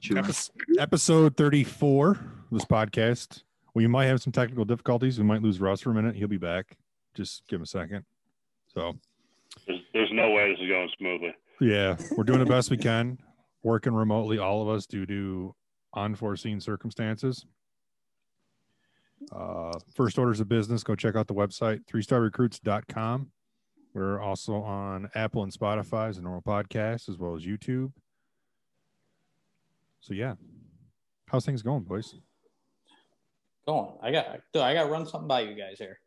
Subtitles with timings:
[0.00, 0.22] Chewing.
[0.24, 2.18] Epis- episode 34 of
[2.52, 3.42] this podcast.
[3.74, 5.18] We might have some technical difficulties.
[5.18, 6.16] We might lose Russ for a minute.
[6.16, 6.76] He'll be back.
[7.14, 8.04] Just give him a second.
[8.74, 8.94] So,
[9.66, 11.34] There's, there's no way this is going smoothly.
[11.60, 13.18] yeah, we're doing the best we can,
[13.62, 15.54] working remotely, all of us, due to
[15.96, 17.44] unforeseen circumstances.
[19.32, 23.30] Uh, first orders of business, go check out the website, three starrecruits.com.
[23.94, 27.90] We're also on Apple and Spotify as a normal podcast, as well as YouTube.
[30.00, 30.34] So, yeah,
[31.26, 32.14] how's things going, boys?
[33.66, 33.92] Going.
[34.02, 35.98] I got dude, I got to run something by you guys here.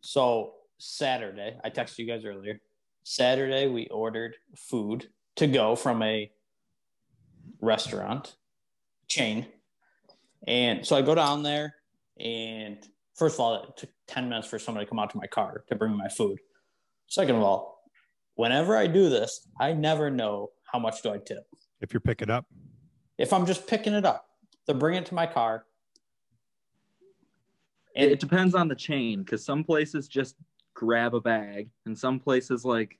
[0.00, 2.60] So Saturday, I texted you guys earlier.
[3.04, 6.30] Saturday, we ordered food to go from a
[7.60, 8.34] restaurant
[9.06, 9.46] chain,
[10.48, 11.76] and so I go down there,
[12.18, 12.78] and
[13.14, 15.62] first of all, it took ten minutes for somebody to come out to my car
[15.68, 16.40] to bring me my food.
[17.06, 17.84] Second of all,
[18.34, 21.44] whenever I do this, I never know how much do I tip.
[21.80, 22.46] If you're picking up,
[23.18, 24.28] If I'm just picking it up,
[24.66, 25.64] they're bringing it to my car.
[27.94, 30.36] It, it depends on the chain because some places just
[30.74, 32.98] grab a bag and some places like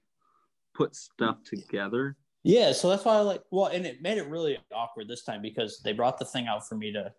[0.74, 2.16] put stuff together.
[2.42, 3.42] Yeah, so that's why I like.
[3.50, 6.66] Well, and it made it really awkward this time because they brought the thing out
[6.66, 7.12] for me to.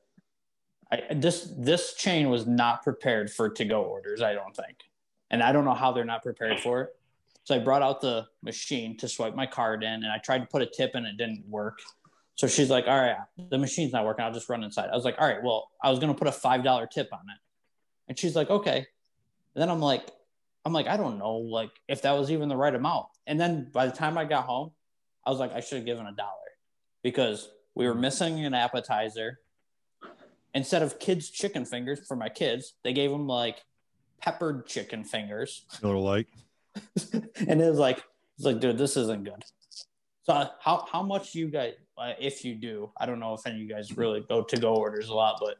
[0.91, 4.21] I this this chain was not prepared for to go orders.
[4.21, 4.77] I don't think,
[5.29, 6.89] and I don't know how they're not prepared for it.
[7.43, 10.45] So I brought out the machine to swipe my card in, and I tried to
[10.45, 11.79] put a tip in, it didn't work.
[12.37, 13.17] So she's like, "All right,
[13.49, 14.23] the machine's not working.
[14.23, 16.31] I'll just run inside." I was like, "All right, well, I was gonna put a
[16.31, 17.39] five dollar tip on it,"
[18.07, 20.07] and she's like, "Okay." And then I'm like,
[20.67, 23.07] I'm like, I don't know, like if that was even the right amount.
[23.25, 24.71] And then by the time I got home,
[25.25, 26.31] I was like, I should have given a dollar
[27.03, 29.39] because we were missing an appetizer.
[30.53, 33.63] Instead of kids' chicken fingers for my kids, they gave them like
[34.21, 36.27] peppered chicken fingers, a little like
[37.13, 38.03] and it was like,
[38.35, 39.43] it's like, dude, this isn't good.
[40.23, 43.55] So how how much you guys, uh, if you do, I don't know if any
[43.55, 45.57] of you guys really go to go orders a lot, but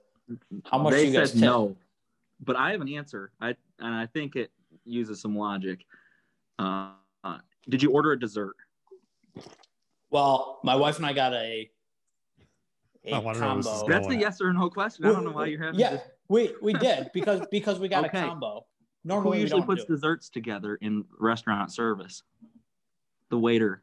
[0.66, 1.50] how much they you guys said tip?
[1.50, 1.76] no,
[2.44, 3.32] but I have an answer.
[3.42, 4.52] I and I think it
[4.86, 5.86] uses some logic.
[6.60, 6.92] Uh,
[7.24, 7.38] uh,
[7.70, 8.56] did you order a dessert?
[10.10, 11.70] Well, my wife and I got a
[13.06, 13.88] a I wanna know where this is combo.
[13.90, 15.06] That's a yes or no question.
[15.06, 15.80] I don't know why you're having.
[15.80, 18.20] Yeah, this- we we did because because we got Okay.
[18.20, 18.66] a combo.
[19.04, 19.94] Who Normally we usually don't puts do.
[19.94, 22.24] desserts together in restaurant service?
[23.30, 23.82] The waiter.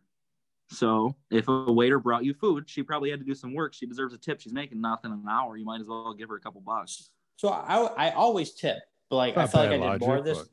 [0.75, 3.75] So if a waiter brought you food, she probably had to do some work.
[3.75, 4.41] She deserves a tip.
[4.41, 5.57] She's making nothing an hour.
[5.57, 7.11] You might as well give her a couple bucks.
[7.37, 8.79] So I I always tip,
[9.11, 10.49] but like I Not felt like I bad did more logic, this.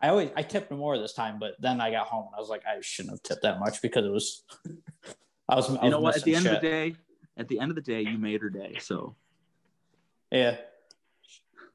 [0.00, 2.48] I always I tipped more this time, but then I got home and I was
[2.48, 4.42] like I shouldn't have tipped that much because it was.
[5.48, 5.74] I was.
[5.76, 6.16] I You know what?
[6.16, 6.94] At the end missing of the day,
[7.36, 8.76] at the end of the day, you made her day.
[8.80, 9.16] So
[10.30, 10.56] Yeah.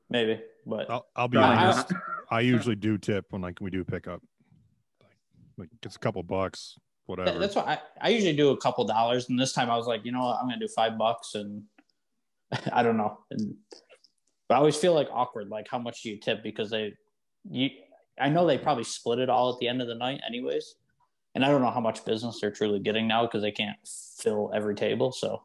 [0.09, 1.91] Maybe, but I'll, I'll be I- honest.
[2.29, 4.21] I usually do tip when like we do pick up.
[5.01, 5.17] Like,
[5.57, 7.31] like it's a couple bucks, whatever.
[7.31, 9.87] that- that's what I, I usually do a couple dollars, and this time I was
[9.87, 11.63] like, you know what, I'm gonna do five bucks, and
[12.73, 13.55] I don't know, and
[14.47, 16.93] but I always feel like awkward, like how much do you tip because they,
[17.49, 17.69] you,
[18.19, 20.75] I know they probably split it all at the end of the night, anyways,
[21.35, 23.77] and I don't know how much business they're truly getting now because they can't
[24.19, 25.43] fill every table, so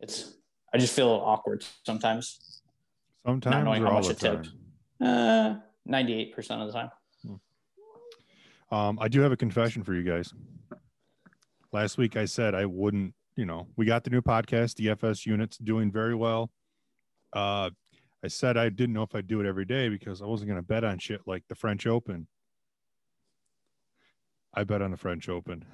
[0.00, 0.34] it's
[0.72, 2.60] I just feel awkward sometimes,
[3.26, 4.50] Sometimes not knowing how much it tipped.
[5.00, 5.08] time.
[5.08, 5.54] uh,
[5.84, 6.90] ninety eight percent of the time.
[8.72, 10.32] Um, I do have a confession for you guys.
[11.72, 15.56] Last week I said I wouldn't, you know, we got the new podcast, DFS units
[15.58, 16.50] doing very well.
[17.32, 17.70] Uh,
[18.24, 20.60] I said I didn't know if I'd do it every day because I wasn't going
[20.60, 22.26] to bet on shit like the French Open.
[24.52, 25.64] I bet on the French Open.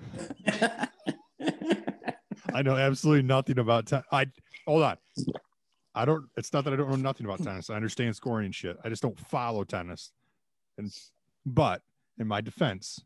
[2.55, 4.06] I know absolutely nothing about tennis.
[4.12, 4.27] I
[4.67, 4.97] hold on.
[5.95, 6.27] I don't.
[6.37, 7.71] It's not that I don't know nothing about tennis.
[7.71, 8.77] I understand scoring and shit.
[8.85, 10.12] I just don't follow tennis.
[10.79, 10.93] And
[11.47, 11.81] but
[12.19, 13.01] in my defense,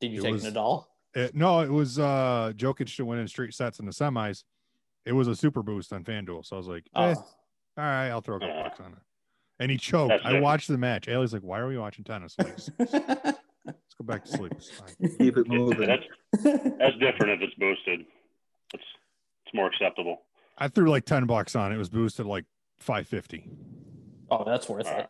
[0.00, 0.86] Did you take was- Nadal?
[1.14, 4.44] It, no, it was uh Djokovic to win in straight sets in the semis.
[5.04, 7.02] It was a super boost on FanDuel, so I was like, Oh.
[7.04, 7.24] eh, all
[7.84, 8.98] right, I'll throw a couple bucks on it.
[9.60, 10.08] And he choked.
[10.10, 10.44] That's I different.
[10.44, 11.06] watched the match.
[11.06, 12.34] Ailey's like, "Why are we watching tennis?
[12.38, 13.38] Let's, let's
[13.96, 14.52] go back to sleep."
[15.18, 15.86] Keep it moving.
[15.86, 16.02] That's
[16.42, 18.00] that's different if it's boosted.
[18.72, 18.82] It's
[19.46, 20.22] it's more acceptable.
[20.58, 21.76] I threw like ten bucks on it.
[21.76, 22.46] It was boosted like
[22.78, 23.48] five fifty.
[24.30, 25.08] oh, that's worth it.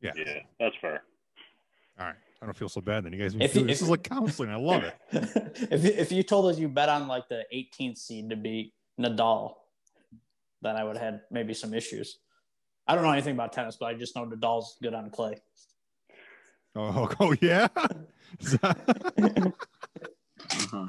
[0.00, 0.12] Yeah.
[0.16, 1.02] Yeah, that's fair.
[2.00, 2.14] All right,
[2.44, 3.14] I don't feel so bad then.
[3.14, 4.50] You guys, If you- this if- is like counseling.
[4.50, 4.94] I love it.
[5.70, 9.54] if if you told us you bet on like the 18th seed to beat Nadal,
[10.60, 12.18] then I would have had maybe some issues.
[12.86, 15.36] I don't know anything about tennis, but I just know Nadal's good on clay.
[16.76, 17.68] Oh, oh yeah.
[20.62, 20.88] Uh-huh.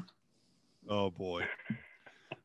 [0.90, 1.44] oh boy.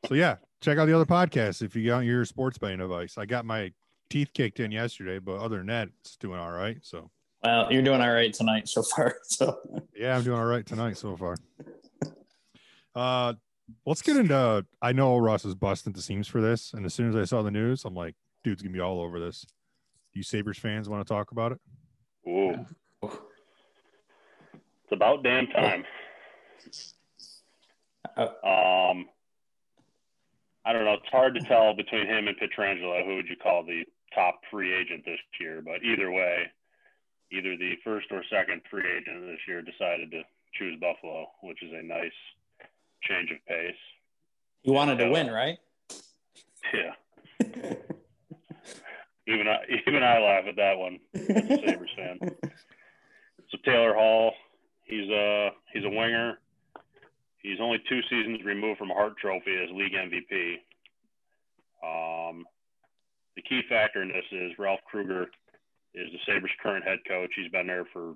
[0.07, 3.17] So yeah, check out the other podcasts if you got your sports betting advice.
[3.17, 3.73] I got my
[4.09, 6.77] teeth kicked in yesterday, but other than that, it's doing all right.
[6.81, 7.11] So
[7.43, 9.15] Well, you're doing all right tonight so far.
[9.23, 9.57] So
[9.95, 11.37] yeah, I'm doing all right tonight so far.
[12.95, 13.33] Uh,
[13.85, 14.65] Let's get into.
[14.81, 17.41] I know Russ is busting the seams for this, and as soon as I saw
[17.41, 19.45] the news, I'm like, dude's gonna be all over this.
[20.13, 21.59] Do you Sabres fans want to talk about it?
[22.27, 22.65] Ooh.
[23.03, 25.85] It's about damn time.
[28.17, 29.07] Uh, Um,
[30.65, 30.93] I don't know.
[30.95, 33.83] It's hard to tell between him and Pietrangelo who would you call the
[34.13, 35.61] top free agent this year.
[35.65, 36.51] But either way,
[37.31, 40.21] either the first or second free agent this year decided to
[40.53, 42.11] choose Buffalo, which is a nice
[43.03, 43.75] change of pace.
[44.63, 45.57] You wanted to win, right?
[46.73, 46.93] Yeah.
[49.27, 49.57] Even I,
[49.87, 52.19] even I laugh at that one as a Sabres fan.
[53.49, 54.33] So Taylor Hall,
[54.83, 56.39] he's a he's a winger.
[57.41, 60.53] He's only two seasons removed from a Hart Trophy as league MVP.
[61.83, 62.45] Um,
[63.35, 65.27] the key factor in this is Ralph Krueger
[65.93, 67.31] is the Sabres' current head coach.
[67.35, 68.15] He's been there for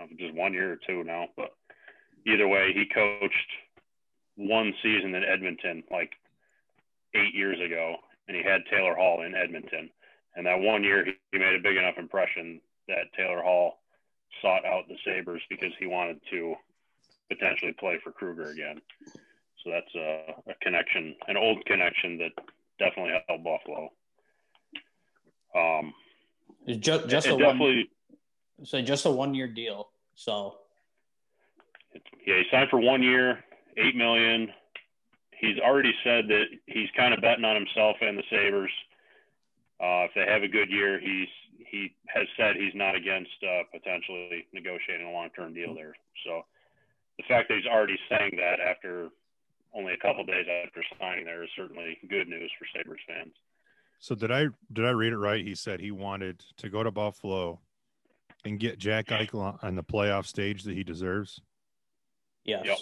[0.00, 1.50] uh, just one year or two now, but
[2.26, 3.50] either way, he coached
[4.36, 6.12] one season in Edmonton like
[7.14, 7.96] eight years ago,
[8.28, 9.90] and he had Taylor Hall in Edmonton.
[10.34, 13.80] And that one year, he, made a big enough impression that Taylor Hall
[14.40, 16.54] sought out the Sabres because he wanted to
[17.28, 18.80] potentially play for Krueger again.
[19.62, 22.32] So that's a, a connection, an old connection that
[22.78, 23.92] definitely helped Buffalo.
[25.54, 25.92] Um,
[26.66, 27.90] It's just just it a one, definitely,
[28.64, 29.88] so just a one year deal.
[30.14, 30.56] So
[32.26, 33.44] yeah, he signed for one year,
[33.76, 34.48] eight million.
[35.32, 38.70] He's already said that he's kind of betting on himself and the Sabres.
[39.80, 41.28] Uh, if they have a good year, he's
[41.66, 45.94] he has said he's not against uh, potentially negotiating a long-term deal there.
[46.24, 46.42] So
[47.16, 49.08] the fact that he's already saying that after
[49.74, 53.32] only a couple days after signing there is certainly good news for Sabres fans.
[54.02, 55.44] So did I did I read it right?
[55.46, 57.60] He said he wanted to go to Buffalo
[58.44, 61.40] and get Jack Eichel on- on the playoff stage that he deserves.
[62.44, 62.78] yes, Yep.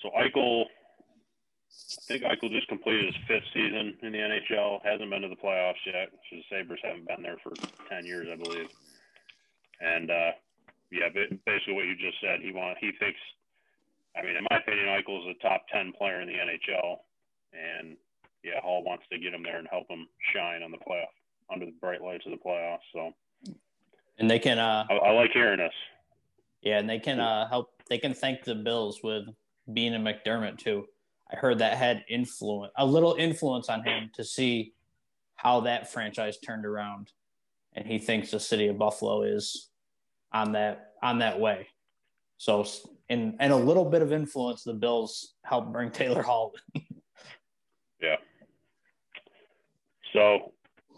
[0.00, 4.80] So Eichel, I think Eichel just completed his fifth season in the NHL.
[4.82, 6.10] Hasn't been to the playoffs yet.
[6.28, 7.52] So the Sabres haven't been there for
[7.88, 8.68] ten years, I believe.
[9.80, 10.32] And uh,
[10.90, 11.08] yeah,
[11.46, 12.40] basically what you just said.
[12.40, 13.20] He want he thinks.
[14.16, 16.98] I mean, in my opinion, Eichel's a top ten player in the NHL,
[17.52, 17.96] and
[18.44, 21.06] yeah, Hall wants to get him there and help him shine on the playoff
[21.52, 22.78] under the bright lights of the playoffs.
[22.92, 23.12] So
[24.18, 25.72] and they can uh I, I like hearing this.
[26.62, 27.70] yeah, and they can uh help.
[27.88, 29.24] They can thank the Bills with
[29.72, 30.86] being a McDermott too.
[31.32, 34.74] I heard that had influence, a little influence on him to see
[35.34, 37.10] how that franchise turned around,
[37.74, 39.70] and he thinks the city of Buffalo is
[40.32, 41.68] on that on that way.
[42.38, 42.66] So,
[43.08, 46.52] and and a little bit of influence, the Bills helped bring Taylor Hall.
[48.00, 48.16] Yeah.
[50.12, 50.52] So,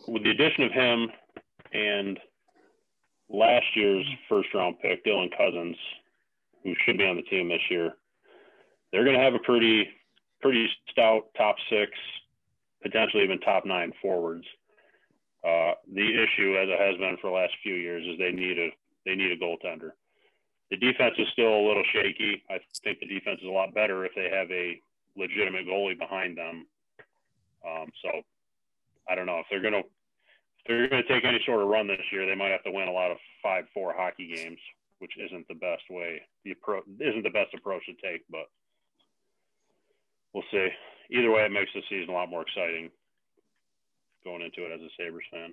[0.08, 1.08] with the addition of him
[1.72, 2.18] and
[3.28, 5.76] last year's first round pick, Dylan Cozens,
[6.62, 7.92] who should be on the team this year,
[8.92, 9.88] they're going to have a pretty,
[10.40, 11.92] pretty stout top six,
[12.82, 14.44] potentially even top nine forwards.
[15.44, 18.58] Uh, the issue, as it has been for the last few years, is they need
[18.58, 18.70] a
[19.04, 19.90] they need a goaltender.
[20.70, 22.42] The defense is still a little shaky.
[22.48, 24.80] I think the defense is a lot better if they have a
[25.16, 26.66] legitimate goalie behind them.
[27.66, 28.22] Um, so
[29.08, 32.00] I don't know if they're gonna if they're gonna take any sort of run this
[32.12, 34.58] year, they might have to win a lot of five four hockey games,
[34.98, 38.46] which isn't the best way the approach isn't the best approach to take, but
[40.32, 40.68] we'll see.
[41.10, 42.90] Either way, it makes the season a lot more exciting
[44.24, 45.52] going into it as a Sabres fan.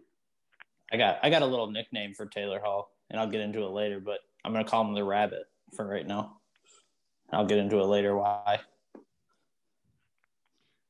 [0.93, 3.71] I got I got a little nickname for Taylor Hall, and I'll get into it
[3.71, 3.99] later.
[3.99, 5.43] But I'm gonna call him the Rabbit
[5.75, 6.37] for right now.
[7.31, 8.15] I'll get into it later.
[8.15, 8.59] Why?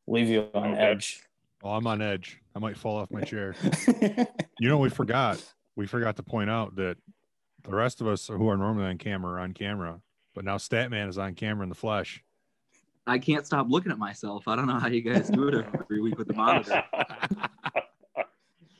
[0.08, 0.82] Leave you on Okay.
[0.82, 1.22] edge.
[1.64, 2.41] Oh, I'm on edge.
[2.56, 3.56] I might fall off my chair.
[4.60, 5.44] You know, we forgot.
[5.76, 6.98] We forgot to point out that
[7.64, 10.00] the rest of us who are normally on camera are on camera,
[10.36, 12.24] but now Statman is on camera in the flesh.
[13.08, 14.48] I can't stop looking at myself.
[14.48, 16.84] I don't know how you guys do it every week with the monitor.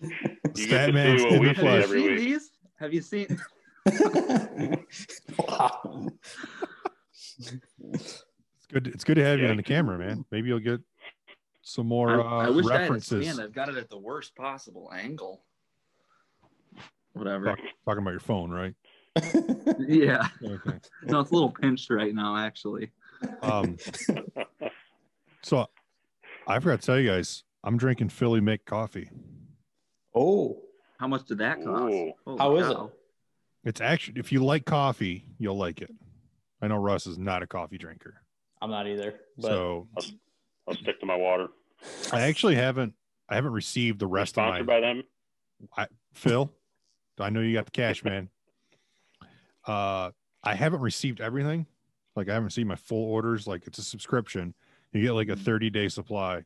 [0.04, 2.52] You get to Statman's in the see Have you seen these?
[2.80, 3.40] Have you seen?
[5.38, 6.08] wow.
[7.94, 8.24] It's
[8.72, 8.88] good.
[8.88, 10.26] It's good to have you on the camera, man.
[10.32, 10.82] Maybe you'll get
[11.62, 13.26] some more I, I uh, wish I had a references.
[13.26, 13.40] stand.
[13.42, 15.44] I've got it at the worst possible angle.
[17.14, 17.46] Whatever.
[17.46, 18.74] Talk- talking about your phone, right?
[19.80, 20.28] Yeah.
[20.44, 20.80] Okay.
[21.04, 22.92] No, it's a little pinched right now, actually.
[23.42, 23.78] Um,
[25.44, 25.68] so
[26.48, 29.10] I forgot to tell you guys, I'm drinking Philly Make coffee.
[30.16, 30.62] oh,
[30.98, 31.94] How much did that cost?
[31.94, 32.38] Ooh.
[32.38, 32.92] How is cow.
[33.64, 35.92] It's actually, if you like coffee, you'll like it.
[36.62, 38.22] I know Russ is not a coffee drinker,
[38.62, 39.16] I'm not either.
[39.38, 39.88] But so
[40.72, 41.48] I'll stick to my water.
[42.12, 42.94] I actually haven't.
[43.30, 45.04] I haven't received the rest of my Sponsored by them.
[45.78, 46.52] I, Phil,
[47.20, 48.30] I know you got the cash, man.
[49.66, 50.12] Uh,
[50.44, 51.68] I haven't received everything,
[52.16, 53.48] Like I haven't seen my full orders.
[53.48, 54.54] Like it's a subscription.
[54.92, 55.46] You get like a Mhm.
[55.46, 56.44] 30 day supply.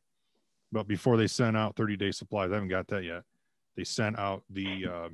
[0.71, 3.23] But before they sent out 30 day supplies, I haven't got that yet.
[3.75, 5.09] They sent out the uh,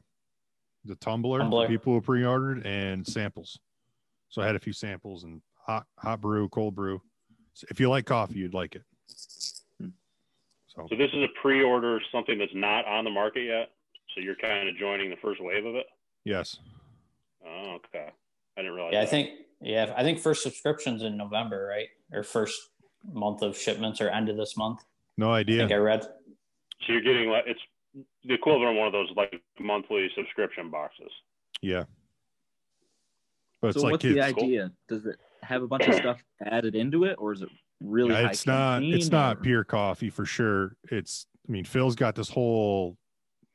[0.84, 1.68] the tumbler, Tumbler.
[1.68, 3.60] people who pre-ordered and samples.
[4.30, 7.02] So I had a few samples and hot hot brew, cold brew.
[7.54, 8.84] So if you like coffee, you'd like it.
[10.68, 13.72] So So this is a pre-order, something that's not on the market yet.
[14.16, 15.86] So you're kind of joining the first wave of it.
[16.26, 16.58] yes,
[17.46, 18.10] Oh, okay.
[18.58, 18.94] I didn't realize.
[18.94, 19.30] Yeah, I think
[19.62, 21.88] yeah, I think first subscriptions in November, right?
[22.12, 22.70] Or first
[23.12, 24.84] month of shipments or end of this month.
[25.18, 25.58] no I idea.
[25.60, 26.04] think I read.
[26.04, 26.10] so.
[26.94, 27.60] You're getting like it's
[28.26, 31.10] the equivalent of one of those like monthly subscription boxes.
[31.62, 31.86] Yeah.
[33.62, 34.16] But it's so like what's kids.
[34.16, 34.72] the idea?
[34.88, 37.50] Does it have a bunch of stuff added into it, or is it
[37.82, 38.12] really?
[38.12, 40.76] Yeah, high it's not it's caffeine, not pure coffee for sure.
[40.90, 42.98] It's I mean Phil's got this whole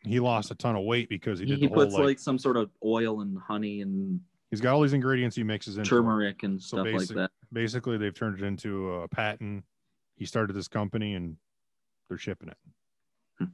[0.05, 2.05] he lost a ton of weight because he He, did he the whole puts like,
[2.05, 5.79] like, some sort of oil and honey and he's got all these ingredients he mixes
[5.79, 7.31] into turmeric and So stuff like that.
[7.53, 9.65] basically they've turned it into a patent.
[10.17, 11.37] He started this company and
[12.09, 12.57] they're shipping it.
[13.39, 13.45] Hmm.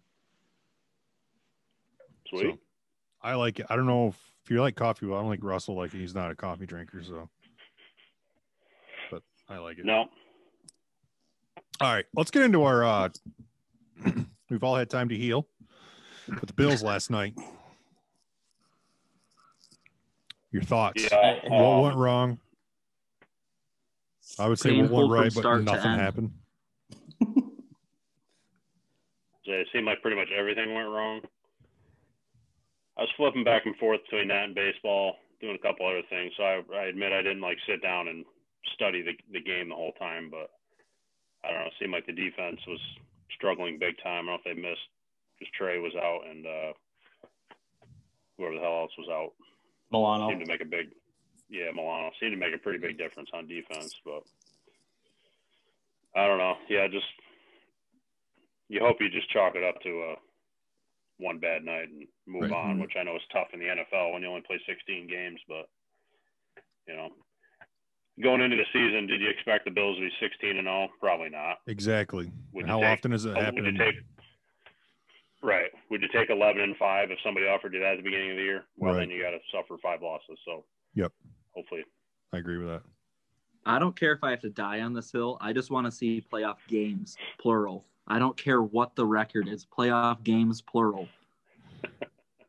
[2.28, 2.52] Sweet.
[2.54, 2.58] So,
[3.22, 3.66] I like it.
[3.70, 5.98] I don't know if, if you like coffee, well, I don't like Russell like it.
[5.98, 7.28] he's not a coffee drinker, so
[9.10, 9.84] but I like it.
[9.86, 10.06] No,
[11.82, 13.08] All right, let's get into our uh
[14.50, 15.48] we've all had time to heal
[16.28, 17.34] with the Bills last night.
[20.52, 21.02] Your thoughts.
[21.10, 21.40] yeah.
[21.48, 22.38] What um, went wrong?
[24.38, 26.00] I would say what went right, but nothing end.
[26.00, 26.32] happened.
[29.44, 31.20] It seemed like pretty much everything went wrong.
[32.96, 36.32] I was flipping back and forth between that and baseball, doing a couple other things.
[36.36, 38.24] So I, I admit I didn't like sit down and
[38.74, 40.48] study the the game the whole time, but
[41.44, 41.66] I don't know.
[41.66, 42.80] It seemed like the defense was
[43.34, 44.28] struggling big time.
[44.28, 44.86] I don't know if they missed
[45.38, 46.72] because Trey was out and uh,
[48.38, 49.32] whoever the hell else was out
[49.90, 50.28] Milano.
[50.28, 50.88] seemed to make a big
[51.50, 54.22] yeah Milano seemed to make a pretty big difference on defense, but
[56.14, 56.54] I don't know.
[56.68, 57.06] Yeah, just
[58.68, 60.14] you hope you just chalk it up to a
[61.18, 62.52] one bad night and move Right.
[62.52, 65.40] on, which I know is tough in the NFL when you only play 16 games,
[65.48, 65.68] but
[66.88, 67.10] you know.
[68.20, 70.88] Going into the season, did you expect the Bills to be 16 and 0?
[71.00, 71.58] Probably not.
[71.66, 72.30] Exactly.
[72.52, 73.64] Would How take- often does it Oh, happen?
[73.64, 73.94] Would take
[75.42, 75.70] right?
[75.90, 78.36] Would you take 11 and five if somebody offered you that at the beginning of
[78.36, 78.64] the year?
[78.76, 79.00] Well, Right.
[79.00, 80.38] then you got to suffer five losses.
[80.44, 80.64] So,
[80.94, 81.12] Yep.
[81.54, 81.84] Hopefully,
[82.32, 82.82] I agree with that.
[83.64, 85.38] I don't care if I have to die on this hill.
[85.40, 87.86] I just want to see playoff games, plural.
[88.06, 89.64] I don't care what the record is.
[89.66, 91.08] Playoff games, plural.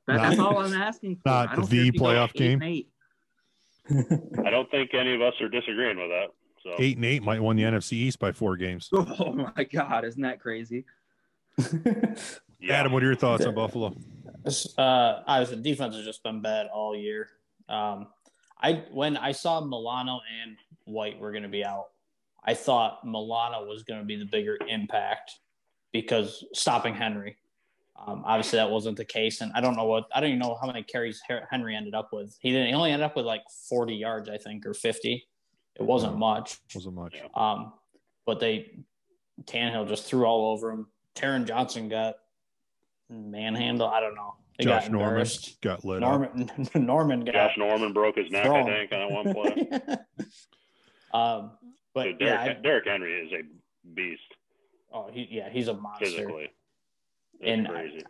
[0.08, 1.22] That, that's all I'm asking for.
[1.30, 2.62] not I don't the care if you playoff game?
[2.62, 2.90] and eight.
[3.90, 6.28] I don't think any of us are disagreeing with that.
[6.64, 8.90] So, Eight and eight might win the NFC East by four games.
[8.94, 10.86] Oh my God, isn't that crazy?
[11.58, 12.16] yeah.
[12.70, 13.96] Adam, what are your thoughts on Buffalo?
[14.78, 17.30] uh, obviously, defense has just been bad all year.
[17.68, 18.08] Um,
[18.62, 21.88] I when I saw Milano and White were going to be out,
[22.44, 25.40] I thought Milano was going to be the bigger impact
[25.92, 27.38] because stopping Henry.
[28.06, 30.58] Um, obviously, that wasn't the case, and I don't know what I don't even know
[30.60, 32.36] how many carries Henry ended up with.
[32.40, 32.68] He didn't.
[32.68, 35.28] He only ended up with like forty yards, I think, or fifty.
[35.76, 36.58] It wasn't much.
[36.76, 37.16] Wasn't much.
[37.16, 37.28] Yeah.
[37.36, 37.74] Um,
[38.26, 38.84] but they
[39.46, 40.88] Tannehill just threw all over him.
[41.16, 42.16] Taron Johnson got
[43.10, 43.88] manhandle.
[43.88, 44.36] I don't know.
[44.58, 45.28] They Josh got Norman
[45.62, 46.10] got lit up.
[46.10, 49.70] Norman Norman got Josh Norman broke his neck, I think, on one play.
[51.14, 51.52] um,
[51.94, 54.22] but so yeah, Derrick, I, Derrick Henry is a beast
[54.94, 56.06] oh, he, yeah, he's a monster.
[56.06, 56.50] physically.
[57.44, 58.04] It's And- crazy.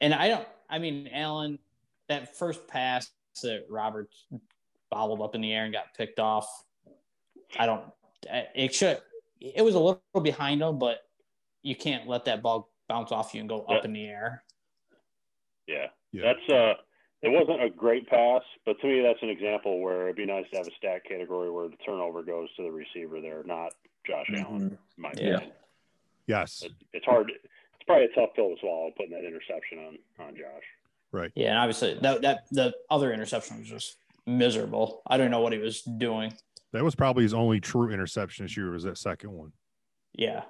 [0.00, 0.48] And I don't.
[0.68, 1.58] I mean, Allen,
[2.08, 3.10] that first pass
[3.42, 4.26] that Roberts
[4.90, 6.64] bobbled up in the air and got picked off.
[7.58, 7.84] I don't.
[8.54, 9.00] It should.
[9.40, 11.06] It was a little behind him, but
[11.62, 13.84] you can't let that ball bounce off you and go up Yeah.
[13.84, 14.44] in the air.
[15.66, 15.86] Yeah.
[16.12, 16.22] Yeah.
[16.22, 16.74] That's uh
[17.22, 20.46] it wasn't a great pass, but to me that's an example where it'd be nice
[20.50, 23.74] to have a stat category where the turnover goes to the receiver there, not
[24.06, 24.62] Josh Allen.
[24.62, 25.34] in My Yeah.
[25.36, 25.52] opinion.
[26.26, 26.62] Yes.
[26.62, 27.30] It, it's hard
[27.80, 30.64] it's probably a tough pill to swallow putting that interception on on Josh.
[31.12, 31.32] Right.
[31.34, 33.96] Yeah, and obviously that that the other interception was just
[34.26, 35.02] miserable.
[35.06, 36.32] I don't know what he was doing.
[36.72, 39.52] That was probably his only true interception this year was that second one.
[40.12, 40.42] Yeah.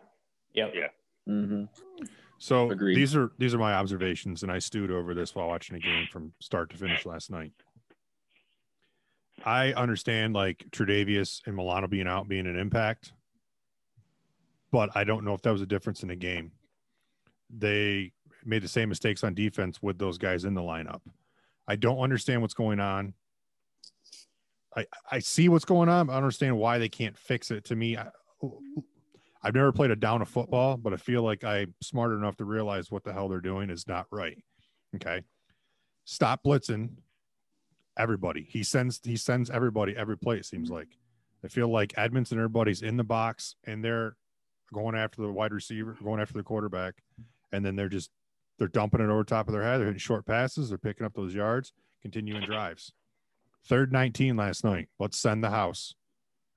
[0.54, 0.72] Yep.
[0.74, 0.88] Yeah.
[1.28, 1.64] Mm-hmm.
[2.38, 2.96] So Agreed.
[2.96, 6.08] these are these are my observations, and I stewed over this while watching the game
[6.10, 7.52] from start to finish last night.
[9.44, 13.12] I understand like Tre'Davious and Milano being out being an impact,
[14.70, 16.52] but I don't know if that was a difference in the game.
[17.56, 18.12] They
[18.44, 21.00] made the same mistakes on defense with those guys in the lineup.
[21.68, 23.14] I don't understand what's going on.
[24.76, 26.10] I I see what's going on.
[26.10, 27.64] I understand why they can't fix it.
[27.66, 28.08] To me, I,
[29.42, 32.44] I've never played a down of football, but I feel like I'm smart enough to
[32.44, 34.42] realize what the hell they're doing is not right.
[34.96, 35.22] Okay.
[36.04, 36.90] Stop blitzing
[37.98, 38.46] everybody.
[38.48, 40.88] He sends he sends everybody every play, it seems like.
[41.44, 44.16] I feel like Edmunds and everybody's in the box and they're
[44.72, 46.94] going after the wide receiver, going after the quarterback,
[47.52, 48.10] and then they're just
[48.58, 49.78] they're dumping it over top of their head.
[49.78, 50.68] They're hitting short passes.
[50.68, 52.92] They're picking up those yards, continuing drives.
[53.64, 54.88] Third 19 last night.
[54.98, 55.94] Let's send the house.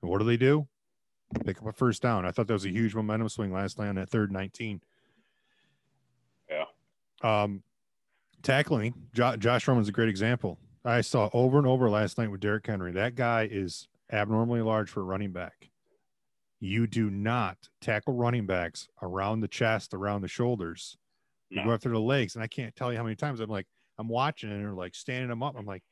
[0.02, 0.68] And what do they do?
[1.44, 2.26] Pick up a first down.
[2.26, 4.80] I thought that was a huge momentum swing last night on that third 19.
[6.50, 6.64] Yeah.
[7.22, 7.62] Um,
[8.42, 10.58] tackling, jo- Josh Norman's a great example.
[10.84, 12.92] I saw over and over last night with Derrick Henry.
[12.92, 15.70] That guy is abnormally large for a running back.
[16.60, 20.96] You do not tackle running backs around the chest, around the shoulders.
[21.50, 21.64] You No.
[21.66, 22.34] go after the legs.
[22.34, 23.66] And I can't tell you how many times I'm like,
[23.98, 25.56] I'm watching and they're like standing them up.
[25.56, 25.82] I'm like,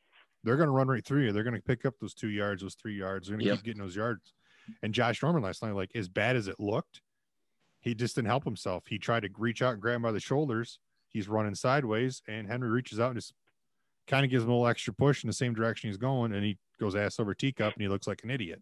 [0.43, 1.31] they're going to run right through you.
[1.31, 3.27] They're going to pick up those two yards, those three yards.
[3.27, 3.57] They're going to Yep.
[3.59, 4.33] keep getting those yards.
[4.81, 7.01] And Josh Norman last night, like as bad as it looked,
[7.81, 8.85] he just didn't help himself.
[8.87, 10.79] He tried to reach out and grab him by the shoulders.
[11.09, 13.33] He's running sideways, and Henry reaches out and just
[14.07, 16.43] kind of gives him a little extra push in the same direction he's going, and
[16.43, 18.61] he goes ass over teacup, and he looks like an idiot.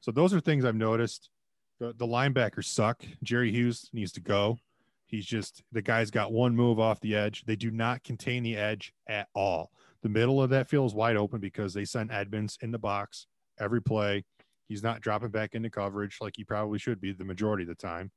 [0.00, 1.30] So those are things I've noticed.
[1.78, 3.04] The, the linebackers suck.
[3.22, 4.58] Jerry Hughes needs to go.
[5.06, 7.44] He's just the guy's got one move off the edge.
[7.44, 9.70] They do not contain the edge at all.
[10.02, 13.26] The middle of that field is wide open because they send Edmunds in the box
[13.58, 14.24] every play.
[14.68, 17.74] He's not dropping back into coverage like he probably should be the majority of the
[17.74, 18.12] time.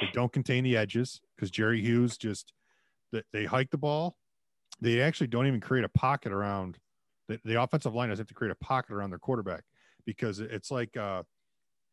[0.00, 2.52] They don't contain the edges because Jerry Hughes just
[3.32, 4.16] they, hike the ball.
[4.80, 6.78] They actually don't even create a pocket around
[7.28, 9.62] the, the offensive line doesn't have to create a pocket around their quarterback
[10.06, 11.22] because it's like uh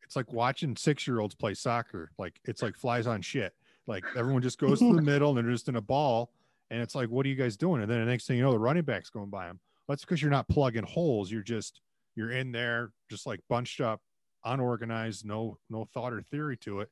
[0.04, 2.10] it's like watching six year olds play soccer.
[2.18, 3.54] Like it's like flies on shit.
[3.86, 6.30] Like everyone just goes to the middle and they're just in a ball.
[6.70, 7.82] And it's like, what are you guys doing?
[7.82, 9.60] And then the next thing you know, the running back's going by them.
[9.88, 11.30] That's because you're not plugging holes.
[11.30, 11.80] You're just
[12.14, 14.00] you're in there just like bunched up,
[14.44, 16.90] unorganized, no no thought or theory to it.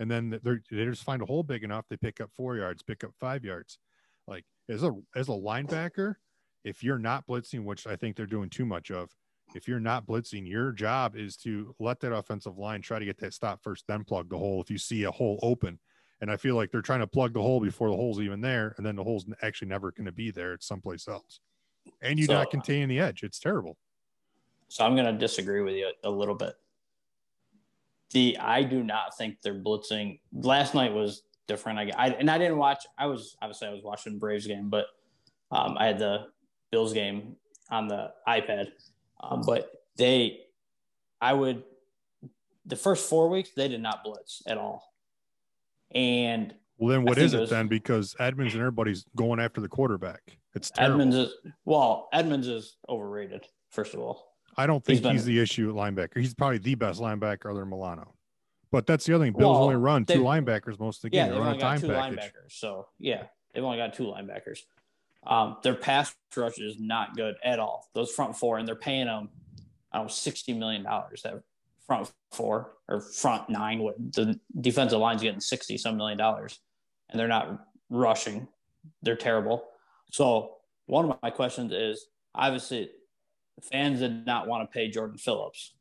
[0.00, 2.82] And then they they just find a hole big enough, they pick up four yards,
[2.82, 3.78] pick up five yards.
[4.26, 6.14] Like as a as a linebacker,
[6.64, 9.14] if you're not blitzing, which I think they're doing too much of,
[9.56, 13.18] if you're not blitzing, your job is to let that offensive line try to get
[13.18, 15.78] that stop first, then plug the hole if you see a hole open.
[16.20, 18.74] And I feel like they're trying to plug the hole before the hole's even there,
[18.76, 20.52] and then the hole's actually never going to be there.
[20.52, 21.40] It's someplace else.
[22.02, 23.22] And you're So- not containing the edge.
[23.22, 23.76] It's terrible.
[24.68, 26.54] So I'm going to disagree with you a little bit.
[28.10, 30.20] The I do not think they're blitzing.
[30.32, 31.78] Last night was different.
[31.78, 32.84] I, I and I didn't watch.
[32.98, 34.86] I was obviously I was watching the Braves game, but
[35.50, 36.26] um, I had the
[36.70, 37.36] Bills game
[37.70, 38.68] on the iPad.
[39.20, 40.40] Um, but they,
[41.20, 41.62] I would,
[42.66, 44.82] the first four weeks they did not blitz at all,
[45.94, 47.68] and Well, then what is it it was- then?
[47.68, 50.38] Because Edmunds and everybody's going after the quarterback.
[50.54, 50.94] It's terrible.
[51.02, 51.32] Edmunds is
[51.64, 53.44] well, Edmunds is overrated.
[53.70, 56.18] First of all, I don't think he's, been- the issue at linebacker.
[56.18, 58.14] He's probably the best linebacker other than Milano.
[58.72, 59.32] But that's the other thing.
[59.32, 61.34] Bills Well, only run two linebackers most of the Yeah, game.
[61.34, 62.18] they've they only got time two package.
[62.18, 62.50] linebackers.
[62.52, 63.24] So yeah,
[63.54, 64.58] they've only got two linebackers.
[65.26, 67.88] Um, their pass rush is not good at all.
[67.94, 69.28] Those front four, and they're paying them,
[69.92, 71.22] I don't know, sixty million dollars.
[71.22, 71.42] That
[71.86, 73.80] front four or front nine.
[73.80, 76.60] What the defensive line's getting sixty some million dollars,
[77.10, 78.48] and they're not rushing.
[79.02, 79.64] They're terrible.
[80.10, 82.90] So one of my questions is obviously
[83.72, 85.74] fans did not want to pay Jordan Phillips.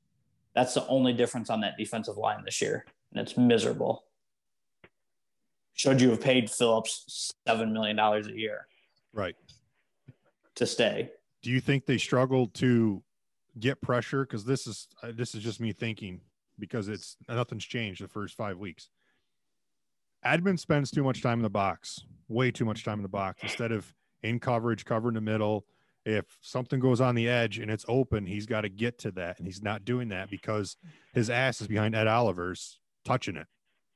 [0.55, 4.05] That's the only difference on that defensive line this year, and it's miserable
[5.75, 8.67] should you have paid Phillips seven million dollars a year
[9.15, 9.35] Right.
[10.55, 11.09] to stay?
[11.41, 13.01] Do you think they struggled to
[13.57, 14.25] get pressure?
[14.25, 16.21] Because this is uh, this is just me thinking
[16.59, 18.89] because it's nothing's changed the first five weeks.
[20.25, 23.41] Admin spends too much time in the box, way too much time in the box
[23.43, 25.65] instead of in coverage, covering the middle.
[26.05, 29.39] If something goes on the edge and it's open, he's got to get to that,
[29.39, 30.77] and he's not doing that because
[31.13, 33.47] his ass is behind Ed Oliver's touching it.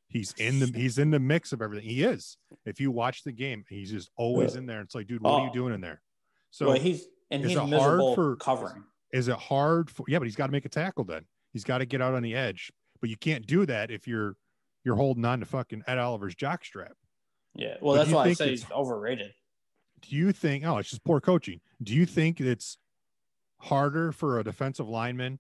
[0.10, 1.88] He's in the he's in the mix of everything.
[1.88, 2.36] He is.
[2.66, 4.82] If you watch the game, he's just always in there.
[4.82, 5.54] It's like, dude, what are you Oh.
[5.54, 6.02] doing in there?
[6.52, 8.84] So well, he's and he's hard for- covering.
[9.14, 11.78] is it hard for yeah but he's got to make a tackle then he's got
[11.78, 14.36] to get out on the edge but you can't do that if you're
[14.84, 16.94] you're holding on to fucking ed oliver's jock strap
[17.56, 19.32] Yeah, well, But that's why I say he's overrated.
[20.02, 22.78] do you think oh it's just poor coaching do you think it's
[23.60, 25.40] harder for a defensive lineman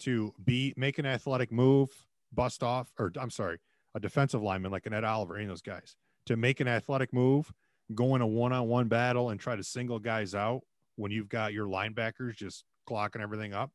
[0.00, 1.88] to be make an athletic move
[2.32, 3.58] bust off or i'm sorry
[3.94, 7.12] a defensive lineman like an ed oliver any of those guys to make an athletic
[7.12, 7.52] move
[7.94, 10.60] go in a one-on-one battle and try to single guys out
[10.96, 13.70] when you've got your linebackers just clocking everything up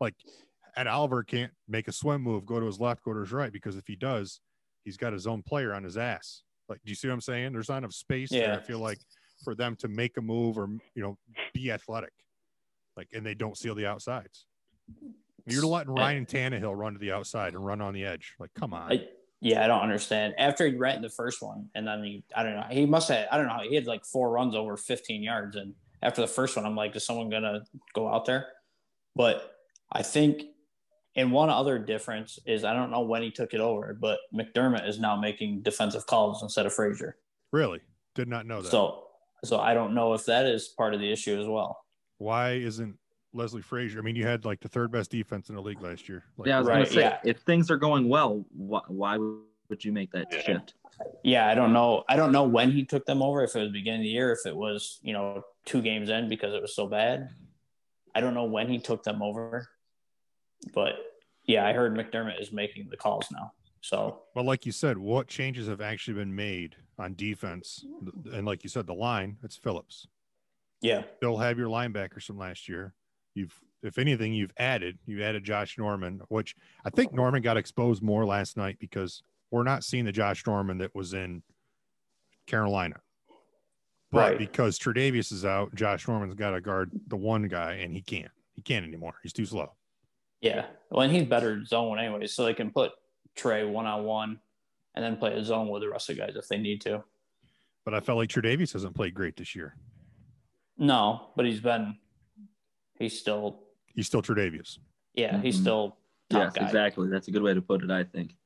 [0.00, 0.14] like
[0.76, 3.52] ed oliver can't make a swim move go to his left go to his right
[3.52, 4.40] because if he does
[4.84, 7.52] he's got his own player on his ass like do you see what i'm saying
[7.52, 8.56] there's not enough space there Yeah.
[8.56, 8.98] i feel like
[9.44, 11.18] for them to make a move or you know
[11.52, 12.12] be athletic
[12.96, 14.46] like and they don't seal the outsides
[15.46, 18.34] you're letting Ryan Tannehill run to the outside and run on the edge.
[18.38, 18.92] Like, come on.
[18.92, 19.06] I,
[19.42, 20.34] yeah, I don't understand.
[20.38, 23.26] After he ran the first one, and then he, I don't know, he must have,
[23.30, 25.56] I don't know, he had like four runs over 15 yards.
[25.56, 28.46] And after the first one, I'm like, is someone gonna go out there?
[29.16, 29.56] But
[29.90, 30.44] I think
[31.16, 34.88] and one other difference is I don't know when he took it over, but McDermott
[34.88, 37.16] is now making defensive calls instead of Frazier.
[37.52, 37.80] Really?
[38.14, 38.70] Did not know that.
[38.70, 39.08] So,
[39.44, 41.84] so I don't know if that is part of the issue as well.
[42.18, 42.96] Why isn't
[43.34, 43.98] Leslie Frazier?
[43.98, 46.24] I mean, you had like the third best defense in the league last year.
[46.36, 47.18] Like, yeah, I was Right, gonna say yeah.
[47.24, 50.40] if things are going well, why, why would you make that Yeah.
[50.40, 50.74] shift?
[51.24, 52.04] Yeah, I don't know.
[52.08, 53.42] I don't know when he took them over.
[53.42, 56.28] If it was beginning of the year, if it was you know two games in
[56.28, 57.30] because it was so bad.
[58.14, 59.68] I don't know when he took them over,
[60.74, 60.96] but
[61.44, 63.52] yeah, I heard McDermott is making the calls now.
[63.80, 67.84] So But like you said, what changes have actually been made on defense?
[68.32, 70.06] And like you said, the line, it's Phillips.
[70.82, 72.94] yeah, they'll have your linebackers from last year.
[73.34, 78.02] You've, if anything, you've added, you added Josh Norman, which I think Norman got exposed
[78.02, 81.42] more last night because we're not seeing the Josh Norman that was in
[82.46, 82.96] Carolina.
[84.10, 84.38] But Right.
[84.38, 88.30] because Tre'Davious is out, Josh Norman's got to guard the one guy, and he can't.
[88.54, 89.14] He can't anymore.
[89.22, 89.72] He's too slow.
[90.42, 90.66] yeah.
[90.90, 92.92] Well, and he's better zone anyway, so they can put
[93.34, 94.40] Trey one on one,
[94.94, 97.02] and then play a zone with the rest of the guys if they need to.
[97.86, 99.76] But I felt like Tre'Davious hasn't played great this year.
[100.76, 101.96] No, but he's been,
[103.02, 103.60] he's still,
[103.94, 104.78] He's still Tre'Davious.
[105.14, 105.60] yeah, he's Mhm.
[105.60, 105.88] still
[106.30, 106.64] top Yes, guy.
[106.66, 107.08] exactly.
[107.08, 107.90] That's a good way to put it.
[107.90, 108.36] I think.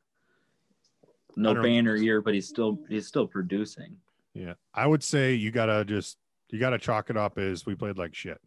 [1.37, 3.99] No don't- banner year, but he's still he's still producing.
[4.35, 6.19] Yeah, I would say you gotta just
[6.51, 8.41] you gotta chalk it up as we played like shit.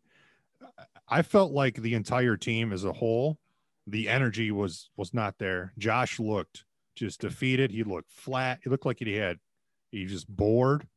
[1.07, 3.37] I felt like the entire team as a whole,
[3.87, 5.73] the energy was was not there.
[5.77, 7.71] Josh looked just defeated.
[7.71, 8.59] He looked flat.
[8.63, 9.39] He looked like he had
[9.91, 10.87] he just bored.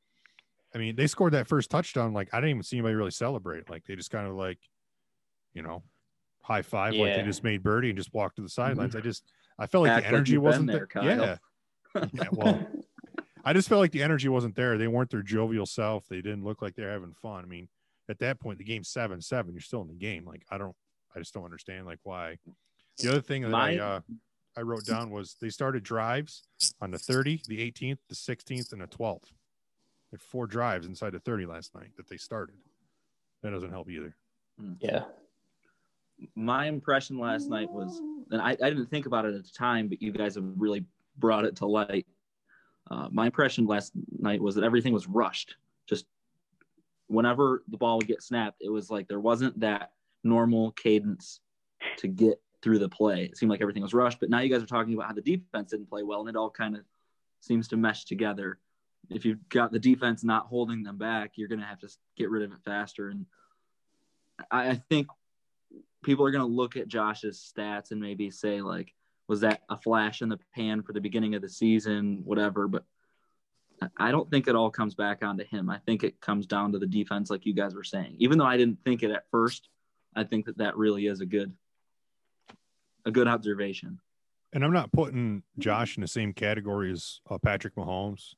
[0.74, 2.14] I mean, they scored that first touchdown.
[2.14, 3.68] Like I didn't even see anybody really celebrate.
[3.68, 4.58] Like they just kind of like,
[5.54, 5.82] you know,
[6.42, 8.96] high five like they just made birdie and just walked to the sidelines.
[8.96, 9.24] I just
[9.58, 11.04] I felt like Act the energy you've wasn't there, there.
[11.04, 11.36] Yeah.
[12.12, 12.66] yeah, well,
[13.44, 14.78] I just felt like the energy wasn't there.
[14.78, 16.06] They weren't their jovial self.
[16.08, 17.44] They didn't look like they're having fun.
[17.44, 17.68] I mean,
[18.08, 19.52] at that point, the game's seven seven.
[19.52, 20.24] You're still in the game.
[20.24, 20.74] Like I don't,
[21.14, 22.38] I just don't understand like why.
[22.98, 24.00] The other thing that I uh,
[24.56, 26.42] I wrote down was they started drives
[26.80, 29.30] on the 30, the 18th, the 16th, and the 12th.
[30.10, 32.56] They had four drives inside the 30 last night that they started.
[33.42, 34.14] That doesn't help either.
[34.78, 35.04] yeah,
[36.34, 39.88] My impression last night was, and I, I didn't think about it at the time,
[39.88, 40.84] but you guys have really
[41.18, 42.06] brought it to light.
[42.90, 45.56] Uh, my impression last night was that everything was rushed.
[45.88, 46.06] Just
[47.06, 49.92] whenever the ball would get snapped, it was like there wasn't that
[50.24, 51.40] normal cadence
[51.98, 53.24] to get through the play.
[53.24, 55.20] It seemed like everything was rushed, but now you guys are talking about how the
[55.22, 56.82] defense didn't play well, and it all kind of
[57.40, 58.58] seems to mesh together.
[59.10, 62.30] If you've got the defense not holding them back, you're going to have to get
[62.30, 63.08] rid of it faster.
[63.08, 63.26] And
[64.50, 65.08] I, I think
[66.02, 68.92] people are going to look at Josh's stats and maybe say like,
[69.28, 72.68] was that a flash in the pan for the beginning of the season, whatever.
[72.68, 72.84] But
[73.96, 75.70] I- don't think it all comes back onto him.
[75.70, 78.16] I think it comes down to the defense, like you guys were saying.
[78.18, 79.68] Even though I didn't think it at first,
[80.14, 81.52] I think that that really is a good,
[83.04, 83.98] a good observation.
[84.52, 88.34] And I'm not putting Josh in the same category as uh, Patrick Mahomes,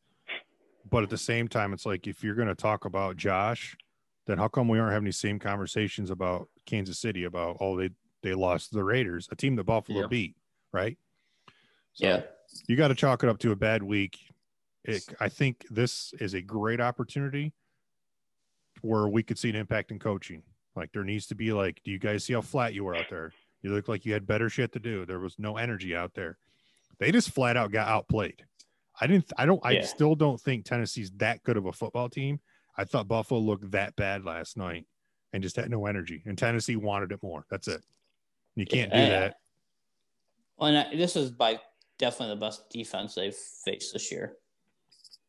[0.88, 3.77] but at the same time, it's like if you're going to talk about Josh,
[4.26, 7.90] then how come we aren't having these same conversations about Kansas City about oh they
[8.22, 10.06] they lost the Raiders, a team that Buffalo Yeah.
[10.06, 10.37] beat,
[10.72, 10.96] right?
[11.92, 12.22] So yeah,
[12.66, 14.18] you got to chalk it up to a bad week.
[14.84, 17.52] It, I think this is a great opportunity
[18.82, 20.42] where we could see an impact in coaching.
[20.76, 23.08] Like there needs to be like, do you guys see how flat you were out
[23.08, 23.32] there?
[23.62, 25.06] You look like you had better shit to do.
[25.06, 26.37] There was no energy out there.
[26.98, 28.44] They just flat out got outplayed.
[29.00, 29.32] I didn't.
[29.38, 29.60] I don't.
[29.64, 32.40] I still don't think Tennessee's that good of a football team.
[32.76, 34.87] I thought Buffalo looked that bad last night
[35.32, 36.22] and just had no energy.
[36.26, 37.44] And Tennessee wanted it more.
[37.50, 37.82] That's it.
[38.56, 39.37] You can't do that.
[40.56, 41.60] Well, and I- this is by
[41.98, 44.37] definitely the best defense they've faced this year.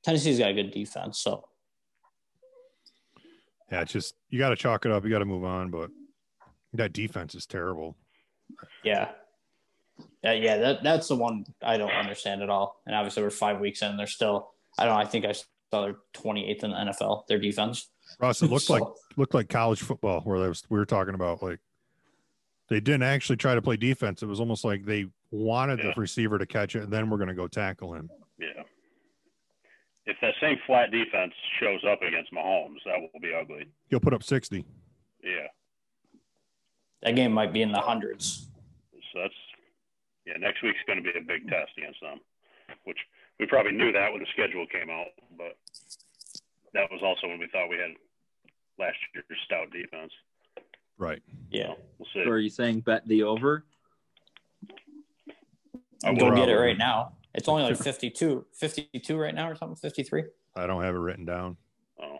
[0.03, 1.47] Tennessee's got a good defense, so
[3.71, 5.03] Yeah, it's just you got to chalk it up.
[5.03, 5.71] You got to move on.
[5.71, 5.89] But
[6.73, 7.95] that defense is terrible.
[8.83, 9.11] yeah,
[10.23, 10.57] yeah, yeah.
[10.57, 12.81] That that's the one I don't understand at all.
[12.85, 14.51] And obviously, we're five weeks in, and they're still.
[14.77, 14.95] I don't.
[14.97, 15.33] I think I
[15.71, 17.27] saw they're 28th in the NFL.
[17.27, 17.89] Their defense.
[18.19, 18.83] Russ, it looked So- like
[19.17, 21.59] looked like college football where there was, we were talking about like
[22.69, 24.23] they didn't actually try to play defense.
[24.23, 25.91] It was almost like they wanted Yeah.
[25.95, 28.09] the receiver to catch it, and then we're going to go tackle him.
[28.39, 28.63] Yeah.
[30.07, 33.65] If that same flat defense shows up against Mahomes, that will be ugly.
[33.89, 34.65] He'll put up sixty.
[35.23, 35.47] Yeah.
[37.01, 38.47] that game might be in the hundreds.
[39.13, 39.33] So that's
[40.25, 40.37] yeah.
[40.37, 42.19] Next week's going to be a big test against them,
[42.83, 42.97] which
[43.39, 45.57] we probably knew that when the schedule came out, but
[46.73, 47.91] that was also when we thought we had
[48.79, 50.11] last year's stout defense.
[50.97, 51.21] Right.
[51.49, 52.23] Yeah, We'll see.
[52.23, 53.65] So are you saying bet the over?
[56.05, 56.35] I go will.
[56.35, 57.13] get it right now.
[57.33, 59.75] It's only like 52, 52 right now or something.
[59.75, 60.23] 53.
[60.55, 61.57] I don't have it written down.
[62.01, 62.19] Oh.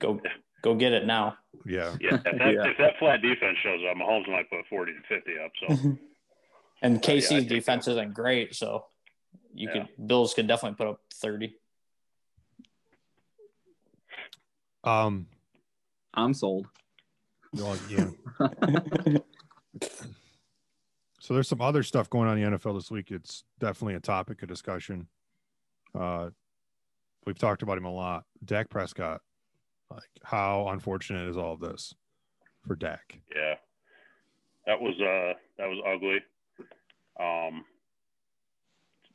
[0.00, 0.20] Go
[0.62, 1.36] go get it now.
[1.64, 1.94] Yeah.
[2.00, 2.66] Yeah, if that, Yeah.
[2.70, 5.52] if that flat defense shows up, Mahomes might put 40 to 50 up.
[5.60, 5.98] So
[6.82, 8.86] And Uh, yeah, KC's defense isn't great, so
[9.54, 9.86] you Yeah.
[9.86, 11.54] could Bills could definitely put up 30.
[14.84, 15.26] Um,
[16.14, 16.66] I'm sold.
[17.54, 18.08] well, yeah.
[21.20, 23.12] So there's some other stuff going on in the NFL this week.
[23.12, 25.06] It's definitely a topic of discussion.
[25.94, 26.30] Uh,
[27.26, 28.24] we've talked about him a lot.
[28.44, 29.20] Dak Prescott,
[29.88, 31.94] like how unfortunate is all of this
[32.66, 33.20] for Dak?
[33.34, 33.54] Yeah,
[34.66, 36.18] that was uh that was ugly.
[37.20, 37.64] Um,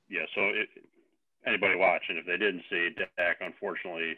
[0.10, 0.26] yeah.
[0.36, 0.70] So it,
[1.46, 4.18] anybody watching, if they didn't see, Dak unfortunately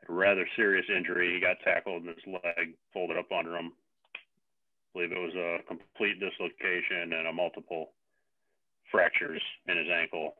[0.00, 1.34] had a rather serious injury.
[1.34, 3.72] He got tackled and his leg folded up under him.
[4.14, 7.90] I believe it was a complete dislocation and a multiple
[8.90, 10.34] fractures in his ankle.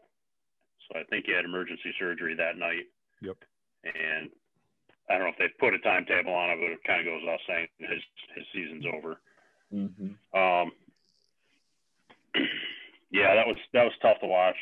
[0.88, 2.88] So I think he had emergency surgery that night.
[3.20, 3.36] Yep.
[3.84, 4.30] And
[5.08, 7.22] I don't know if they put a timetable on it, but it kind of goes
[7.22, 8.02] without saying his
[8.34, 9.20] his season's over.
[9.72, 10.38] Mm-hmm.
[10.38, 10.72] Um,
[13.10, 14.56] yeah, that was that was tough to watch.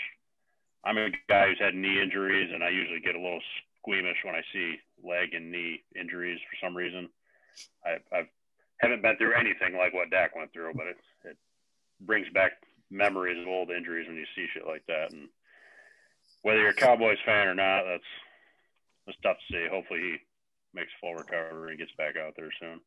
[0.84, 3.42] I'm a guy who's had knee injuries, and I usually get a little
[3.80, 7.08] squeamish when I see leg and knee injuries for some reason.
[7.84, 8.28] I I've,
[8.78, 11.36] haven't been through anything like what Dak went through, but it it
[12.00, 12.52] brings back
[12.90, 15.12] memories of old injuries when you see shit like that.
[15.12, 15.28] And
[16.42, 18.10] whether you're a Cowboys fan or not, that's
[19.06, 19.66] that's tough to see.
[19.70, 20.16] Hopefully, he
[20.74, 22.80] makes full recovery and gets back out there soon.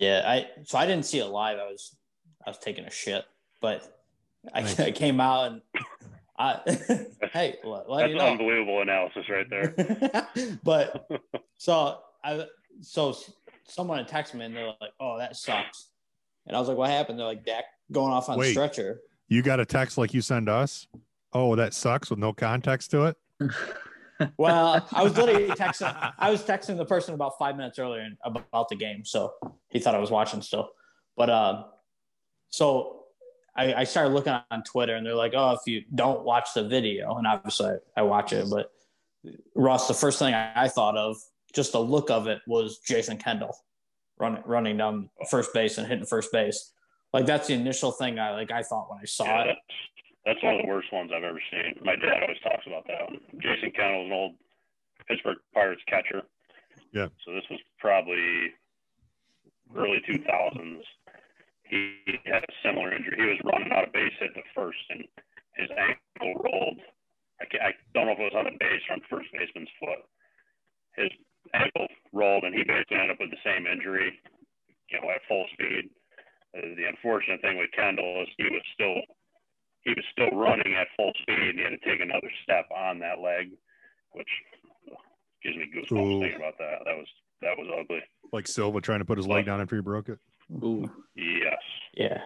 [0.00, 1.58] Yeah, I so I didn't see it live.
[1.58, 1.94] I was
[2.44, 3.24] I was taking a shit,
[3.60, 3.97] but
[4.54, 4.78] Nice.
[4.78, 5.62] I came out and
[6.38, 6.60] I
[7.32, 8.26] hey, let, let That's you know.
[8.26, 10.58] unbelievable analysis right there.
[10.62, 11.10] but
[11.58, 12.46] so I
[12.80, 13.16] so
[13.64, 15.88] someone had texted me and they're like, "Oh, that sucks,"
[16.46, 18.52] and I was like, "What happened?" They're like, "Dak going off on Wait.
[18.52, 20.86] stretcher." You got a text like you send us?
[21.32, 23.16] Oh, that sucks with no context to it.
[24.36, 26.12] Well, I was literally texting.
[26.18, 29.32] I was texting the person about five minutes earlier about the game, so
[29.68, 30.70] he thought I was watching still.
[31.16, 31.64] But uh,
[32.48, 32.97] so
[33.58, 36.62] I, I started looking on Twitter, and they're like, "Oh, if you don't watch the
[36.66, 38.70] video," and obviously I, I watch it, but
[39.54, 41.16] Ross, the first thing I, I thought of,
[41.54, 43.56] just the look of it, was Jason Kendall
[44.18, 46.72] running running down first base and hitting first base.
[47.12, 48.50] Like that's the initial thing I like.
[48.52, 49.46] I thought when I saw Yeah, it.
[49.46, 49.60] that's,
[50.26, 51.74] that's one of the worst ones I've ever seen.
[51.82, 53.18] My dad always talks about that one.
[53.40, 54.34] Jason Kendall was an old
[55.08, 56.22] Pittsburgh Pirates catcher.
[56.92, 57.08] Yeah.
[57.24, 58.52] So this was probably
[59.74, 60.80] early 2000s.
[61.68, 63.16] He had a similar injury.
[63.16, 65.04] He was running out of base hit the first, and
[65.56, 66.80] his ankle rolled.
[67.40, 70.02] I, I don't know if it was on the base or on first baseman's foot.
[70.96, 71.12] His
[71.54, 74.18] ankle rolled, and he basically ended up with the same injury,
[74.90, 75.90] you know, at full speed.
[76.56, 78.96] Uh, the unfortunate thing with Kendall is he was still
[79.84, 81.54] he was still running at full speed.
[81.54, 83.52] and He had to take another step on that leg,
[84.12, 84.28] which
[85.42, 86.20] gives me goosebumps Ooh.
[86.20, 86.82] thinking about that.
[86.84, 87.06] That was
[87.42, 88.00] that was ugly.
[88.32, 90.18] Like Silva trying to put his leg down after he broke it.
[90.52, 90.90] Ooh.
[91.16, 91.58] Yes.
[91.94, 92.20] Yeah,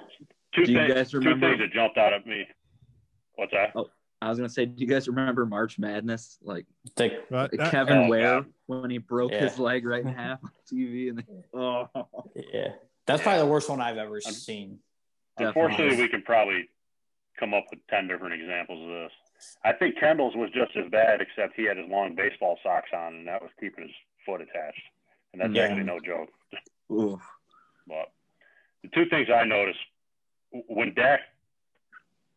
[0.55, 0.95] Two Do you things.
[0.95, 2.47] guys two things that jumped out at me.
[3.37, 3.73] What's that?
[3.75, 3.89] Oh.
[4.21, 6.39] I was gonna say, do you guys remember March Madness?
[6.43, 8.43] Like Take, But that- uh, Kevin oh, Ware yeah.
[8.67, 9.41] when he broke Yeah.
[9.41, 11.25] his leg right in half on TV, and they,
[11.59, 11.89] oh,
[12.53, 12.73] yeah.
[13.07, 14.79] That's probably the worst one I've ever seen.
[15.39, 16.05] Unfortunately, definitely.
[16.05, 16.69] we can probably
[17.41, 19.13] come up with ten different examples of this.
[19.65, 23.15] I think Kendall's was just as bad, except he had his long baseball socks on,
[23.15, 23.93] and that was keeping his
[24.25, 24.83] foot attached.
[25.33, 25.63] And that's Yeah.
[25.65, 26.29] actually no joke.
[26.93, 27.19] Ooh.
[27.87, 28.13] But
[28.83, 29.79] the two things I noticed
[30.69, 31.21] when Dak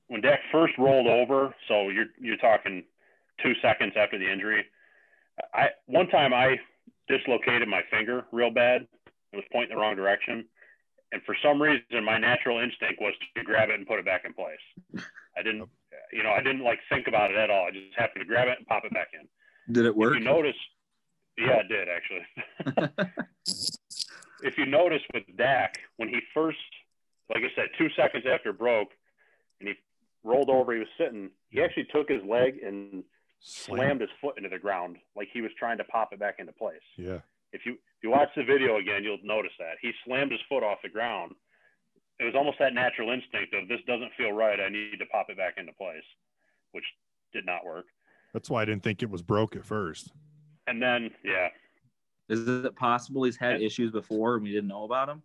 [0.07, 2.83] when Dak first rolled over, so you're you're talking
[3.41, 4.65] two seconds after the injury.
[5.53, 6.57] I one time I
[7.07, 8.87] dislocated my finger real bad.
[9.33, 10.45] It was pointing the wrong direction,
[11.11, 14.23] and for some reason my natural instinct was to grab it and put it back
[14.25, 15.03] in place.
[15.37, 15.67] I didn't,
[16.13, 17.65] you know, I didn't like think about it at all.
[17.67, 19.73] I just happened to grab it and pop it back in.
[19.73, 20.13] Did it work?
[20.13, 20.55] If you notice,
[21.37, 22.25] yeah, it did actually.
[24.43, 26.57] if you notice with Dak, when he first,
[27.29, 28.89] like I said, two seconds after broke,
[29.59, 29.75] and he
[30.23, 31.29] rolled over, he was sitting.
[31.49, 33.03] He actually took his leg and
[33.39, 36.51] slammed his foot into the ground, like he was trying to pop it back into
[36.51, 36.81] place.
[36.97, 37.19] Yeah.
[37.53, 40.63] If you if you watch the video again, you'll notice that he slammed his foot
[40.63, 41.33] off the ground.
[42.19, 44.59] It was almost that natural instinct of this doesn't feel right.
[44.59, 46.03] I need to pop it back into place,
[46.71, 46.85] which
[47.33, 47.85] did not work.
[48.33, 50.11] That's why I didn't think it was broke at first.
[50.67, 51.49] And then, yeah,
[52.29, 55.21] Is it possible he's had issues before and we didn't know about him?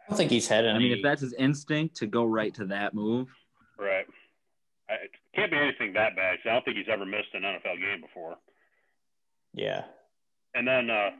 [0.00, 0.74] I don't think he's had any.
[0.74, 3.28] I mean, if that's his instinct to go right to that move,
[3.78, 4.06] Right.
[4.88, 6.36] It can't be anything that bad.
[6.38, 8.38] 'cause I don't think he's ever missed an NFL game before.
[9.52, 9.84] yeah,
[10.54, 11.10] And then uh,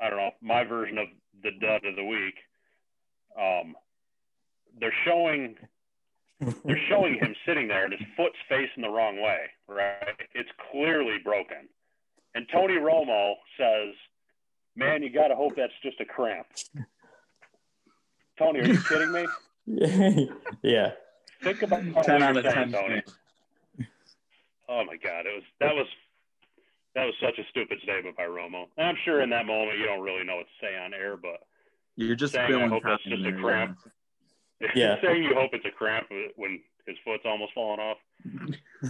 [0.00, 1.06] I don't know my version of
[1.42, 2.34] the dud of the week.
[3.40, 3.76] Um,
[4.80, 5.56] they're showing
[6.64, 9.46] they're showing him sitting there and his foot's facing the wrong way.
[9.68, 10.16] Right.
[10.34, 11.68] It's clearly broken.
[12.38, 13.94] And Tony Romo says,
[14.76, 16.46] "Man, you got to hope that's just a cramp."
[18.38, 19.26] Tony, are you kidding me?
[20.62, 20.92] yeah.
[21.42, 22.72] think about 10 you're out of saying, 10.
[22.72, 23.02] Tony.
[24.68, 25.86] Oh my God, it was that was
[26.94, 28.66] that was such a stupid statement by Romo.
[28.76, 31.16] And I'm sure in that moment you don't really know what to say on air,
[31.16, 31.40] but
[31.96, 33.78] You're just Saying I hope that's time just a there, cramp.
[34.76, 34.94] Yeah.
[35.02, 37.98] saying you hope it's a cramp when his foot's almost falling off.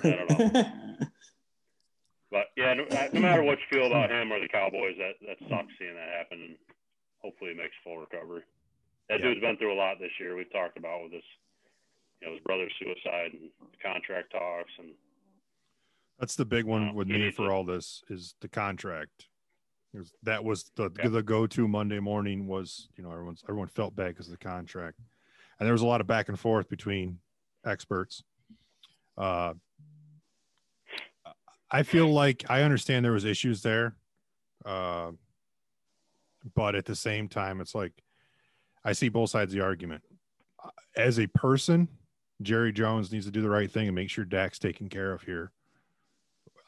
[0.05, 0.97] I don't know.
[2.31, 5.39] But yeah, no, no matter what you feel about him or the Cowboys, that that
[5.49, 6.41] sucks seeing that happen.
[6.43, 6.57] And
[7.23, 8.43] hopefully, he makes full recovery.
[9.09, 9.27] That Yeah.
[9.29, 10.37] dude's been through a lot this year.
[10.37, 11.25] We've talked about with his,
[12.21, 13.51] you know, his brother's suicide and
[13.83, 14.95] contract talks, and
[16.19, 19.29] That's the big one Well, with me for to- all this is the contract.
[19.95, 21.09] Was- that was the Yeah.
[21.09, 24.45] the go to Monday morning was you know everyone's everyone felt bad because of the
[24.45, 24.99] contract,
[25.59, 27.21] and there was a lot of back and forth between
[27.65, 28.23] experts.
[29.17, 29.55] Uh,
[31.71, 33.97] I feel like I understand there was issues there,
[34.65, 35.13] uh,
[36.55, 37.93] but at the same time, it's like
[38.85, 40.03] I see both sides of the argument.
[40.97, 41.89] As a person,
[42.43, 45.23] Jerry Jones needs to do the right thing and make sure Dak's taken care of
[45.23, 45.53] here.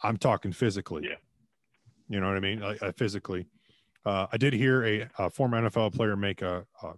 [0.03, 1.05] I'm talking physically.
[1.05, 1.17] Yeah.
[2.09, 2.61] You know what I mean?
[2.61, 3.47] Like, uh, physically.
[4.05, 6.93] Uh, I did hear a, a former NFL player make a, a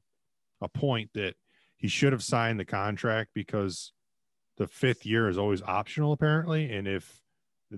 [0.63, 1.35] a point that
[1.77, 3.93] he should have signed the contract because
[4.57, 7.22] the fifth year is always optional apparently, and if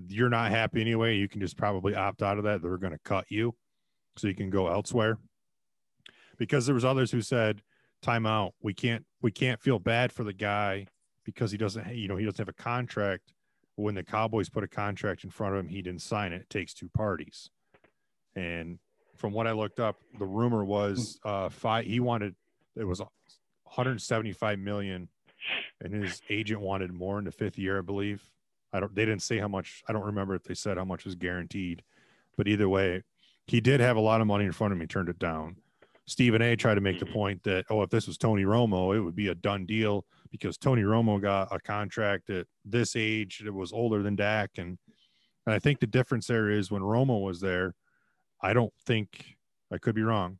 [0.07, 2.61] you're not happy anyway, you can just probably opt out of that.
[2.61, 3.55] They're going to cut you,
[4.17, 5.17] so you can go elsewhere.
[6.37, 7.61] Because there was others who said,
[8.03, 8.51] "Timeout.
[8.61, 10.87] We can't we can't feel bad for the guy
[11.23, 13.33] because he doesn't you know he doesn't have a contract."
[13.77, 16.41] When the Cowboys put a contract in front of him, he didn't sign it.
[16.41, 17.49] It takes two parties,
[18.35, 18.79] and
[19.17, 21.85] from what I looked up, the rumor was uh five.
[21.85, 22.35] He wanted
[22.77, 25.09] it was 175 million,
[25.81, 28.29] and his agent wanted more in the fifth year, I believe.
[28.75, 28.93] I don't.
[28.93, 29.83] They didn't say how much.
[29.87, 31.83] I don't remember if they said how much was guaranteed,
[32.35, 33.03] but either way,
[33.47, 34.85] he did have a lot of money in front of me.
[34.85, 35.55] Turned it down.
[36.07, 36.55] Stephen A.
[36.55, 37.13] tried to make the mm-hmm.
[37.13, 40.57] point that oh, if this was Tony Romo, it would be a done deal because
[40.57, 44.77] Tony Romo got a contract at this age that was older than Dak, and
[45.45, 47.75] and I think the difference there is when Romo was there,
[48.41, 49.37] I don't think
[49.71, 50.39] I could be wrong.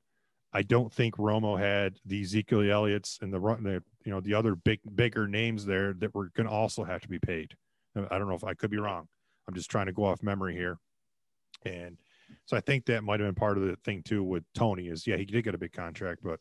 [0.52, 4.34] I don't think Romo had the Ezekiel Elliott's and the run, the you know the
[4.34, 7.56] other big bigger names there that were going to also have to be paid.
[7.96, 9.08] I don't know if I could be wrong.
[9.48, 10.78] I'm just trying to go off memory here,
[11.66, 11.98] and
[12.46, 15.06] so I think that might have been part of the thing too with Tony is
[15.06, 16.40] yeah he did get a big contract, but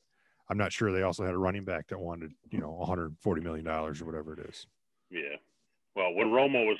[0.48, 3.64] I'm not sure they also had a running back that wanted you know 140 million
[3.64, 4.66] dollars or whatever it is.
[5.10, 5.36] yeah.
[5.96, 6.78] Well, when Romo was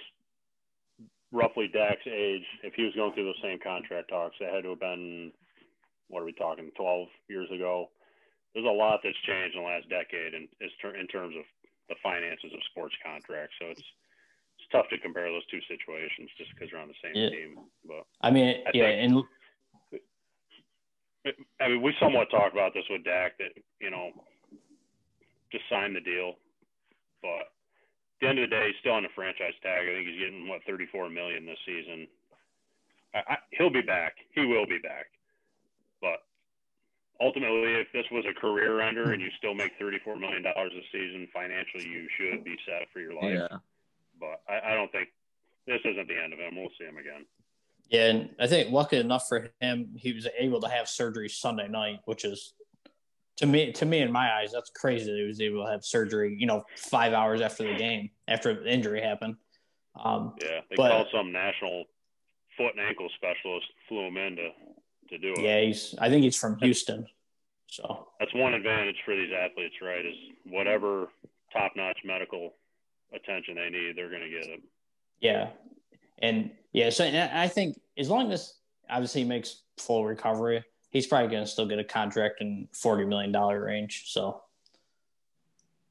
[1.31, 4.71] roughly Dak's age, if he was going through those same contract talks, that had to
[4.71, 5.33] have been
[6.09, 7.91] what are we talking 12 years ago.
[8.55, 11.45] There's a lot that's changed in the last decade, and in terms of
[11.89, 13.55] the finances of sports contracts.
[13.61, 13.83] So it's
[14.65, 17.31] it's tough to compare those two situations just because they're on the same Yeah.
[17.31, 17.59] team.
[17.85, 19.23] But I mean, I yeah, and
[21.61, 24.13] I mean, we somewhat talked about this with Dak that you know
[25.53, 26.39] just sign the deal,
[27.23, 29.89] but at the end of the day, he's still on the franchise tag.
[29.89, 32.09] I think he's getting what 34 million this season.
[33.15, 34.17] I, I, he'll be back.
[34.35, 35.07] He will be back,
[36.01, 36.25] but
[37.21, 40.83] ultimately, if this was a career ender and you still make 34 million dollars a
[40.93, 43.49] season, financially, you should be set for your life.
[43.51, 43.59] Yeah.
[44.21, 45.09] But I, I don't think
[45.67, 46.57] this isn't the end of him.
[46.57, 47.25] We'll see him again.
[47.89, 51.69] yeah, and I think lucky enough for him, he was able to have surgery Sunday
[51.69, 52.55] night, which is
[53.39, 55.85] to me, to me in my eyes, that's crazy that he was able to have
[55.85, 56.37] surgery.
[56.39, 59.37] You know, five hours after the game, after the injury happened.
[59.97, 61.85] Um, Yeah, they But- called some national
[62.57, 64.49] foot and ankle specialist, flew him in to,
[65.11, 65.41] to do it.
[65.41, 65.95] yeah, he's.
[65.99, 67.07] I think he's from Houston,
[67.67, 70.07] so That's one advantage for these athletes, right?
[70.07, 71.09] Is whatever
[71.53, 72.55] top notch medical
[73.15, 74.63] attention they need, they're going to get it.
[75.21, 75.51] Yeah,
[76.19, 78.55] and yeah, so and I think as long as
[78.91, 83.05] obviously he makes full recovery, he's probably going to still get a contract in forty
[83.05, 84.05] million dollar range.
[84.07, 84.43] So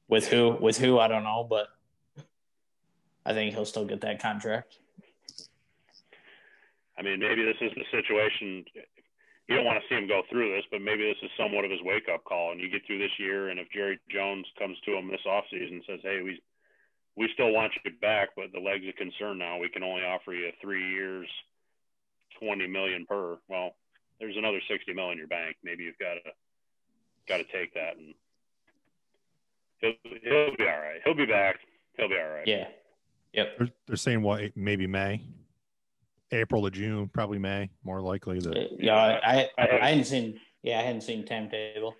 [0.08, 1.68] with who, with who, I don't know, but
[3.26, 4.78] I think he'll still get that contract.
[6.96, 8.64] I mean, maybe this is the situation.
[9.48, 11.70] You don't want to see him go through this, but maybe this is somewhat of
[11.70, 12.52] his wake up call.
[12.52, 15.72] And you get through this year, and if Jerry Jones comes to him this offseason
[15.72, 16.40] and says, "Hey, we
[17.16, 19.58] we still want you back, but the legs of concern now.
[19.58, 21.28] We can only offer you three years,
[22.40, 23.74] twenty million per." Well,
[24.20, 25.56] there's another sixty million in your bank.
[25.62, 26.30] Maybe you've got to
[27.28, 28.14] got to take that, and
[29.80, 31.00] he'll he'll be all right.
[31.04, 31.56] He'll be back.
[31.96, 32.46] He'll be all right.
[32.46, 32.66] Yeah,
[33.32, 35.22] yep, They're, they're saying what maybe May,
[36.32, 38.40] April to June, probably May, more likely.
[38.40, 38.94] That yeah.
[38.96, 40.40] I, I, I I hadn't seen.
[40.62, 41.94] Yeah, I hadn't seen timetable.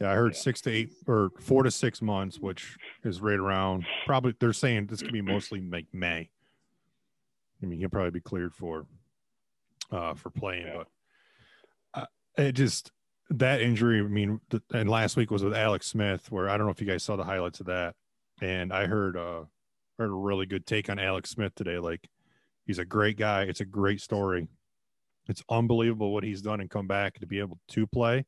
[0.00, 0.40] Yeah, I heard Yeah.
[0.40, 3.84] six to eight or four to six months, which is right around.
[4.06, 6.30] Probably they're saying this could be mostly like May.
[7.62, 8.86] I mean, he'll probably be cleared for
[9.90, 10.82] uh for playing, Yeah.
[11.94, 12.06] but uh,
[12.42, 12.92] it just
[13.30, 14.00] that injury.
[14.00, 16.80] I mean, th- and last week was with Alex Smith, where I don't know if
[16.80, 17.94] you guys saw the highlights of that.
[18.40, 19.44] And I heard uh
[19.98, 21.78] heard a really good take on Alex Smith today.
[21.78, 22.08] Like
[22.64, 23.42] he's a great guy.
[23.42, 24.48] It's a great story.
[25.28, 28.24] It's unbelievable what he's done and come back to be able to play.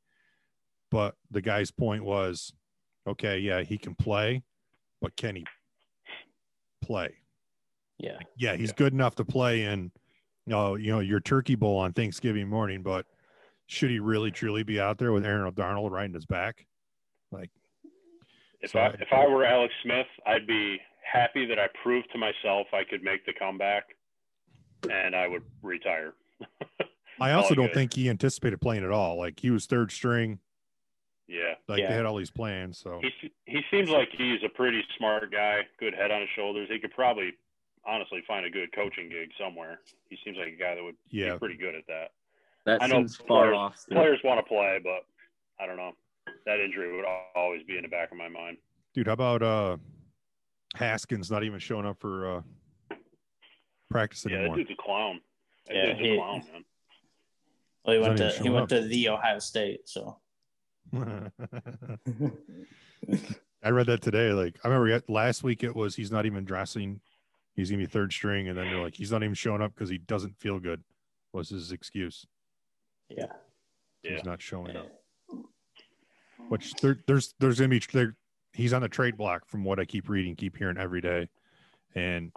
[0.93, 2.53] But the guy's point was,
[3.07, 4.43] okay, yeah, he can play,
[5.01, 5.47] but can he
[6.83, 7.15] play?
[7.99, 8.19] Yeah.
[8.37, 8.75] Yeah, he's Yeah.
[8.77, 9.91] good enough to play in,
[10.45, 13.07] you know, you know, your turkey bowl on Thanksgiving morning, but
[13.69, 16.67] should he really truly be out there with Aaron Donald right in his back?
[17.31, 17.51] Like,
[18.61, 22.13] If So I I- if I were Alex Smith, I'd be happy that I proved
[22.13, 23.97] to myself I could make the comeback,
[24.91, 26.13] and I would retire.
[27.19, 27.75] I also don't good.
[27.75, 29.17] think he anticipated playing at all.
[29.17, 30.39] Like he was third string,
[31.29, 31.89] Yeah, like Yeah.
[31.89, 32.79] they had all these plans.
[32.79, 36.69] So he he seems like he's a pretty smart guy, good head on his shoulders.
[36.71, 37.33] He could probably
[37.85, 39.81] honestly find a good coaching gig somewhere.
[40.11, 42.13] He seems like a guy that would yeah, be pretty good at that.
[42.65, 43.77] That I know seems far players- off.
[43.79, 43.97] still.
[43.99, 45.05] Players want to play, but
[45.59, 45.93] I don't know.
[46.47, 47.05] That injury would
[47.35, 48.59] always be in the back of my mind.
[48.95, 49.07] dude.
[49.07, 49.77] How about uh
[50.75, 52.97] Haskins not even showing up for uh
[53.91, 54.57] practice Yeah, that anymore?
[54.57, 55.21] dude's a clown.
[55.67, 56.65] That Yeah, dude's he- a clown, man.
[57.85, 58.69] Well, he went to he went up.
[58.71, 60.19] to the Ohio State, so
[63.65, 64.33] I read that today.
[64.33, 67.01] Like I remember last week it was he's not even dressing.
[67.55, 69.89] He's gonna be third string, and then they're like he's not even showing up because
[69.89, 70.83] he doesn't feel good.
[71.33, 72.27] Was his excuse?
[73.09, 73.27] yeah.
[74.03, 74.17] Yeah.
[74.17, 74.89] He's not showing up.
[76.49, 78.17] Which there, there's there's gonna be there.
[78.53, 81.29] He's on the trade block from what I keep reading, keep hearing every day.
[81.95, 82.33] And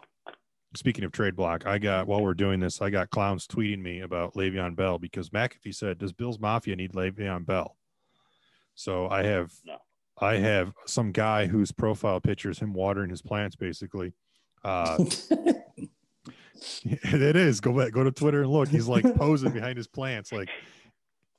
[0.75, 4.01] speaking of trade block, I got while we're doing this, I got clowns tweeting me
[4.01, 7.75] about Le'Veon Bell because McAfee said, "Does Bills Mafia need Le'Veon Bell?"
[8.75, 9.77] So I have No.
[10.21, 14.13] I have some guy whose profile picture is him watering his plants, basically.
[14.63, 14.97] Uh,
[16.83, 17.59] it is.
[17.59, 18.69] Go back, go to Twitter and look.
[18.69, 20.31] He's like posing behind his plants.
[20.31, 20.49] Like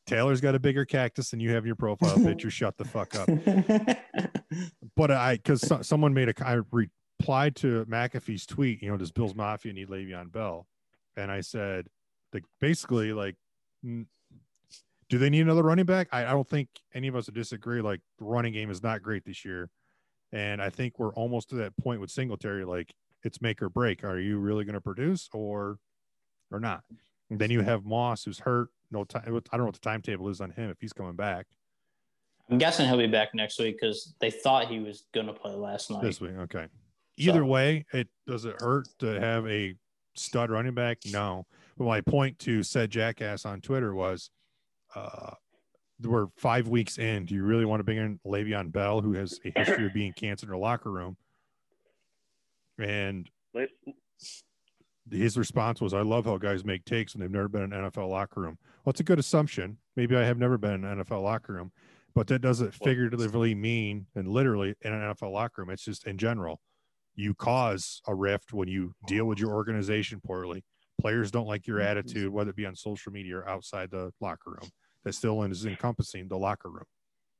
[0.06, 2.50] Taylor's got a bigger cactus than you have in your profile picture.
[2.50, 3.28] Shut the fuck up.
[4.96, 8.82] But I, because so, someone made a, I replied to McAfee's tweet.
[8.82, 10.66] You know, does Bills Mafia need Le'Veon Bell?
[11.16, 11.88] And I said,
[12.32, 13.36] like, basically, like,
[15.08, 16.08] do they need another running back?
[16.12, 17.80] I, I don't think any of us would disagree.
[17.80, 19.70] Like, the running game is not great this year,
[20.32, 22.64] and I think we're almost to that point with Singletary.
[22.64, 22.92] Like,
[23.22, 24.04] it's make or break.
[24.04, 25.78] Are you really going to produce or
[26.50, 26.82] or not?
[27.30, 28.68] And then you have Moss, who's hurt.
[28.92, 29.22] No time.
[29.26, 31.46] I don't know what the timetable is on him if he's coming back
[32.48, 35.90] I'm guessing he'll be back next week because they thought he was gonna play last
[35.90, 36.02] night.
[36.02, 36.32] this week.
[36.42, 36.66] Okay.
[37.16, 39.74] Either So- way, it does it hurt to have a
[40.14, 40.98] stud running back?
[41.06, 41.46] No.
[41.76, 44.30] But my point to said jackass on Twitter was,
[44.96, 45.34] uh,
[46.02, 47.24] we're five weeks in.
[47.24, 50.12] Do you really want to bring in Le'Veon Bell, who has a history of being
[50.12, 51.16] canceled in the locker room?
[52.78, 53.28] And
[55.10, 57.90] his response was, I love how guys make takes when they've never been in an
[57.90, 58.58] NFL locker room.
[58.84, 59.78] Well, it's a good assumption.
[59.96, 61.72] Maybe I have never been in an NFL locker room,
[62.14, 65.70] but that doesn't figuratively mean and literally in an NFL locker room.
[65.70, 66.60] It's just in general.
[67.14, 70.64] You cause a rift when you deal with your organization poorly.
[71.00, 74.50] Players don't like your attitude, whether it be on social media or outside the locker
[74.50, 74.68] room.
[75.06, 76.82] That still is encompassing the locker room.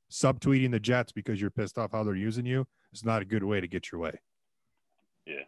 [0.08, 3.42] Subtweeting the Jets because you're pissed off how they're using you is not a good
[3.42, 4.12] way to get your way.
[5.26, 5.42] Yeah.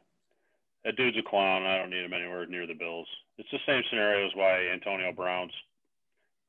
[0.85, 1.63] That dude's a clown.
[1.63, 3.07] I don't need him anywhere near the Bills.
[3.39, 5.53] It's the same scenario as why Antonio Brown's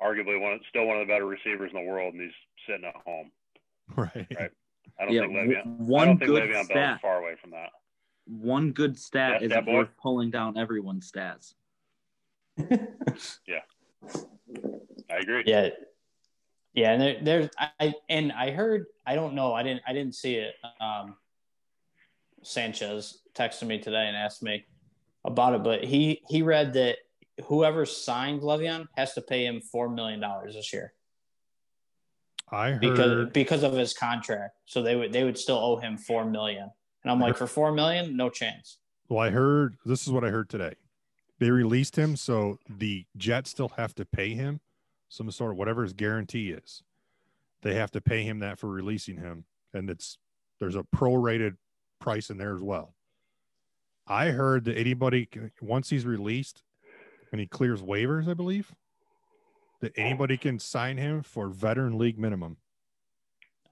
[0.02, 2.32] arguably one, still one of the better receivers in the world, and he's
[2.68, 3.30] sitting at home.
[3.96, 4.26] Right.
[4.40, 4.52] Right.
[5.00, 5.68] I don't Yeah, think w- Le'Veon.
[5.68, 7.02] I one don't think good Le'Veon Bell's stat.
[7.02, 7.70] far away from that.
[8.26, 9.74] One good stat Yeah, is stat boy.
[9.76, 11.54] worth pulling down everyone's stats.
[15.10, 15.44] I agree.
[15.46, 15.70] Yeah,
[16.74, 17.50] yeah, and there, there's
[17.80, 20.54] I and I heard I don't know I didn't I didn't see it.
[20.80, 21.16] Um,
[22.44, 24.66] Sanchez texted me today and asked me
[25.26, 26.98] about it, but he he read that
[27.46, 30.94] whoever signed Le'Veon has to pay him four million dollars this year
[32.52, 34.56] I heard because because of his contract.
[34.66, 36.70] So they would they would still owe him four million,
[37.04, 38.78] and I'm like for four million, no chance.
[39.08, 40.74] Well, I heard this is what I heard today.
[41.40, 44.60] They released him, so the Jets still have to pay him
[45.10, 46.84] some sort of whatever his guarantee is.
[47.62, 49.44] They have to pay him that for releasing him,
[49.74, 50.18] and it's
[50.60, 51.58] there's a prorated
[52.00, 52.94] price in there as well.
[54.08, 56.64] I heard that anybody can- once he's released
[57.32, 58.74] and he clears waivers, I believe
[59.82, 62.58] that anybody can sign him for veteran league minimum.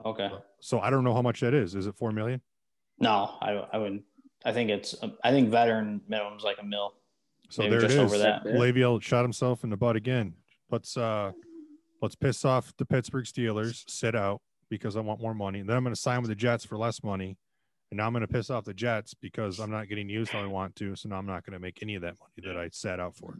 [0.05, 0.29] Okay,
[0.59, 1.73] So I don't know how much that is.
[1.73, 2.41] Is it four million?
[2.99, 4.03] no, I I wouldn't.
[4.45, 6.93] I think it's um, I think veteran minimum is like a mil.
[7.49, 7.99] So Maybe there it just is.
[7.99, 8.43] over that.
[8.43, 10.33] Le'Veon shot himself in the butt again.
[10.69, 11.31] Let's uh
[12.01, 15.59] let's piss off the Pittsburgh Steelers, sit out because I want more money.
[15.59, 17.37] And then I'm going to sign with the Jets for less money.
[17.89, 20.41] And now I'm going to piss off the Jets because I'm not getting used how
[20.41, 20.95] I want to.
[20.95, 23.15] So now I'm not going to make any of that money that I sat out
[23.15, 23.37] for.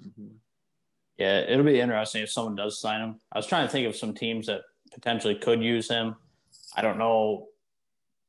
[1.18, 3.20] Yeah, it'll be interesting if someone does sign him.
[3.32, 4.62] I was trying to think of some teams that
[4.94, 6.16] potentially could use him.
[6.76, 7.48] I don't know.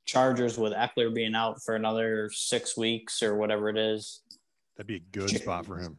[0.07, 4.23] Chargers with Ekeler being out for another six weeks or whatever it is.
[4.77, 5.97] That'd be a good spot for him.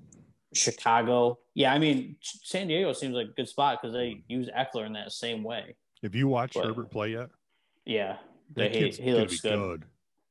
[0.54, 1.40] Chicago.
[1.54, 4.94] Yeah, I mean, San Diego seems like a good spot because they use Ekeler in
[4.94, 5.76] that same way.
[6.04, 7.30] Have you watched But- Herbert play yet?
[7.86, 8.18] Yeah,
[8.56, 9.84] he, he looks be good.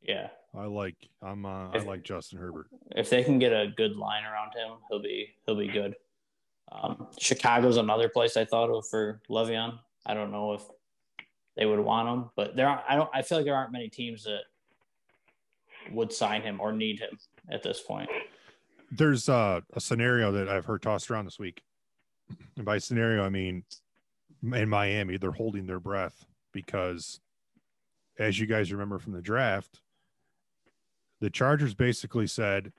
[0.02, 0.94] Yeah, I like.
[1.22, 1.44] I'm.
[1.44, 2.68] Uh, I like Justin Herbert.
[2.94, 5.96] if they can get a good line around him, he'll be he'll be good.
[6.70, 9.78] Um, Chicago's another place I thought of for Le'Veon.
[10.06, 10.62] I don't know if
[11.56, 13.10] they would want him, but there are, I don't.
[13.12, 14.42] I feel like there aren't many teams that
[15.90, 17.18] would sign him or need him
[17.50, 18.08] at this point.
[18.90, 21.62] There's uh, a scenario that I've heard tossed around this week.
[22.56, 23.64] And by scenario, I mean
[24.42, 27.20] in Miami, they're holding their breath because,
[28.18, 29.80] as you guys remember from the draft,
[31.20, 32.72] the Chargers basically said,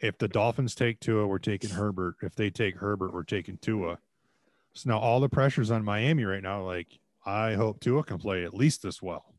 [0.00, 2.16] if the Dolphins take Tua, we're taking Herbert.
[2.22, 3.98] If they take Herbert, we're taking Tua.
[4.74, 6.62] So now all the pressure's on Miami right now.
[6.62, 9.34] Like, I hope Tua can play at least this well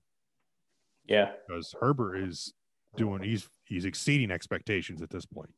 [1.08, 2.54] Yeah, because Herbert is
[2.96, 5.52] doing he's he's exceeding expectations at this point.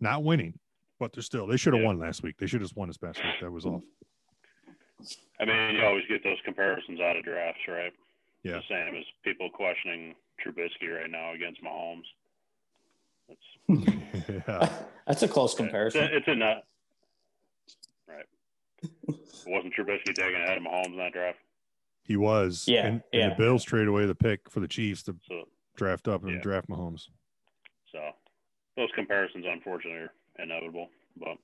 [0.00, 0.58] Not winning,
[0.98, 1.86] but they're still they should have Yeah.
[1.88, 2.36] won last week.
[2.38, 3.34] They should have won this past week.
[3.40, 3.82] That was off.
[5.40, 7.92] I mean, you always get those comparisons out of drafts, right?
[8.42, 8.52] Yeah.
[8.58, 12.04] The same as people questioning Trubisky right now against Mahomes.
[13.28, 14.82] It's, yeah.
[15.06, 16.02] that's a close it's, comparison.
[16.02, 16.64] a, it's a nut.
[18.08, 18.26] Right.
[19.46, 21.38] Wasn't Trubisky taking ahead of Mahomes in that draft?
[22.04, 22.64] He was.
[22.66, 26.08] Yeah, And, and the Bills traded away the pick for the Chiefs to So, draft
[26.08, 26.40] up and Yeah.
[26.40, 27.08] draft Mahomes.
[27.92, 28.10] so
[28.80, 30.88] those comparisons, unfortunately, are inevitable.
[31.16, 31.36] But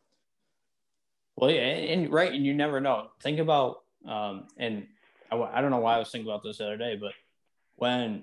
[1.37, 3.09] Well, yeah, and, and right, and you never know.
[3.23, 4.87] Think about, um, and
[5.31, 7.13] I, I don't know why I was thinking about this the other day, but
[7.75, 8.23] when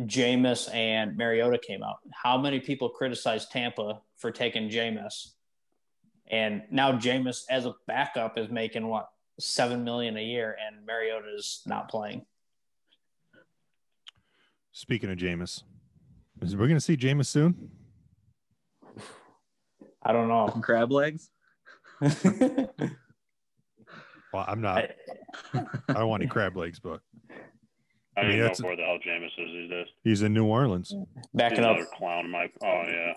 [0.00, 5.32] Jameis and Mariota came out, how many people criticized Tampa for taking Jameis?
[6.28, 11.28] And now Jameis, as a backup, is making what seven million a year, and Mariota
[11.36, 12.24] is not playing.
[14.72, 15.62] Speaking of Jameis,
[16.40, 17.70] is we going to see Jameis soon?
[20.06, 20.46] I don't know.
[20.62, 21.28] Crab legs.
[24.32, 24.78] Well, I'm not.
[25.54, 27.00] I- I don't want any crab legs, but
[27.30, 29.86] I I don't mean, know that's- where the hell Jameis is these days.
[30.04, 30.90] he's in New Orleans.
[30.90, 32.50] He's Backing up, another clown in my.
[32.62, 33.14] Oh yeah,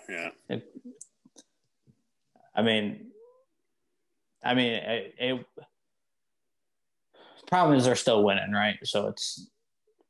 [0.49, 0.57] yeah.
[2.55, 3.11] I mean,
[4.43, 5.45] I mean, it, it
[7.47, 8.75] problem is they're still winning, right?
[8.83, 9.49] So it's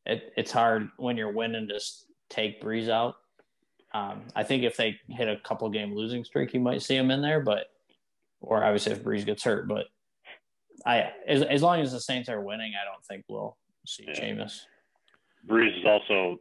[0.06, 1.80] it, it's hard when you're winning to
[2.30, 3.16] take Brees out.
[3.94, 7.10] Um, I think if they hit a couple game losing streak, you might see him
[7.12, 7.68] in there, but
[8.42, 9.86] or obviously if Brees gets hurt, but
[10.86, 14.14] I as, as long as the Saints are winning, I don't think we'll see Yeah.
[14.20, 14.62] Jameis.
[15.48, 16.38] Brees is also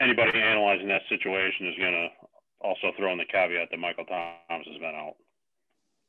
[0.00, 2.08] anybody analyzing that situation is going to
[2.60, 5.14] also throw in the caveat that Michael Thomas has been out.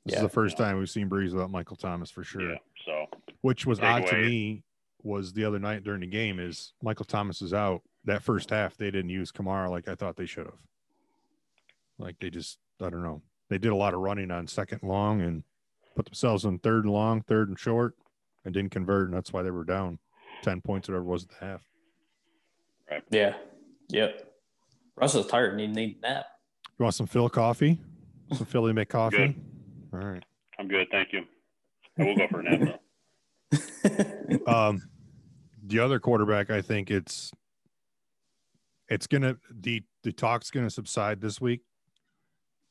[0.05, 0.19] This Yeah.
[0.19, 2.51] is the first time we've seen Brees without Michael Thomas for sure.
[2.51, 2.57] Yeah.
[2.86, 3.05] So
[3.41, 4.63] Which was Take odd to me
[5.01, 7.81] was the other night during the game is Michael Thomas is out.
[8.05, 10.59] That first half they didn't use Kamara like I thought they should have.
[12.00, 13.22] Like they just I don't know.
[13.50, 15.44] They did a lot of running on second long and
[15.96, 17.96] put themselves on third and long, third and short,
[18.46, 20.00] and didn't convert, and that's why they were down
[20.41, 21.62] ten points, whatever it was at the half.
[22.89, 23.04] Right.
[23.10, 23.36] Yeah.
[23.89, 24.30] Yep.
[24.96, 26.26] Russell's tired and he needs a nap.
[26.78, 27.80] You want some Phil coffee?
[28.34, 29.18] Some Philly make coffee?
[29.18, 29.36] Good.
[29.94, 30.24] All right.
[30.60, 30.88] I'm good.
[30.91, 31.24] Thank you.
[32.00, 32.80] I will go for a nap though.
[34.48, 34.82] Um,
[35.66, 37.32] the other quarterback, I think it's
[38.89, 41.62] it's gonna the the talk's gonna subside this week,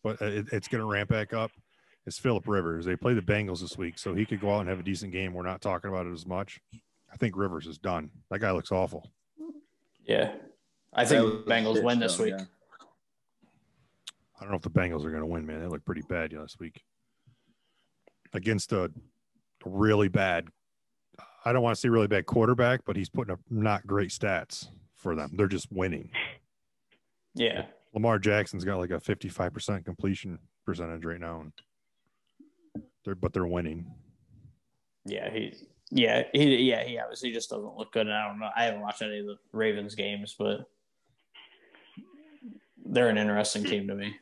[0.03, 1.51] but uh, it, it's gonna ramp back up.
[2.07, 2.85] It's Philip Rivers.
[2.85, 5.13] They play the Bengals this week, so he could go out and have a decent
[5.13, 5.33] game.
[5.35, 6.61] We're not talking about it as much.
[7.13, 8.11] I think Rivers is done.
[8.31, 9.11] That guy looks awful.
[10.05, 10.33] yeah.
[10.95, 12.35] I think was Bengals win this week.
[12.37, 12.45] yeah.
[14.39, 15.61] I don't know if the Bengals are going to win, man.
[15.61, 16.83] They look pretty bad last week
[18.33, 18.91] against a
[19.65, 20.49] really bad.
[21.45, 24.69] I don't want to say really bad quarterback, but he's putting up not great stats
[24.95, 25.31] for them.
[25.35, 26.11] They're just winning.
[27.35, 27.67] Yeah.
[27.95, 31.41] Lamar Jackson's got like a 55% completion percentage right now.
[31.41, 31.53] And
[33.05, 33.87] they're, but they're winning.
[35.05, 35.55] Yeah, he
[35.91, 38.07] yeah, he yeah, he obviously just doesn't look good.
[38.07, 38.51] And I don't know.
[38.57, 40.69] I haven't watched any of the Ravens games, but
[42.85, 44.15] they're an interesting team to me.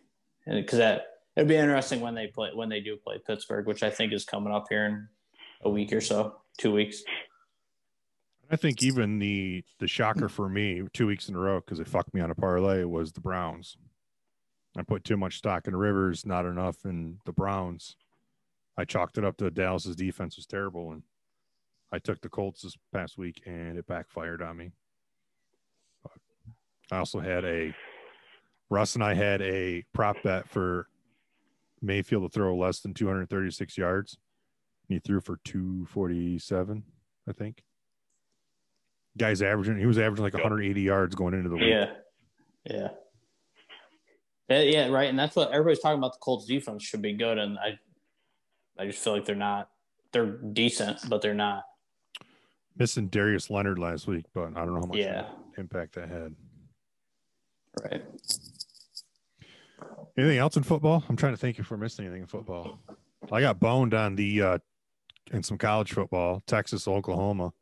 [0.46, 1.06] And because that
[1.36, 4.24] it'd be interesting when they play when they do play Pittsburgh, which I think is
[4.24, 5.08] coming up here in
[5.62, 7.02] a week or so, two weeks.
[8.50, 11.84] I think even the the shocker for me two weeks in a row because they
[11.84, 13.76] fucked me on a parlay was the Browns.
[14.76, 17.96] I put too much stock in Rivers, not enough in the Browns.
[18.76, 21.02] I chalked it up to Dallas's defense was terrible, and
[21.92, 24.70] I took the Colts this past week, and it backfired on me.
[26.90, 27.72] I also had a
[28.68, 30.88] Russ and I had a prop bet for
[31.82, 34.18] Mayfield to throw less than 236 yards.
[34.88, 36.82] And he threw for 247,
[37.28, 37.62] I think
[39.18, 39.78] Guy's averaging.
[39.78, 41.68] He was averaging like 180 yards going into the week.
[41.68, 41.90] Yeah.
[42.64, 42.88] Yeah.
[44.48, 45.08] Yeah, right.
[45.08, 46.12] And that's what everybody's talking about.
[46.14, 47.78] The Colts defense should be good, and I,
[48.78, 49.68] I just feel like they're not.
[50.12, 51.62] They're decent, but they're not.
[52.76, 55.26] Missing Darius Leonard last week, but I don't know how much Yeah.
[55.56, 56.34] impact that had.
[57.84, 58.02] Right.
[60.18, 61.04] Anything else in football?
[61.08, 62.80] I'm trying to think if we're missing anything in football.
[63.30, 64.58] I got boned on the uh
[65.32, 67.52] in some college football, Texas, Oklahoma.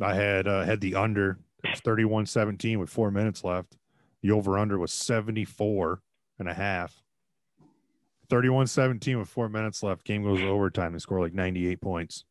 [0.00, 1.38] I had uh, had the under.
[1.64, 3.76] It was 31-17 with four minutes left.
[4.22, 6.00] The over-under was 74
[6.38, 7.02] and a half.
[8.30, 10.04] 31-17 with four minutes left.
[10.04, 10.92] Game goes to overtime.
[10.92, 12.24] They score like 98 points.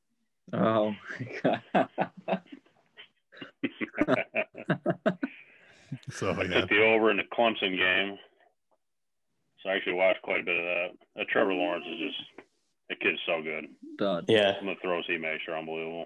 [0.53, 2.41] Oh my god.
[6.11, 6.61] So I yeah.
[6.61, 8.17] took the over in the Clemson game.
[9.61, 10.87] So I actually watched quite a bit of that.
[11.15, 12.47] That Trevor Lawrence is just
[12.89, 13.65] that kid's so good.
[13.97, 14.25] Dud.
[14.27, 14.57] Yeah.
[14.59, 16.05] Some of the throws he makes are unbelievable.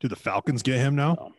[0.00, 1.16] Do the Falcons get him now?
[1.20, 1.34] Um,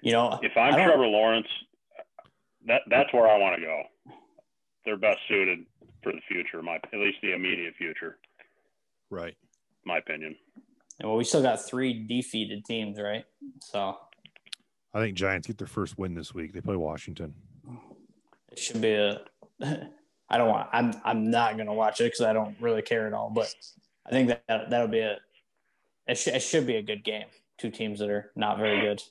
[0.00, 1.48] you know, If I I'm Trevor Lawrence,
[2.66, 3.82] that that's where I want to go.
[4.84, 5.66] They're best suited
[6.02, 8.18] for the future, my at least the immediate future,
[9.10, 9.36] Right.
[9.84, 10.36] my opinion.
[11.02, 13.24] well, we still got three defeated teams, right?
[13.60, 13.98] So
[14.94, 16.52] I think Giants get their first win this week.
[16.52, 17.34] They play Washington.
[18.52, 19.20] it should be a.
[20.30, 20.68] I don't want.
[20.72, 20.92] I'm.
[21.04, 23.30] I'm not gonna watch it because I don't really care at all.
[23.30, 23.52] But
[24.06, 25.16] I think that that'll be a.
[26.08, 27.26] It, sh- it should be a good game.
[27.58, 29.02] Two teams that are not very good.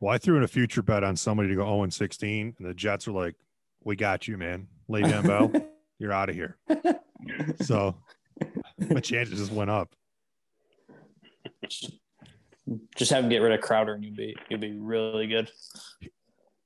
[0.00, 2.68] Well, I threw in a future bet on somebody to go 0 and 16, and
[2.68, 3.36] the Jets are like,
[3.84, 4.66] "We got you, man.
[4.90, 5.52] Le'Veon Bell,
[5.98, 6.58] you're out of here."
[7.60, 7.96] So
[8.90, 9.94] my chances just went up.
[12.96, 15.50] Just have them get rid of Crowder, and you'll be you'll be really good.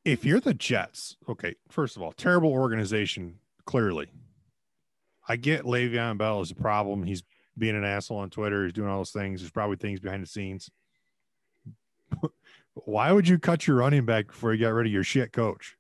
[0.05, 3.39] If you're the Jets, okay, first of all, terrible organization.
[3.67, 4.07] Clearly,
[5.29, 7.03] I get Le'Veon Bell is a problem.
[7.03, 7.23] He's
[7.59, 8.65] being an asshole on Twitter.
[8.65, 9.41] He's doing all those things.
[9.41, 10.71] There's probably things behind the scenes.
[12.75, 15.77] Why would you cut your running back before you got rid of your shit coach?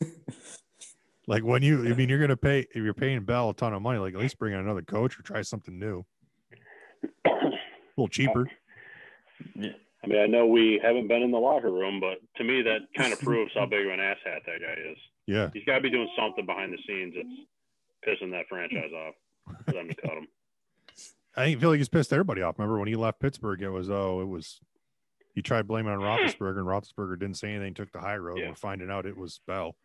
[1.26, 3.82] like when you, I mean, you're gonna pay if you're paying Bell a ton of
[3.82, 6.04] money, like at least bring in another coach or try something new,
[7.24, 7.30] a
[7.96, 8.50] little cheaper.
[10.04, 12.80] I mean, I know we haven't been in the locker room, but to me, that
[12.96, 14.98] kind of proves how big of an asshat that guy is.
[15.26, 17.28] Yeah, He's got to be doing something behind the scenes that's
[18.06, 19.14] pissing that franchise off
[19.64, 20.26] for them to cut him.
[21.36, 22.58] I think- feel like he's pissed everybody off.
[22.58, 23.62] Remember when he left Pittsburgh?
[23.62, 24.60] It was oh, it was.
[25.34, 26.04] He tried blaming on hmm.
[26.04, 27.74] Roethlisberger, and Roethlisberger didn't say anything.
[27.74, 28.38] Took the high road.
[28.38, 28.48] Yeah.
[28.48, 29.76] We're finding out it was Bell.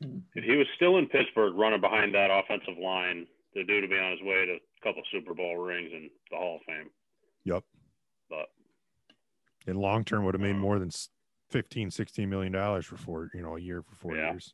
[0.00, 3.96] If he was still in Pittsburgh running behind that offensive line, the dude would be
[3.96, 6.90] on his way to a couple Super Bowl rings and the Hall of Fame.
[7.44, 7.64] Yep.
[8.28, 8.46] But
[9.66, 11.08] In long term, would have made uh, more than s-
[11.50, 14.32] 15, 16 million dollars for four, you know, a year for four Yeah.
[14.32, 14.52] years.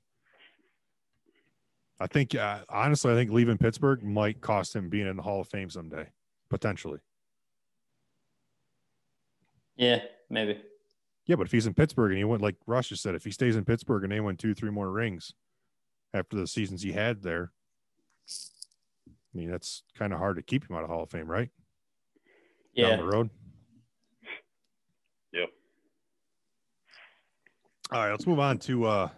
[2.03, 5.41] I think, uh, honestly, I think leaving Pittsburgh might cost him being in the Hall
[5.41, 6.09] of Fame someday,
[6.51, 6.99] potentially.
[9.77, 10.61] Yeah, maybe.
[11.27, 13.31] Yeah, but if he's in Pittsburgh and he went like Rush just said, if he
[13.31, 15.33] stays in Pittsburgh and they win two, three more rings
[16.13, 17.53] after the seasons he had there,
[19.09, 21.51] I mean that's kind of hard to keep him out of Hall of Fame, right?
[22.77, 22.97] Down Yeah.
[22.97, 23.31] the road.
[25.33, 25.49] Yep.
[27.93, 29.09] All right, let's move on to uh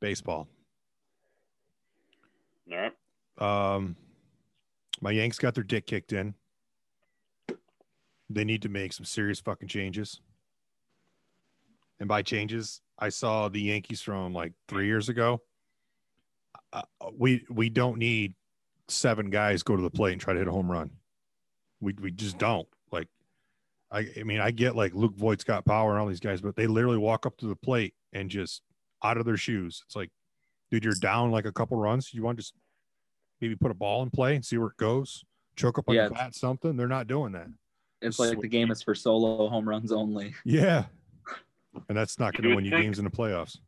[0.00, 0.48] baseball.
[2.70, 2.90] All
[3.38, 3.96] right, Um
[5.00, 6.34] my Yanks got their dick kicked in.
[8.30, 10.20] They need to make some serious fucking changes.
[12.00, 15.42] And by changes, I saw the Yankees from like three years ago.
[16.72, 16.82] Uh,
[17.16, 18.34] we we don't need
[18.88, 20.90] seven guys go to the plate and try to hit a home run.
[21.80, 22.68] We we just don't.
[22.90, 23.08] Like,
[23.90, 26.56] I I mean, I get like Luke Voit's got power and all these guys, but
[26.56, 28.62] they literally walk up to the plate and just
[29.02, 29.82] out of their shoes.
[29.86, 30.10] It's like,
[30.70, 32.12] dude, you're down like a couple runs.
[32.12, 32.54] You want to just
[33.40, 35.24] maybe put a ball in play and see where it goes.
[35.56, 36.76] Choke up on Yeah, the bat, something.
[36.76, 37.46] They're not doing that.
[38.02, 40.34] It's like the game is for solo home runs only.
[40.44, 40.84] Yeah.
[41.88, 43.58] And that's not going to would win you games in the playoffs.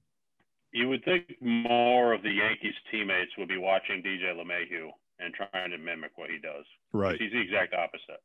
[0.72, 5.70] you would think more of the Yankees teammates would be watching DJ LeMahieu and trying
[5.72, 6.64] to mimic what he does.
[6.92, 7.20] Right.
[7.20, 8.22] He's the exact opposite.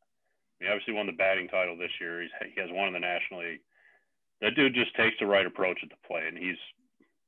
[0.59, 2.22] He obviously won the batting title this year.
[2.22, 3.61] He's, he has one in the National League.
[4.41, 6.57] That dude just takes the right approach at the plate, and he's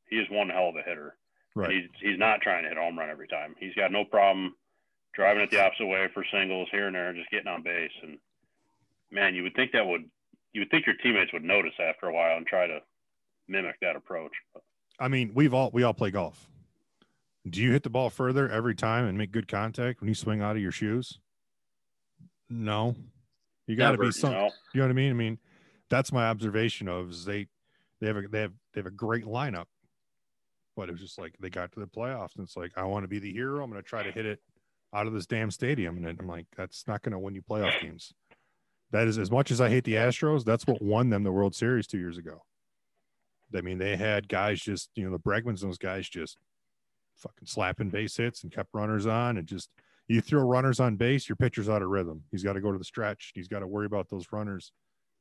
[0.09, 1.15] he is one hell of a hitter.
[1.55, 1.71] Right.
[1.71, 3.55] He's he's not trying to hit a home run every time.
[3.59, 4.55] He's got no problem
[5.13, 7.91] driving it the opposite way for singles here and there, just getting on base.
[8.01, 8.17] And
[9.11, 10.09] man, you would think that would
[10.53, 12.79] you would think your teammates would notice after a while and try to
[13.47, 14.31] mimic that approach.
[14.53, 14.63] But
[14.99, 16.49] I mean, we've all we all play golf.
[17.47, 20.41] Do you hit the ball further every time and make good contact when you swing
[20.41, 21.19] out of your shoes?
[22.49, 22.95] No.
[23.67, 24.31] You got to be you some.
[24.31, 25.09] know, You know what I mean?
[25.11, 25.39] I mean,
[25.89, 27.47] that's my observation of is they
[27.99, 29.65] they have a they have they have a great lineup,
[30.75, 33.03] but it was just like they got to the playoffs and it's like I want
[33.03, 33.63] to be the hero.
[33.63, 34.39] I'm going to try to hit it
[34.93, 35.97] out of this damn stadium.
[35.97, 38.13] And I'm like, that's not going to win you playoff games.
[38.91, 40.43] That is as much as I hate the Astros.
[40.43, 42.43] That's what won them the World Series two years ago.
[43.55, 46.37] I mean, they had guys just, you know, the Bregmans, those guys just
[47.15, 49.69] fucking slapping base hits and kept runners on and just
[50.07, 52.23] you throw runners on base, your pitcher's out of rhythm.
[52.31, 53.31] He's got to go to the stretch.
[53.35, 54.71] He's got to worry about those runners.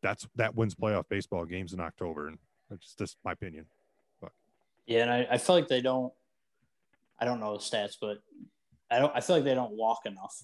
[0.03, 2.39] That's that wins playoff baseball games in October, and
[2.69, 3.67] that's just my opinion.
[4.87, 6.13] But yeah, and I, I feel like they don't.
[7.19, 8.19] I don't know the stats, but
[8.91, 9.13] I don't.
[9.15, 10.43] I feel like they don't walk enough.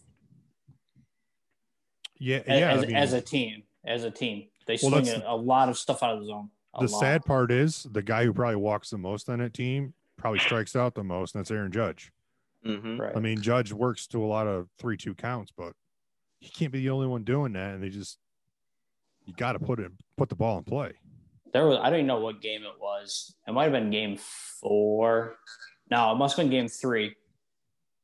[2.18, 2.72] Yeah, As, yeah.
[2.72, 5.68] as, I mean, as a team, as a team, they Well, swing a, a lot
[5.68, 6.51] of stuff out of the zone.
[6.74, 7.01] A the lot.
[7.01, 10.74] sad part is the guy who probably walks the most on that team probably strikes
[10.76, 12.12] out the most, and that's Aaron Judge.
[12.66, 13.01] Mm-hmm.
[13.01, 13.16] right?
[13.16, 15.72] I mean, Judge works to a lot of three-two counts, but
[16.41, 17.74] he can't be the only one doing that.
[17.74, 18.18] And they just
[19.24, 20.93] you got to put it put the ball in play.
[21.53, 21.78] There was.
[21.80, 23.34] I don't even know what game it was.
[23.46, 24.18] It might have been game
[24.61, 25.36] four.
[25.90, 27.14] No, it must have been game three.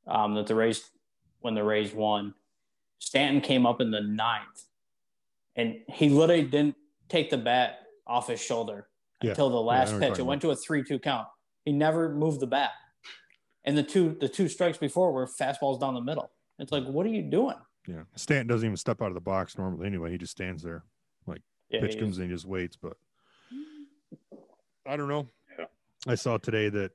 [0.07, 0.91] Um, that the Rays
[1.41, 2.35] when the Rays won.
[2.99, 4.65] Stanton came up in the ninth,
[5.57, 6.77] and he literally didn't
[7.09, 8.89] take the bat off his shoulder
[9.23, 9.31] Yeah.
[9.31, 10.19] until the last you're pitch.
[10.19, 11.29] It went to a three-two count.
[11.65, 12.71] He never moved the bat,
[13.65, 16.31] and the two the two strikes before were fastballs down the middle.
[16.59, 17.57] It's like, what are you doing?
[17.87, 19.87] Yeah, Stanton doesn't even step out of the box normally.
[19.87, 20.85] Anyway, he just stands there.
[21.71, 22.77] Yeah, pitch comes in, he just waits.
[22.77, 22.97] But
[24.87, 25.29] I don't know.
[25.59, 25.67] Yeah.
[26.07, 26.93] I saw today that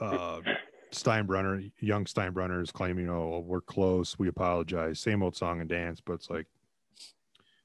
[0.00, 0.40] uh,
[0.92, 4.18] Steinbrenner, young Steinbrenner, is claiming, "Oh, we're close.
[4.18, 6.46] We apologize." Same old song and dance, but it's like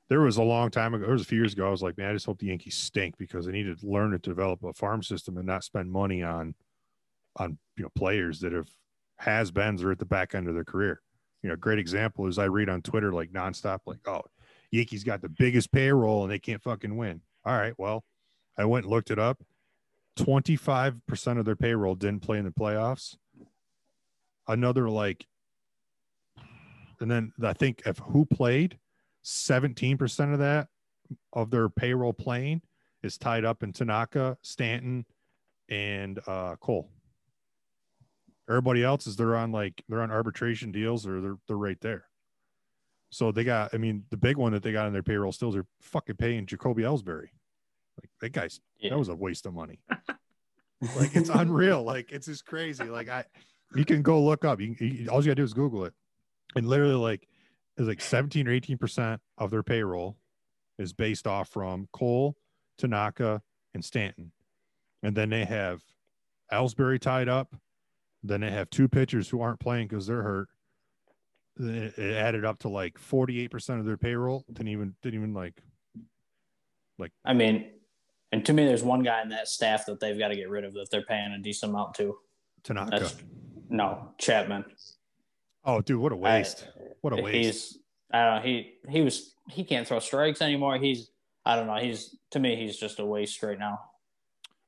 [0.10, 1.06] there was a long time ago.
[1.06, 1.68] There was a few years ago.
[1.68, 4.12] I was like, "Man, I just hope the Yankees stink because they need to learn
[4.12, 6.56] to develop a farm system and not spend money on
[7.36, 8.70] on you know players that have
[9.18, 11.02] has beens or at the back end of their career."
[11.42, 14.24] You know, a great example is I read on Twitter like nonstop, like, "Oh,
[14.72, 17.22] Yankees got the biggest payroll and they can't fucking win.
[17.46, 17.74] All right.
[17.78, 18.04] Well,
[18.58, 19.42] I went and looked it up.
[20.20, 23.18] 25% of their payroll didn't play in the playoffs.
[24.48, 25.26] Another like,
[27.00, 28.78] and then I think if who played,
[29.24, 30.68] 17% of that
[31.34, 32.62] of their payroll playing
[33.04, 35.06] is tied up in Tanaka, Stanton,
[35.70, 36.90] and uh, Cole.
[38.50, 42.06] Everybody else is they're on like they're on arbitration deals or they're they're right there.
[43.12, 45.50] So they got, I mean, the big one that they got on their payroll still
[45.50, 47.30] is they're fucking paying Jacoby Ellsbury.
[48.04, 48.92] Like that guy's Yeah.
[48.92, 49.80] that was a waste of money.
[50.98, 51.84] like it's unreal.
[51.84, 52.86] Like it's just crazy.
[52.86, 53.26] Like I,
[53.76, 54.60] you can go look up.
[54.62, 55.94] You, you all you gotta do is Google it,
[56.56, 57.28] and literally like
[57.78, 60.18] is like seventeen or eighteen percent of their payroll
[60.78, 62.36] is based off from Cole,
[62.78, 63.42] Tanaka,
[63.74, 64.32] and Stanton,
[65.04, 65.82] and then they have
[66.52, 67.54] Ellsbury tied up.
[68.24, 70.48] Then they have two pitchers who aren't playing because they're hurt.
[71.60, 74.46] It, it added up to like forty eight percent of their payroll.
[74.52, 75.62] Didn't even didn't even like
[76.98, 77.70] like I mean,
[78.32, 80.64] and to me, there's one guy in that staff that they've got to get rid
[80.64, 82.18] of that they're paying a decent amount to.
[82.64, 83.00] Tanaka.
[83.00, 83.16] That's
[83.70, 84.66] no Chapman.
[85.64, 86.68] Oh, dude, what a waste!
[87.02, 87.36] What a waste!
[87.36, 87.78] He's
[88.12, 88.42] I don't know.
[88.42, 90.78] He he was he can't throw strikes anymore.
[90.78, 91.12] He's
[91.46, 91.76] I don't know.
[91.76, 93.80] He's to me, he's just a waste right now.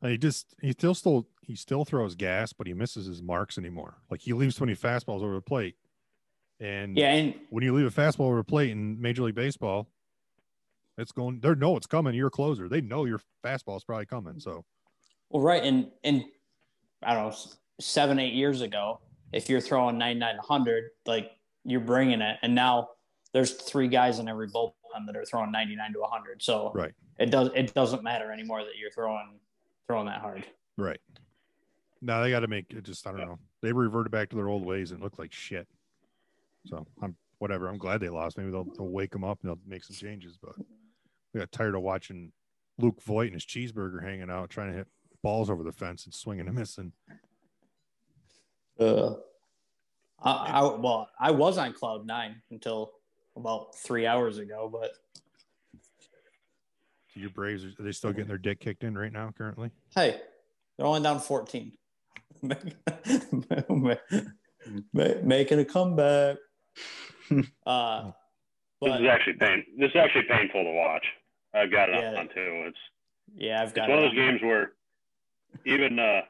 [0.02, 3.98] He just he still still he still throws gas, but he misses his marks anymore.
[4.10, 5.76] Like he leaves too many fastballs over the plate.
[6.60, 9.90] And Yeah, and when you leave a fastball over the plate in Major League Baseball,
[11.02, 12.14] it's going they know it's coming.
[12.14, 12.70] You're a closer.
[12.70, 14.40] They know your fastball is probably coming.
[14.40, 14.64] So
[15.30, 16.24] well, right, and and
[17.04, 17.36] I don't know,
[17.80, 19.00] seven eight years ago,
[19.34, 21.32] if you're throwing 99 100, like
[21.66, 22.90] you're bringing it, and now
[23.34, 26.44] there's three guys in every bullpen that are throwing 99 to 100.
[26.44, 29.40] So right, it does it doesn't matter anymore that you're throwing
[29.88, 30.46] throwing that hard.
[30.78, 31.00] right.
[32.04, 33.40] Now they got to make it just I don't know.
[33.62, 35.68] They reverted back to their old ways and look like shit.
[36.66, 37.68] So I'm whatever.
[37.68, 38.38] I'm glad they lost.
[38.38, 40.38] Maybe they'll, they'll wake them up and they'll make some changes.
[40.42, 40.54] But
[41.34, 42.32] we got tired of watching
[42.78, 44.88] Luke Voit and his cheeseburger hanging out, trying to hit
[45.24, 46.92] balls over the fence and swinging and missing.
[48.80, 49.14] Uh,
[50.24, 52.92] I, I well, I was on cloud nine until
[53.36, 54.92] about three hours ago, but
[57.14, 59.72] Your Braves are they still getting their dick kicked in right now currently?
[59.96, 60.20] hey,
[60.78, 61.72] they're only down 14.
[64.94, 66.38] Making a comeback.
[67.66, 68.12] uh,
[68.82, 69.64] This is actually pain.
[69.78, 71.06] This is actually painful to watch.
[71.54, 72.20] I've got it Yeah.
[72.20, 72.64] on too.
[72.68, 72.78] It's
[73.36, 74.16] yeah, I've it's got one of those on.
[74.16, 74.72] games where
[75.66, 76.22] even uh,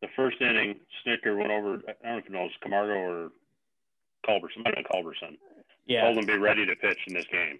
[0.00, 0.76] the first inning,
[1.06, 1.80] Snitker went over.
[1.88, 3.30] I don't know if you know, it's Camargo or
[4.26, 4.62] Culberson.
[4.64, 5.36] Might have been Culberson.
[5.86, 7.58] Yeah, Told him to be ready to pitch in this game.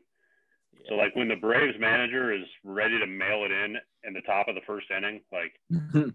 [0.89, 4.49] So like when the Braves manager is ready to mail it in in the top
[4.49, 5.53] of the first inning, like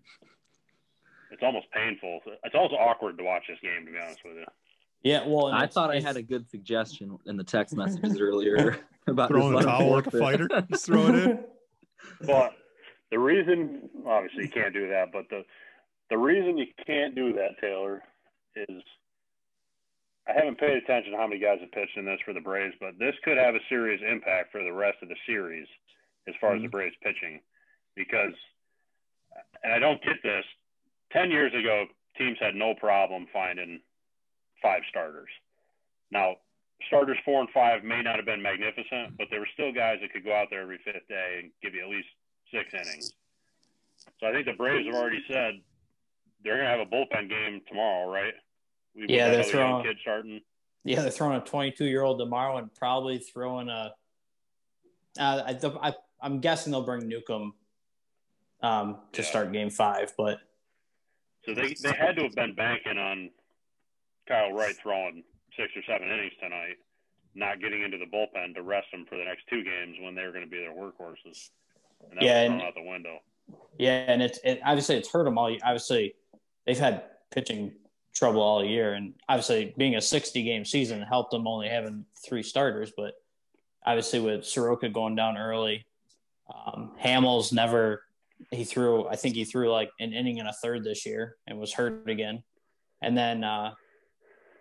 [1.32, 2.20] it's almost painful.
[2.43, 4.45] It's also awkward to watch this game, to be honest with you.
[5.04, 5.28] Yeah.
[5.28, 9.54] Well, I thought I had a good suggestion in the text messages earlier about Throwing
[9.54, 10.47] just the let him towel like a forfeit.
[10.50, 10.66] fighter.
[10.70, 11.39] Just throw it in.
[12.26, 12.54] But
[13.12, 15.12] the reason, obviously, you can't do that.
[15.12, 15.43] But the
[16.10, 18.02] the reason you can't do that, Taylor,
[18.56, 18.82] is
[20.28, 22.76] I haven't paid attention to how many guys have pitched in this for the Braves,
[22.80, 25.68] but this could have a serious impact for the rest of the series
[26.28, 26.72] as far as the mm-hmm.
[26.72, 27.39] Braves pitching,
[27.95, 28.34] because,
[29.64, 30.45] and I don't get this.
[31.12, 31.86] Ten years ago,
[32.18, 33.80] teams had no problem finding
[34.62, 35.30] five starters.
[36.12, 36.36] Now,
[36.88, 40.12] starters four and five may not have been magnificent, but there were still guys that
[40.14, 42.07] could go out there every fifth day and give you at least
[42.53, 43.14] six innings.
[44.20, 45.55] So I think the Braves have already said
[46.43, 48.34] they're going to have a bullpen game tomorrow, right?
[48.95, 50.41] We Yeah, they're got another young throwing- kid starting.
[50.86, 53.93] Yeah, they're throwing a 22 year old tomorrow and probably throwing a.
[55.20, 57.53] Uh, I, I, I'm guessing they'll bring Newcomb
[58.64, 59.28] um, to Yeah.
[59.28, 60.39] start game five, but
[61.45, 63.30] So they they had to have been banking on
[64.30, 65.23] Kyle Wright throwing
[65.57, 66.77] six or seven innings tonight,
[67.36, 70.23] not getting into the bullpen to rest them for the next two games when they
[70.23, 71.49] were going to be their workhorses.
[72.09, 73.19] And that Yeah, was and- out the window.
[73.77, 75.51] yeah, and it's it, obviously it's hurt them all.
[75.63, 76.13] Obviously,
[76.65, 77.73] they've had pitching
[78.13, 82.43] trouble all year, and obviously being a 60 game season helped them only having three
[82.43, 82.91] starters.
[82.95, 83.15] But
[83.86, 85.86] obviously with Soroka going down early,
[86.53, 88.03] um, Hamels never
[88.51, 89.07] he threw.
[89.07, 92.09] I think he threw like an inning and a third this year and was hurt
[92.09, 92.43] again.
[93.01, 93.73] And then uh,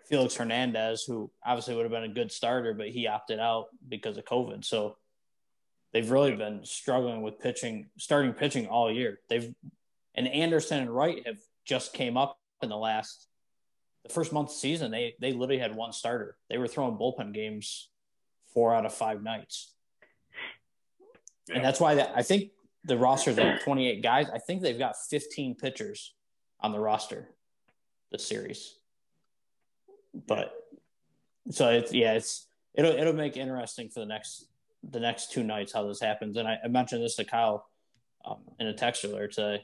[0.09, 4.17] Felix Hernandez, who obviously would have been a good starter, but he opted out because
[4.17, 4.65] of COVID.
[4.65, 4.97] So
[5.93, 9.19] they've really been struggling with pitching, starting pitching all year.
[9.29, 9.53] They've
[10.15, 13.27] and Anderson and Wright have just came up in the last
[14.03, 14.91] the first month of the season.
[14.91, 16.35] They they literally had one starter.
[16.49, 17.89] They were throwing bullpen games
[18.53, 19.75] four out of five nights,
[21.47, 21.57] Yeah.
[21.57, 22.49] and that's why that, I think
[22.83, 24.27] the roster's at 28 guys.
[24.33, 26.15] I think they've got 15 pitchers
[26.59, 27.29] on the roster
[28.11, 28.78] this series.
[30.13, 30.53] But
[31.51, 34.45] so it's yeah, it's it'll it'll make it interesting for the next
[34.83, 36.37] the next two nights how this happens.
[36.37, 37.67] And I, I mentioned this to Kyle
[38.25, 39.63] um, in a text earlier today.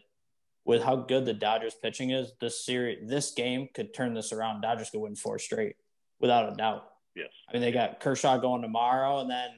[0.65, 4.61] With how good the Dodgers pitching is, this series, this game could turn this around.
[4.61, 5.75] Dodgers could win four straight,
[6.19, 6.87] without a doubt.
[7.15, 7.29] Yes.
[7.47, 9.49] I mean, they got Kershaw going tomorrow, and then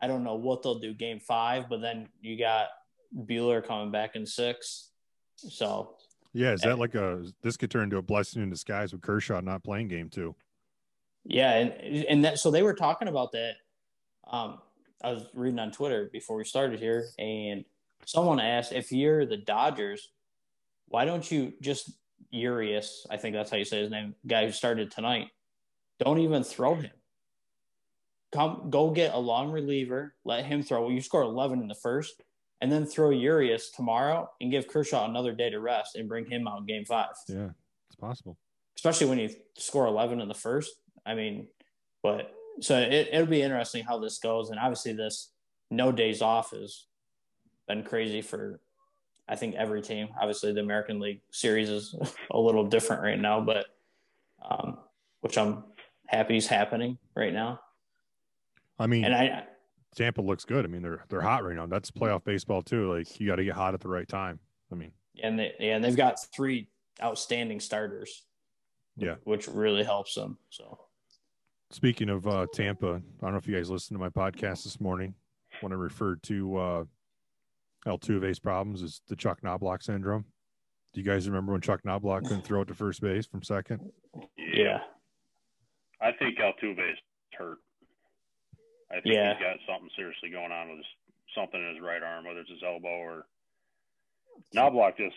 [0.00, 2.68] I don't know what they'll do game five, but then you got
[3.12, 4.90] Buehler coming back in six.
[5.34, 5.96] So
[6.34, 9.40] Yeah, is that like a this could turn into a blessing in disguise with Kershaw
[9.40, 10.34] not playing game two?
[11.24, 11.72] Yeah, and
[12.06, 13.54] and that so they were talking about that.
[14.26, 14.58] Um,
[15.02, 17.64] I was reading on Twitter before we started here, and
[18.04, 20.08] someone asked if you're the Dodgers,
[20.88, 21.92] why don't you just
[22.30, 23.06] Urias?
[23.08, 24.16] I think that's how you say his name.
[24.26, 25.28] Guy who started tonight.
[26.00, 26.90] Don't even throw him.
[28.32, 30.16] Come, go get a long reliever.
[30.24, 30.82] Let him throw.
[30.82, 32.20] Well, you score 11 in the first,
[32.60, 36.46] and then throw Urias tomorrow and give Kershaw another day to rest and bring him
[36.48, 37.50] out in Game Five Yeah,
[37.88, 38.38] it's possible.
[38.76, 40.72] especially when you score 11 in the first.
[41.06, 41.48] I mean,
[42.02, 44.50] but so it, it'll be interesting how this goes.
[44.50, 45.30] And obviously, this
[45.70, 46.86] no days off has
[47.66, 48.60] been crazy for,
[49.28, 50.08] I think, every team.
[50.20, 51.94] Obviously, the American League Series is
[52.30, 53.66] a little different right now, but
[54.48, 54.78] um,
[55.20, 55.64] which I'm
[56.06, 57.60] happy is happening right now.
[58.78, 59.44] I mean, And I,
[59.94, 60.64] Tampa looks good.
[60.64, 61.66] I mean, they're they're hot right now.
[61.66, 62.92] That's playoff baseball too.
[62.92, 64.38] Like you got to get hot at the right time.
[64.72, 64.92] I mean,
[65.22, 66.68] and they, yeah, and they've got three
[67.02, 68.24] outstanding starters.
[68.96, 69.16] Yeah.
[69.24, 70.38] which really helps them.
[70.50, 70.78] So
[71.70, 74.80] speaking of uh, Tampa, I don't know if you guys listened to my podcast this
[74.80, 75.14] morning
[75.60, 76.84] when I referred to uh,
[77.86, 80.24] Altuve's problems is the Chuck Knoblauch syndrome.
[80.92, 83.80] Do you guys remember when Chuck Knoblauch couldn't throw it to first base from second?
[84.38, 84.78] yeah,
[86.00, 87.00] I think Altuve's
[87.36, 87.58] hurt.
[88.94, 89.34] I think Yeah.
[89.34, 90.86] he's got something seriously going on with his,
[91.34, 93.26] something in his right arm, whether it's his elbow or
[94.54, 95.16] Knoblauch just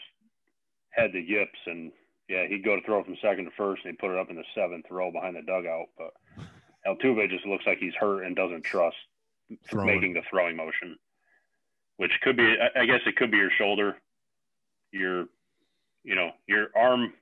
[0.91, 1.91] had the yips and
[2.27, 4.35] yeah, he'd go to throw from second to first and he'd put it up in
[4.35, 5.87] the seventh row behind the dugout.
[5.97, 6.11] But
[6.85, 8.97] Altuve just looks like he's hurt and doesn't trust
[9.69, 9.87] Throwing.
[9.87, 10.97] making the throwing motion,
[11.97, 13.97] which could be, I- I guess it could be your shoulder,
[14.91, 15.27] your,
[16.03, 17.13] you know, your arm,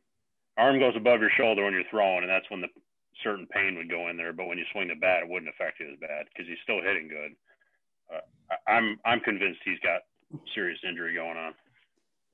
[0.58, 2.70] arm goes above your shoulder when you're throwing, and that's when the
[3.24, 4.34] certain pain would go in there.
[4.34, 6.82] But when you swing the bat, it wouldn't affect you as bad because he's still
[6.82, 7.32] hitting good.
[8.14, 10.02] Uh, I'm, I'm convinced he's got
[10.54, 11.54] serious injury going on.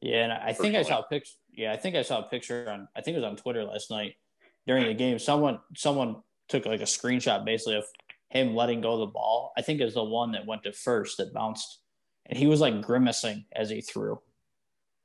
[0.02, 1.34] Yeah, and I think I saw a picture.
[1.54, 2.88] Yeah, I think I saw a picture on.
[2.96, 4.16] I think it was on Twitter last night
[4.66, 5.20] during the game.
[5.20, 6.18] Someone someone
[6.50, 7.86] took like a screenshot basically of
[8.30, 9.54] him letting go of the ball.
[9.56, 11.82] I think it was the one that went to first that bounced,
[12.26, 14.20] and he was like grimacing as he threw.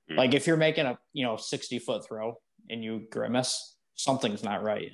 [0.08, 0.16] Hmm.
[0.16, 2.38] Like if you're making a you know sixty foot throw
[2.70, 4.92] and you grimace, something's not right.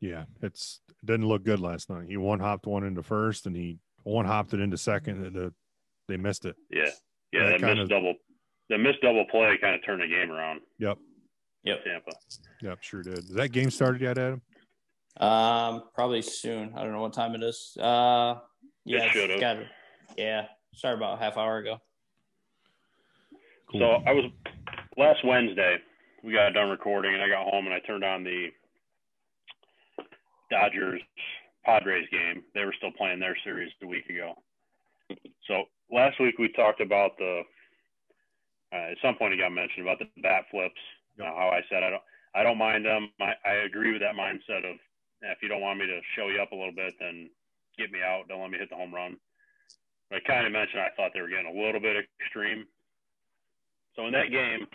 [0.00, 2.06] Yeah, it's it didn't look good last night.
[2.08, 5.24] He one hopped one into first, and he one hopped it into second.
[5.24, 5.52] And the,
[6.06, 6.56] they missed it.
[6.70, 6.84] Yeah,
[7.32, 8.14] yeah, That that, kind missed of- double,
[8.68, 10.60] the missed double play kind of turned the game around.
[10.78, 10.98] Yep,
[11.64, 11.84] Yep.
[11.84, 12.10] Tampa.
[12.62, 13.18] yep, sure did.
[13.18, 14.40] Is that game started yet, Adam?
[15.18, 16.72] Um, probably soon.
[16.76, 17.76] I don't know what time it is.
[17.78, 18.36] Uh,
[18.84, 19.40] yeah, it's should've.
[19.40, 19.56] got
[20.16, 21.78] Yeah, started about a half hour ago.
[23.70, 23.80] Cool.
[23.80, 24.30] So I was
[24.96, 25.78] last Wednesday.
[26.22, 28.48] We got done recording, and I got home and I turned on the
[30.50, 31.00] Dodgers
[31.64, 32.42] Padres game.
[32.54, 34.34] They were still playing their series a week ago.
[35.46, 37.42] So last week we talked about the.
[38.70, 40.80] Uh, at some point, it got mentioned about the bat flips.
[41.18, 42.02] How I said I don't,
[42.34, 43.10] I don't mind them.
[43.20, 44.76] I, I agree with that mindset of
[45.22, 47.30] if you don't want me to show you up a little bit, then
[47.76, 48.28] get me out.
[48.28, 49.16] Don't let me hit the home run.
[50.10, 52.66] But I kind of mentioned I thought they were getting a little bit extreme.
[53.96, 54.66] So in that game,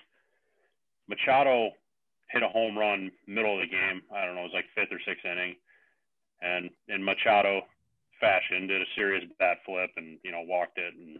[1.08, 1.72] Machado
[2.34, 4.02] hit a home run middle of the game.
[4.14, 5.56] I don't know, it was like fifth or sixth inning,
[6.42, 7.62] and in Machado
[8.20, 11.20] fashion, did a serious bat flip and you know walked it and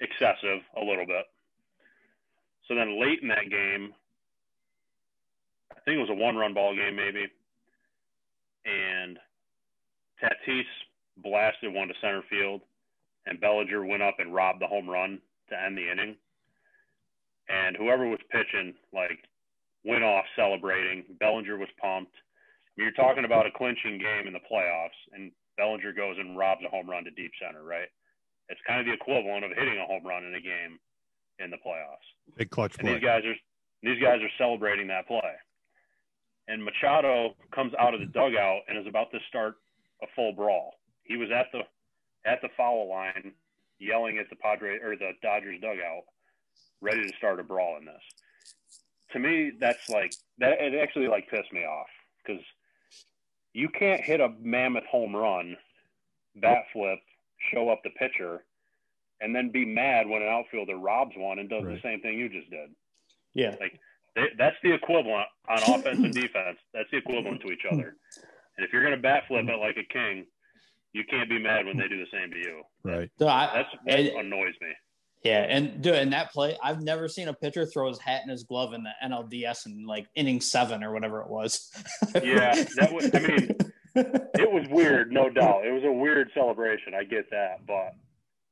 [0.00, 1.24] excessive a little bit.
[2.66, 3.94] So then late in that game,
[5.70, 7.26] I think it was a one-run ball game maybe,
[8.64, 9.18] and
[10.20, 10.64] Tatis
[11.18, 12.62] blasted one to center field,
[13.26, 16.16] and Bellinger went up and robbed the home run to end the inning.
[17.48, 19.18] And whoever was pitching, like,
[19.84, 21.04] went off celebrating.
[21.20, 22.14] Bellinger was pumped.
[22.76, 26.68] You're talking about a clinching game in the playoffs, and Bellinger goes and robs a
[26.68, 27.88] home run to deep center, right?
[28.48, 30.78] It's kind of the equivalent of hitting a home run in a game
[31.38, 32.04] in the playoffs.
[32.36, 32.94] Big clutch And play.
[32.94, 33.34] these guys are
[33.82, 35.34] these guys are celebrating that play.
[36.48, 39.54] And Machado comes out of the dugout and is about to start
[40.02, 40.74] a full brawl.
[41.04, 41.60] He was at the
[42.28, 43.32] at the foul line
[43.78, 46.04] yelling at the Padre or the Dodgers dugout,
[46.80, 48.02] ready to start a brawl in this.
[49.12, 51.86] To me, that's like that it actually like pissed me off
[52.24, 52.42] because
[53.52, 55.56] you can't hit a mammoth home run,
[56.36, 56.98] bat flip,
[57.52, 58.44] show up the pitcher,
[59.20, 61.74] and then be mad when an outfielder robs one and does Right.
[61.76, 62.70] the same thing you just did.
[63.34, 63.54] Yeah.
[64.16, 66.58] They, that's the equivalent on offense and defense.
[66.72, 67.96] That's the equivalent to each other.
[68.56, 70.26] And if you're going to bat flip it like a king,
[70.92, 72.62] you can't be mad when they do the same to you.
[72.84, 73.10] right.
[73.18, 74.68] So I, That's that And- annoys me.
[75.24, 78.30] Yeah, and dude, in that play, I've never seen a pitcher throw his hat and
[78.30, 81.70] his glove in the NLDS in like inning seven or whatever it was.
[82.22, 83.10] Yeah, that was.
[83.14, 83.56] I mean,
[83.94, 85.64] it was weird, no doubt.
[85.66, 86.94] It was a weird celebration.
[86.94, 87.94] I get that, but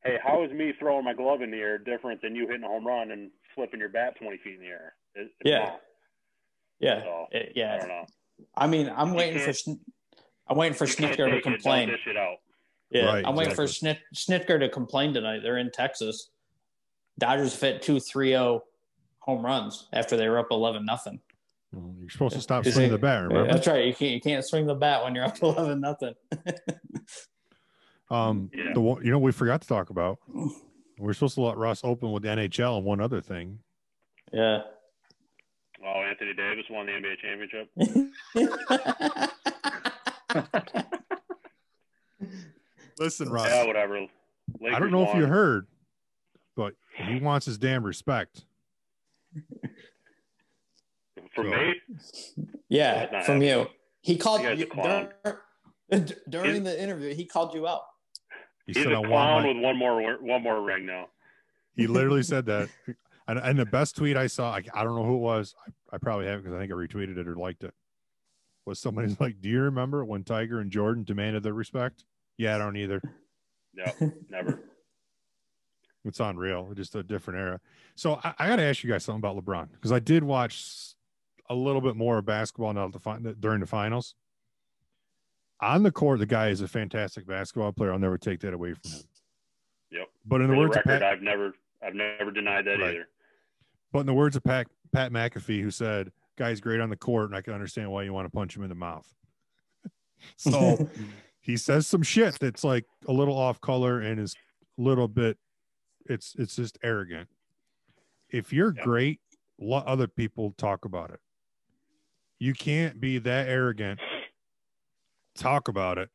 [0.03, 2.69] hey, how is me throwing my glove in the air different than you hitting a
[2.69, 4.95] home run and flipping your bat twenty feet in the air?
[5.15, 5.59] It, it's Yeah.
[5.59, 5.81] not.
[6.81, 7.79] yeah, So, eh, it- I yeah.
[7.79, 8.07] don't know.
[8.57, 9.79] I mean, I'm You waiting for can't-
[10.49, 11.89] I'm waiting for Snitker to take it, complain.
[11.89, 12.37] dish it out.
[12.91, 15.41] Yeah, Right, I'm waiting for Snit- Snitker to complain tonight.
[15.43, 16.31] They're in Texas.
[17.23, 18.61] Dodgers fit two 3-0
[19.21, 21.21] home runs after they were up 11 nothing.
[21.73, 23.23] Well, you're supposed to stop swinging the bat.
[23.23, 23.53] Remember?
[23.53, 23.85] That's right.
[23.87, 26.15] You can't you can't swing the bat when you're up 11 nothing.
[28.11, 28.73] Um, Yeah.
[28.75, 30.19] the one, you know, we forgot to talk about.
[30.99, 33.61] We're supposed to let Russ open with the NHL and one other thing.
[34.33, 34.63] yeah.
[35.85, 37.69] Oh, Anthony Davis won the NBA championship.
[42.99, 43.49] Listen, Russ.
[43.49, 44.01] Yeah, whatever.
[44.61, 45.67] Lakers I don't know if you heard,
[46.57, 48.45] but he wants his damn respect.
[51.35, 51.75] From So- me.
[52.69, 53.67] yeah, That's not from you.
[54.03, 54.67] He called You guys you
[55.93, 57.15] a during the interview.
[57.15, 57.83] He called you out.
[58.67, 61.09] He He's said, a "I want clown with one more one more ring now.
[61.77, 62.69] He literally said that.
[63.29, 65.55] And, and the best tweet I saw, I, I don't know who it was.
[65.67, 67.73] I, I probably haven't because I think I retweeted it or liked it.
[68.67, 72.05] Was somebody's like, "Do you remember when Tiger and Jordan demanded their respect?"
[72.37, 73.01] Yeah, I don't either.
[73.75, 74.61] No, never.
[76.05, 76.73] It's unreal.
[76.75, 77.61] Just a different era.
[77.95, 80.95] So I, I got to ask you guys something about LeBron because I did watch
[81.49, 84.15] a little bit more of basketball now the fi- during the finals.
[85.61, 87.93] On the court, the guy is a fantastic basketball player.
[87.93, 89.01] I'll never take that away from him.
[89.93, 90.09] Yep.
[90.27, 91.53] But in the For the words of record, Pat, I've never
[91.85, 92.91] I've never denied that Right.
[92.95, 93.09] either.
[93.93, 97.27] but in the words of Pat, Pat McAfee, who said, "Guy's great on the court,
[97.27, 99.07] and I can understand why you want to punch him in the mouth."
[100.37, 100.89] so
[101.41, 104.35] he says some shit that's like a little off color and is
[104.79, 105.39] a little bit
[106.07, 107.29] it's it's just arrogant
[108.31, 108.85] if you're Yep.
[108.85, 109.21] great
[109.59, 111.21] let other people talk about it
[112.39, 114.01] you can't be that arrogant
[115.35, 116.11] talk about it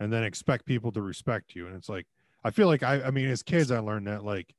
[0.00, 2.06] and then expect people to respect you and it's like
[2.44, 4.54] i feel like i i mean as kids i learned that like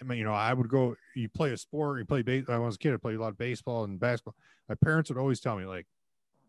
[0.00, 0.94] I mean, you know, I would go.
[1.16, 1.98] You play a sport.
[1.98, 2.46] You play base.
[2.46, 4.36] When I was a kid, I played a lot of baseball and basketball.
[4.68, 5.88] My parents would always tell me, like,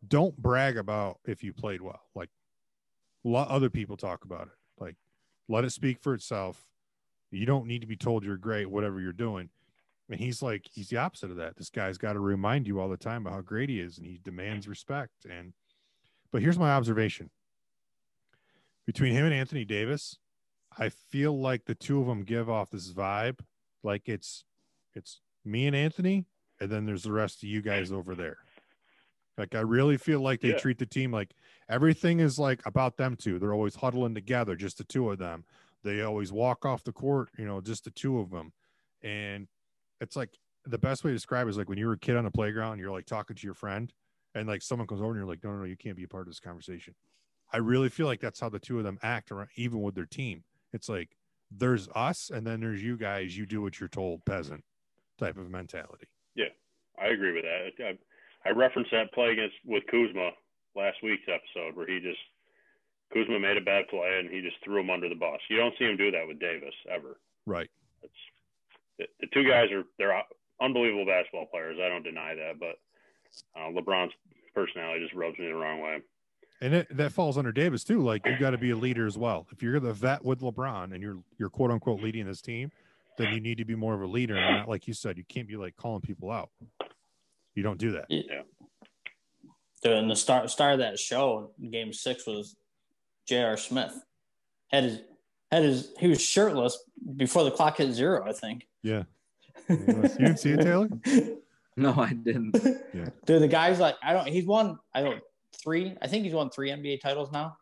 [0.07, 1.99] don't brag about if you played well.
[2.13, 2.30] Like,
[3.24, 4.53] let other people talk about it.
[4.80, 4.97] Like,
[5.47, 6.68] let it speak for itself.
[7.32, 9.49] You don't need to be told you're great, whatever you're doing.
[10.09, 11.55] And he's like, he's the opposite of that.
[11.55, 14.07] This guy's got to remind you all the time about how great he is, and
[14.07, 15.25] he demands respect.
[15.30, 15.53] And,
[16.32, 17.30] but here's my observation
[18.88, 20.17] between him and Anthony Davis,
[20.75, 23.39] I feel like the two of them give off this vibe,
[23.84, 24.45] like it's,
[24.95, 26.25] it's me and Anthony,
[26.59, 28.38] and then there's the rest of you guys over there.
[29.38, 30.57] Like I really feel like they Yeah.
[30.57, 31.36] treat the team like
[31.69, 33.38] everything is like about them two.
[33.38, 35.45] They're always huddling together, just the two of them.
[35.84, 38.51] They always walk off the court, you know, just the two of them.
[39.01, 39.47] And
[40.01, 40.30] it's like
[40.65, 42.32] the best way to describe it is like when you were a kid on the
[42.32, 43.93] playground, you're like talking to your friend,
[44.36, 46.07] and like someone comes over and you're like, no, no, no, you can't be a
[46.07, 46.93] part of this conversation.
[47.51, 50.05] I really feel like that's how the two of them act, around, even with their
[50.05, 50.43] team.
[50.73, 51.15] It's like
[51.49, 53.36] there's us, and then there's you guys.
[53.36, 54.63] You do what you're told, peasant
[55.17, 56.07] type of mentality.
[56.36, 56.49] Yeah,
[57.01, 57.84] I agree with that.
[57.84, 60.32] I, I referenced that play against with Kuzma
[60.75, 62.19] last week's episode where he just
[63.14, 65.39] Kuzma made a bad play and he just threw him under the bus.
[65.49, 67.20] You don't see him do that with Davis ever.
[67.45, 67.70] Right.
[68.03, 68.14] It's,
[68.97, 70.24] the, the two guys are they're
[70.62, 71.78] unbelievable basketball players.
[71.84, 72.76] I don't deny that, but
[73.60, 74.14] uh, LeBron's
[74.53, 75.99] personality just rubs me the wrong way.
[76.62, 78.01] And it, that falls under Davis too.
[78.01, 79.47] Like you got to be a leader as well.
[79.51, 82.72] If you're the vet with LeBron and you're you're quote unquote leading this team,
[83.18, 85.18] then you need to be more of a leader and not like you said.
[85.18, 86.49] You can't be like calling people out.
[87.55, 88.05] You don't do that.
[88.10, 88.41] Yeah.
[89.82, 92.57] Dude, and the start start of that show, game six was
[93.30, 93.57] J.R.
[93.57, 93.93] Smith.
[94.67, 95.01] Had his
[95.51, 96.77] had his he was shirtless
[97.15, 98.67] before the clock hit zero, I think.
[98.84, 99.03] Yeah.
[99.67, 100.89] You didn't see it, Taylor?
[101.77, 102.51] No, I didn't.
[103.25, 105.21] Dude, the guy's like, I don't he's won I don't
[105.63, 107.55] three, I think he's won three NBA titles now.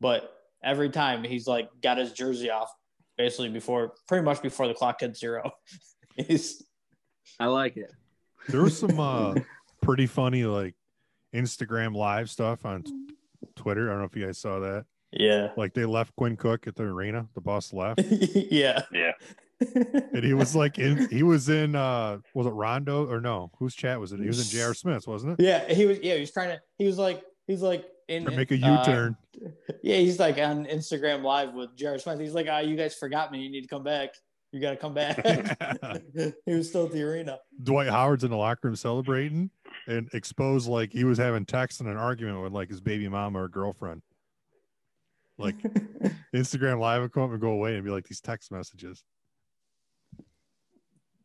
[0.00, 0.32] But
[0.64, 2.68] every time he's like got his jersey off
[3.16, 5.52] basically before pretty much before the clock hit zero.
[6.16, 6.64] he's
[7.38, 7.92] I like it.
[8.48, 9.34] There was some uh
[9.80, 10.74] pretty funny like
[11.32, 12.92] Instagram live stuff on t-
[13.54, 13.88] Twitter.
[13.88, 14.84] I don't know if you guys saw that.
[15.12, 15.48] Yeah.
[15.56, 17.26] Like they left Quinn Cook at the arena.
[17.34, 18.00] The bus left.
[18.10, 18.82] yeah.
[18.92, 19.12] Yeah.
[19.60, 23.50] and he was like in he was in uh was it Rondo or no?
[23.58, 24.20] Whose chat was it?
[24.20, 24.72] He was in J.R.
[24.74, 25.44] Smith's, wasn't it?
[25.44, 25.98] Yeah, he was.
[25.98, 26.60] Yeah, he was trying to.
[26.78, 29.16] He was like, he's like in To make a uh, U-turn.
[29.82, 31.98] yeah, he's like on Instagram Live with J.R.
[31.98, 32.18] Smith.
[32.20, 33.40] He's like, "Ah, you guys forgot me.
[33.40, 34.14] You need to come back.
[34.52, 35.16] You got to come back."
[36.46, 37.38] he was still at the arena.
[37.62, 39.50] Dwight Howard's in the locker room celebrating
[39.86, 43.42] and exposed like he was having text and an argument with like his baby mama
[43.42, 44.02] or girlfriend.
[45.40, 45.56] Like
[46.34, 49.02] Instagram live would come up and go away and be like these text messages.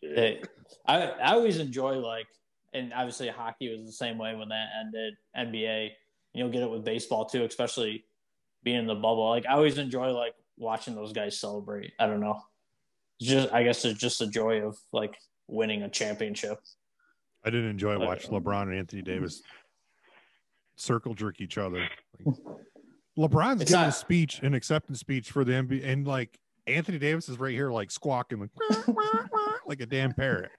[0.02, 0.42] Hey,
[0.88, 2.28] I I always enjoy like,
[2.74, 5.14] and obviously hockey was the same way when that ended.
[5.38, 5.92] NBA,
[6.34, 8.06] you'll get it with baseball too, especially
[8.64, 9.30] being in the bubble.
[9.30, 11.94] Like I always enjoy like watching those guys celebrate.
[12.00, 12.42] I don't know,
[13.20, 16.60] it's just I guess it's just the joy of like winning a championship.
[17.44, 20.12] I didn't enjoy Like- watching LeBron and Anthony Davis mm-hmm.
[20.76, 21.88] circle jerk each other.
[22.26, 22.36] Like,
[23.18, 26.38] LeBron's It's giving a speech, an acceptance speech for the NBA, and like
[26.68, 28.50] Anthony Davis is right here, like squawking, like,
[29.66, 30.52] like a damn parrot.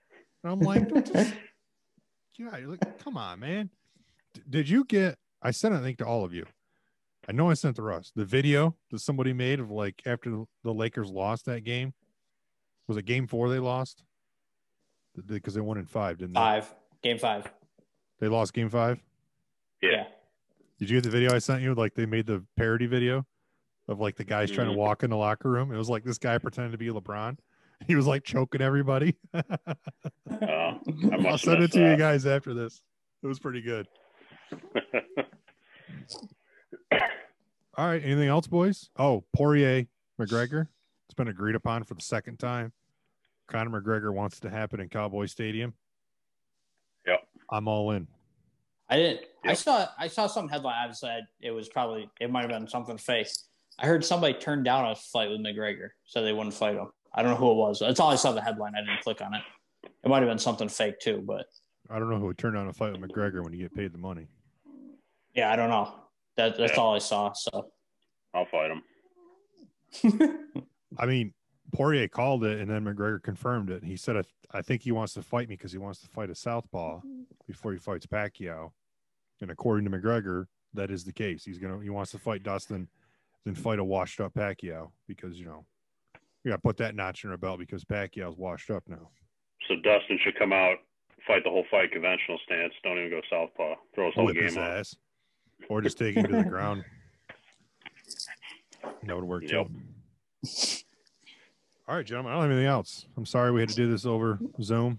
[0.43, 1.35] And I'm like, don't just,
[2.39, 3.71] yeah, you're like, come on, man.
[4.35, 5.19] D- did you get?
[5.43, 6.47] I sent a link to all of you.
[7.29, 10.47] I know I sent to Russ the video that somebody made of like after the-
[10.65, 11.93] the Lakers lost that game.
[12.89, 14.05] Was it game four they lost?
[15.27, 16.41] Because they won in five, didn't they?
[16.41, 17.51] Five game five.
[18.21, 19.01] They lost game five.
[19.83, 20.05] Yeah.
[20.79, 21.75] Did you get the video I sent you?
[21.75, 23.25] Like they made the parody video
[23.89, 24.79] of like the guys trying to Mhm.
[24.79, 25.73] walk in the locker room.
[25.73, 27.39] It was like this guy pretending to be LeBron.
[27.87, 29.17] He was like choking everybody.
[29.35, 30.79] I
[31.27, 32.81] I'll send it to you guys after this.
[33.23, 33.87] It was pretty good.
[37.77, 38.03] All right.
[38.03, 38.89] Anything else, boys?
[38.99, 39.85] Oh, Poirier
[40.19, 40.69] McGregor.
[41.07, 42.73] It's been agreed upon for the second time.
[43.47, 45.75] Conor McGregor wants it to happen in Cowboy Stadium.
[47.07, 47.29] Yep.
[47.51, 48.09] I'm all in.
[48.89, 49.21] I didn't.
[49.45, 49.87] I saw.
[49.99, 50.77] I saw some headline.
[50.81, 52.09] Obviously, I, it was probably.
[52.21, 53.29] It might have been something fake.
[53.79, 56.89] I heard somebody turned down a fight with McGregor, so they wouldn't fight him.
[57.15, 57.79] I don't know who it was.
[57.81, 58.75] That's all I saw the headline.
[58.77, 59.43] I didn't click on it.
[60.05, 61.47] It might have been something fake too, but
[61.91, 63.93] I don't know who would turn down a fight with McGregor when you get paid
[63.93, 64.27] the money.
[65.35, 65.93] yeah, I don't know.
[66.37, 66.81] That that's Yeah.
[66.81, 67.33] all I saw.
[67.33, 67.71] So
[68.35, 68.83] I'll fight him.
[70.99, 71.33] I mean,
[71.77, 73.85] Poirier called it, and then McGregor confirmed it.
[73.85, 76.09] He said, "I, th- I think he wants to fight me because he wants to
[76.09, 77.01] fight a southpaw
[77.47, 78.73] before he fights Pacquiao."
[79.43, 81.45] And according to McGregor, that is the case.
[81.45, 82.89] He's gonna he wants to fight Dustin,
[83.45, 85.67] then fight a washed up Pacquiao because you know
[86.45, 89.11] we got to put that notch in our belt because Pacquiao's washed up now.
[89.69, 90.77] So Dustin should come out,
[91.27, 92.73] fight the whole fight conventional stance.
[92.85, 93.75] Don't even go southpaw.
[93.95, 94.65] Throw his whole Whip game up.
[94.79, 94.97] ass,
[95.69, 96.85] or just take him to the ground.
[99.03, 99.67] That would work Yep.
[99.69, 100.83] too.
[101.89, 102.33] All right, gentlemen.
[102.33, 103.07] I don't have anything else.
[103.17, 104.99] I'm sorry we had to do this over Zoom.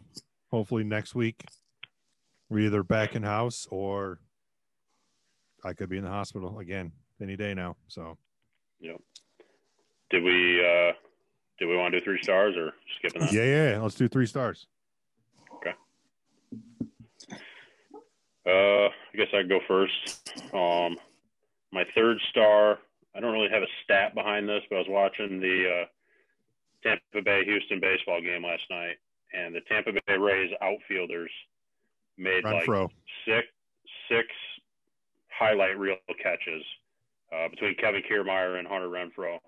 [0.51, 1.43] Hopefully next week
[2.49, 4.19] we're either back in house or
[5.65, 7.76] I could be in the hospital again any day now.
[7.88, 8.18] So
[8.81, 10.93] Did we uh
[11.59, 13.34] did we want to do three stars or skipping that?
[13.34, 13.69] yeah, yeah.
[13.72, 13.81] yeah.
[13.81, 14.68] Let's do three stars.
[15.55, 15.73] Okay.
[18.45, 20.31] Uh, I guess I go first.
[20.53, 20.95] Um,
[21.73, 22.77] my third star.
[23.14, 25.85] I don't really have a stat behind this, but I was watching the uh,
[26.83, 28.97] Tampa Bay Houston baseball game last night,
[29.33, 31.31] and the Tampa Bay Rays outfielders
[32.17, 32.65] made like
[33.25, 33.47] six
[34.09, 34.27] six
[35.29, 36.63] highlight reel catches
[37.33, 39.39] uh, between Kevin Kiermaier and Hunter Renfroe.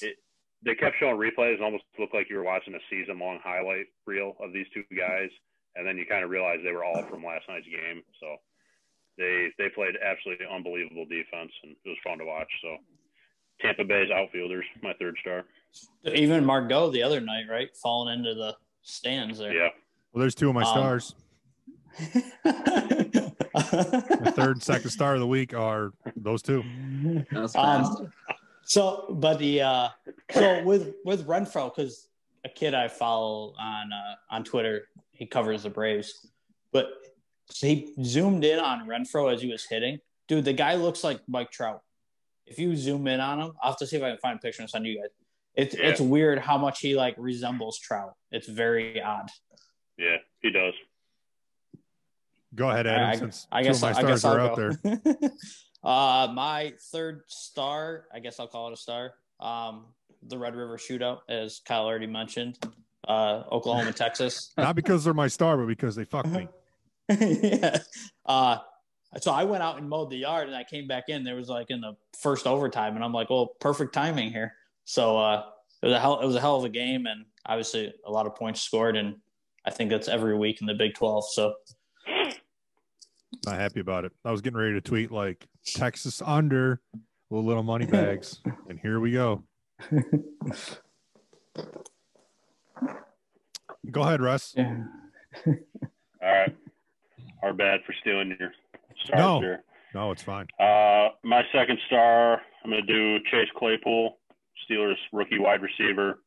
[0.00, 0.16] It,
[0.64, 3.86] they kept showing replays and almost looked like you were watching a season long highlight
[4.06, 5.30] reel of these two guys,
[5.76, 8.02] and then you kind of realize they were all from last night's game.
[8.20, 8.36] So
[9.18, 12.50] they they played absolutely unbelievable defense, and it was fun to watch.
[12.62, 12.76] So
[13.60, 15.44] Tampa Bay's outfielders, my third star.
[16.04, 19.52] Even Margot the other night, right, falling into the stands there.
[19.54, 19.68] Yeah,
[20.12, 21.14] Well, there's two of my Um, stars.
[23.54, 26.64] My third, and second star of the week are those two.
[27.30, 28.00] That's fast.
[28.00, 28.12] Um,
[28.64, 29.88] so, but the uh,
[30.30, 32.08] so with with Renfroe, because
[32.44, 36.26] a kid I follow on uh, on Twitter, he covers the Braves,
[36.72, 36.88] but
[37.54, 39.98] he zoomed in on Renfroe as he was hitting.
[40.28, 41.82] Dude, the guy looks like Mike Trout.
[42.46, 44.40] If you zoom in on him, I'll have to see if I can find a
[44.40, 45.10] picture and send you guys.
[45.54, 45.88] It's Yeah.
[45.88, 48.14] it's weird how much he like resembles Trout.
[48.30, 49.28] It's very odd.
[49.98, 50.74] yeah, he does.
[52.54, 53.08] Go ahead, Adam.
[53.08, 54.72] I, since I two guess of my I stars guess are I'll out there.
[55.84, 59.14] uh, my third star, I guess I'll call it a star.
[59.40, 59.86] Um,
[60.22, 62.58] the Red River Shootout, as Kyle already mentioned,
[63.08, 64.52] uh, Oklahoma, Texas.
[64.58, 66.48] Not because they're my star, but because they fucked me.
[67.08, 67.78] yeah.
[68.24, 68.58] Uh,
[69.20, 71.24] so I went out and mowed the yard, and I came back in.
[71.24, 74.54] There was like in the first overtime, and I'm like, "Well, perfect timing here."
[74.84, 75.44] So uh,
[75.82, 78.26] it was a hell, it was a hell of a game, and obviously a lot
[78.26, 79.16] of points scored, and
[79.64, 81.24] I think that's every week in the Big Twelve.
[81.30, 81.54] So
[83.46, 84.12] Not happy about it.
[84.24, 86.80] I was getting ready to tweet like Texas under
[87.30, 89.44] with little money bags, and here we go.
[93.90, 94.54] Go ahead, Russ.
[94.56, 94.76] yeah.
[95.46, 95.54] All
[96.30, 96.54] right,
[97.42, 98.52] our bad for stealing your
[99.04, 99.18] star.
[99.18, 99.40] No.
[99.40, 99.64] here.
[99.94, 100.46] No, it's fine.
[100.58, 104.18] Uh, my second star, I'm going to do Chase Claypool,
[104.70, 106.18] Steelers rookie wide receiver.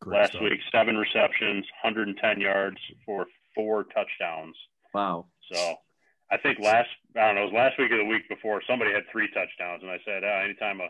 [0.00, 0.42] Great Last stuff.
[0.42, 4.56] week, seven receptions, 110 yards for four touchdowns.
[4.92, 5.26] Wow.
[5.52, 5.76] So
[6.30, 8.92] I think last, I don't know, it was last week or the week before, somebody
[8.92, 9.82] had three touchdowns.
[9.82, 10.88] And I said, uh, anytime a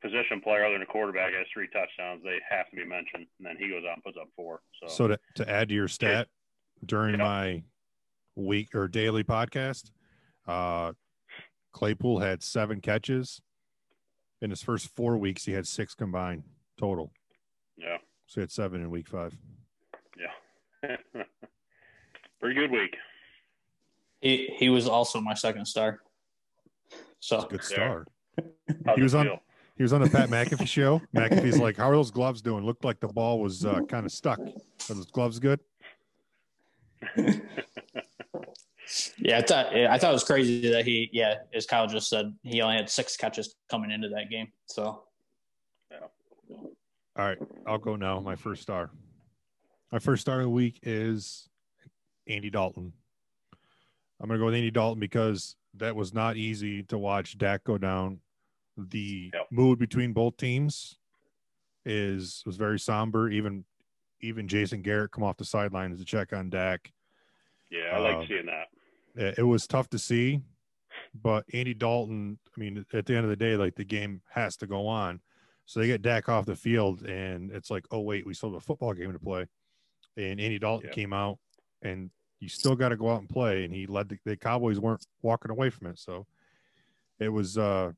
[0.00, 3.26] position player other than a quarterback has three touchdowns, they have to be mentioned.
[3.38, 4.60] And then he goes out and puts up four.
[4.80, 6.28] So, So to, to add to your stat
[6.86, 7.24] during Yeah.
[7.24, 7.62] my
[8.34, 9.90] week or daily podcast,
[10.46, 10.92] uh,
[11.72, 13.42] Claypool had seven catches.
[14.40, 16.44] In his first four weeks, he had six combined
[16.78, 17.10] total.
[17.76, 17.96] yeah.
[18.26, 19.34] So he had seven in week five.
[20.18, 20.96] Yeah.
[22.40, 22.96] Pretty good week.
[24.20, 26.00] He he was also my second star.
[27.20, 28.04] So a good star.
[28.86, 29.40] How's He was on- feel?
[29.76, 31.00] He was on the Pat McAfee show.
[31.14, 34.10] McAfee's like, "How are those gloves doing?" Looked like the ball was uh, kind of
[34.12, 34.40] stuck.
[34.40, 34.54] Are
[34.94, 35.60] those gloves good?
[39.18, 42.34] yeah, I thought I thought it was crazy that he yeah, as Kyle just said,
[42.42, 44.48] he only had six catches coming into that game.
[44.66, 45.02] So
[45.90, 45.98] yeah.
[47.16, 48.20] All right, I'll go now.
[48.20, 48.90] My first star.
[49.92, 51.48] My first star of the week is
[52.28, 52.92] Andy Dalton.
[54.20, 57.64] I'm going to go with Andy Dalton because that was not easy to watch Dak
[57.64, 58.20] go down.
[58.76, 59.46] The Yep.
[59.50, 60.98] mood between both teams
[61.84, 63.28] is was very somber.
[63.30, 63.64] Even
[64.20, 66.92] even Jason Garrett come off the sidelines to check on Dak.
[67.70, 68.68] Yeah, I like Uh, seeing that.
[69.16, 70.40] It was tough to see,
[71.14, 72.38] but Andy Dalton.
[72.56, 75.20] I mean, at the end of the day, like the game has to go on.
[75.66, 78.58] So they get Dak off the field, and it's like, oh wait, we still have
[78.58, 79.46] a football game to play.
[80.16, 80.94] And Andy Dalton Yeah.
[80.94, 81.38] came out,
[81.82, 82.10] and
[82.40, 83.64] you still got to go out and play.
[83.64, 86.26] And he led the, the Cowboys weren't walking away from it, so
[87.18, 87.58] it was.
[87.58, 87.92] uh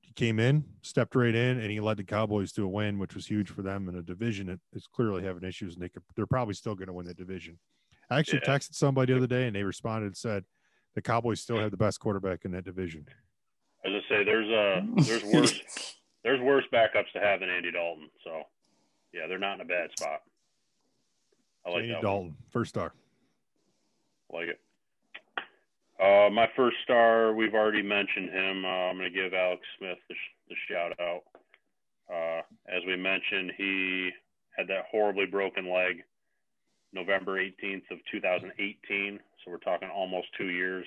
[0.00, 3.14] He came in, stepped right in, and he led the Cowboys to a win, which
[3.14, 6.02] was huge for them in a division that is clearly having issues, and they could,
[6.16, 7.58] they're probably still going to win the division.
[8.12, 8.54] I actually Yeah.
[8.54, 10.44] texted somebody the other day, and they responded and said
[10.94, 13.06] the Cowboys still have the best quarterback in that division.
[13.84, 18.10] As I say, there's uh there's worse there's worse backups to have than Andy Dalton.
[18.22, 18.42] So
[19.12, 20.20] yeah, they're not in a bad spot.
[21.66, 21.94] I like Andy that.
[21.96, 22.02] One.
[22.02, 22.92] Dalton, first star.
[24.32, 24.60] I like it.
[26.00, 28.64] Uh, my first star, we've already mentioned him.
[28.64, 31.22] Uh, I'm going to give Alex Smith the, sh- the shout out.
[32.12, 34.10] Uh, as we mentioned, he
[34.56, 36.02] had that horribly broken leg
[36.92, 39.18] November 18th of 2018.
[39.44, 40.86] So we're talking almost two years.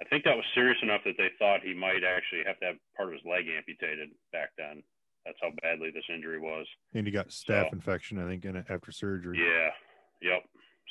[0.00, 2.76] I think that was serious enough that they thought he might actually have to have
[2.96, 4.82] part of his leg amputated back then.
[5.24, 6.66] That's how badly this injury was.
[6.92, 9.38] And he got staph So- infection, I think, in it after surgery.
[9.38, 9.70] Yeah.
[10.20, 10.44] Yep.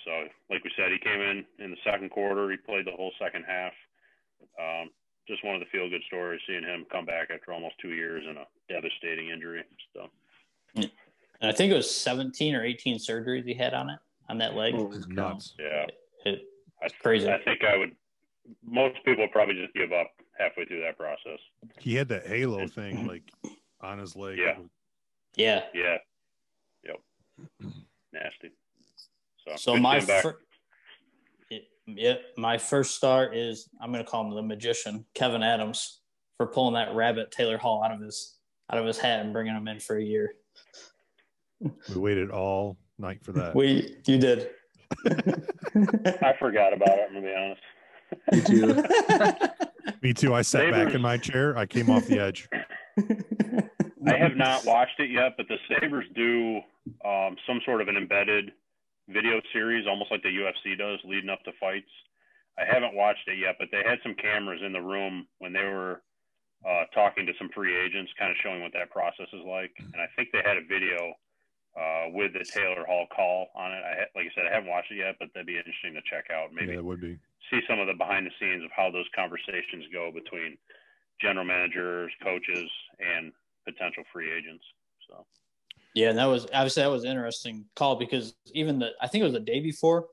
[0.06, 0.12] So,
[0.50, 2.50] like we said, he came in in the second quarter.
[2.50, 3.74] He played the whole second half.
[4.60, 4.90] Um,
[5.28, 8.24] just one of the feel good stories, seeing him come back after almost two years
[8.28, 9.64] and a devastating injury.
[9.95, 10.10] So,
[10.76, 10.91] and
[11.41, 14.74] I think it was 17 or 18 surgeries he had on it on that leg.
[14.76, 15.14] Oh, Holy It's cow.
[15.14, 15.54] nuts.
[15.60, 15.86] yeah,
[16.26, 16.41] It,
[16.82, 17.30] I, crazy.
[17.30, 17.91] I think I would.
[18.66, 21.40] Most people probably just give up halfway through that process.
[21.80, 23.24] He had that halo thing like
[23.82, 24.38] on his leg.
[24.38, 24.56] Yeah.
[25.36, 25.62] yeah.
[25.74, 25.98] Yeah.
[26.84, 27.72] Yep.
[28.12, 28.50] Nasty.
[29.48, 30.34] So, So my seeing him
[31.50, 31.62] back.
[31.88, 36.02] yeah, my first star is I'm going to call him the magician, Kevyn Adams,
[36.38, 38.38] for pulling that rabbit Taylor Hall out of his
[38.72, 40.34] out of his hat and bringing him in for a year.
[41.62, 43.53] We waited all night for that.
[43.53, 44.49] We you did.
[45.05, 47.07] I forgot about it.
[47.07, 47.61] I'm gonna be honest.
[48.31, 49.47] Me too.
[50.01, 50.34] Me too.
[50.34, 51.57] I sat back in my chair.
[51.57, 52.49] I came off the edge.
[54.07, 56.59] I have not watched it yet, but the Sabres do
[57.05, 58.51] um, some sort of an embedded
[59.09, 61.89] video series, almost like the UFC does, leading up to fights.
[62.57, 65.63] I haven't watched it yet, but they had some cameras in the room when they
[65.63, 66.01] were
[66.67, 69.71] uh, talking to some free agents, kind of showing what that process is like.
[69.80, 71.13] And I think they had a video
[71.80, 73.82] uh, with the Taylor Hall call on it.
[73.84, 76.26] I like I said, I haven't watched it yet, but that'd be interesting to check
[76.32, 76.54] out.
[76.54, 77.18] Maybe Yeah, it would be.
[77.50, 80.58] see some of the behind the scenes of how those conversations go between
[81.22, 82.70] general managers, coaches,
[83.00, 83.32] and
[83.66, 84.64] potential free agents.
[85.10, 85.26] So
[85.94, 89.22] Yeah, and that was obviously that was an interesting call because even the I think
[89.22, 90.08] it was the day before,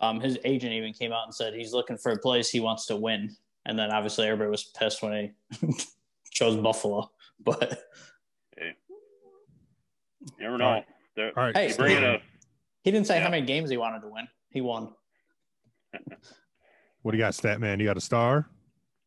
[0.00, 2.86] um, his agent even came out and said he's looking for a place he wants
[2.86, 5.68] to win, and then obviously everybody was pissed when he
[6.32, 7.10] chose Buffalo.
[7.44, 7.84] But
[10.38, 10.64] you never know.
[10.66, 10.84] All right.
[11.16, 11.56] They're- All right.
[11.56, 12.22] hey, You bring in a
[12.82, 13.24] he didn't say Yeah.
[13.24, 14.28] how many games he wanted to win.
[14.50, 14.90] He won.
[17.02, 17.78] What do you got, stat man?
[17.78, 18.48] You got a star?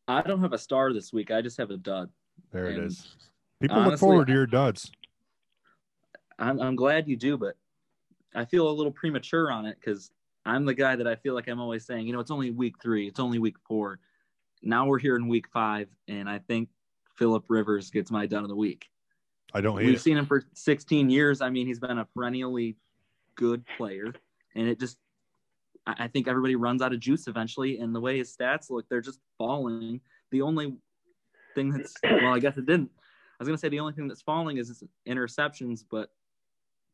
[0.08, 1.30] I don't have a star this week.
[1.30, 2.08] I just have a dud.
[2.50, 3.16] There it And is.
[3.60, 4.90] People look forward to your duds.
[6.38, 7.54] I'm, I'm glad you do, but
[8.34, 10.10] I feel a little premature on it because
[10.46, 12.76] I'm the guy that I feel like I'm always saying, you know, it's only week
[12.82, 14.00] three, it's only week four.
[14.62, 16.70] Now we're here in week five, and I think
[17.16, 18.86] Philip Rivers gets my done of the week.
[19.54, 20.00] I don't hate We've it.
[20.00, 21.40] seen him for 16 years.
[21.40, 22.76] I mean, he's been a perennially
[23.34, 24.12] good player,
[24.54, 24.96] and it just,
[25.86, 27.78] I think everybody runs out of juice eventually.
[27.78, 30.00] And the way his stats look, they're just falling.
[30.30, 30.76] The only
[31.54, 32.90] thing that's, well, I guess it didn't.
[32.94, 36.10] I was going to say the only thing that's falling is his interceptions, but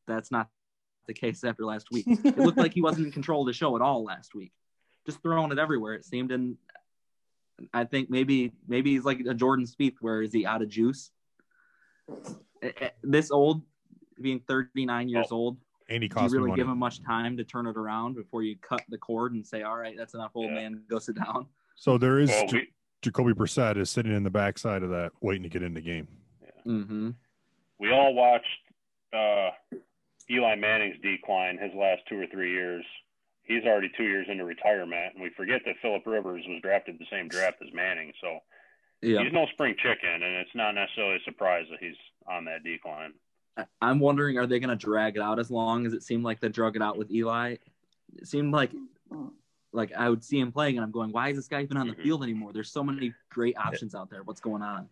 [0.06, 0.48] that's not
[1.06, 2.06] the case after last week.
[2.08, 4.52] It looked like he wasn't in control of the show at all last week,
[5.04, 5.94] just throwing it everywhere.
[5.94, 6.56] It seemed, and
[7.74, 11.10] I think maybe maybe he's like a Jordan Spieth, where is he out of juice?
[12.62, 13.62] Eh, eh, This old,
[14.20, 15.36] being 39 years Oh.
[15.36, 15.58] old,
[15.88, 16.60] And he do you really money.
[16.60, 19.62] give him much time to turn it around before you cut the cord and say,
[19.62, 20.54] "All right, that's enough, old Yeah.
[20.54, 22.72] man, go sit down." So there is well, J- we,
[23.02, 26.08] Jacoby Brissett is sitting in the backside of that, waiting to get in the game.
[26.66, 27.10] Mm-hmm.
[27.78, 28.46] we all watched
[29.14, 29.50] uh,
[30.28, 32.84] Eli Manning's decline his last two or three years.
[33.44, 37.06] He's already two years into retirement, and we forget that Philip Rivers was drafted the
[37.10, 38.12] same draft as Manning.
[38.20, 38.40] So
[39.00, 41.96] Yeah, he's no spring chicken, and it's not necessarily a surprise that he's
[42.28, 43.12] on that decline.
[43.80, 46.38] I'm wondering, are they going to drag it out as long as it seemed like
[46.40, 47.56] they drug it out with Eli?
[48.16, 48.70] It seemed like,
[49.72, 51.88] like I would see him playing, and I'm going, "Why is this guy even on
[51.88, 52.02] the Mhm.
[52.02, 54.22] field anymore?" There's so many great options out there.
[54.22, 54.88] What's going on?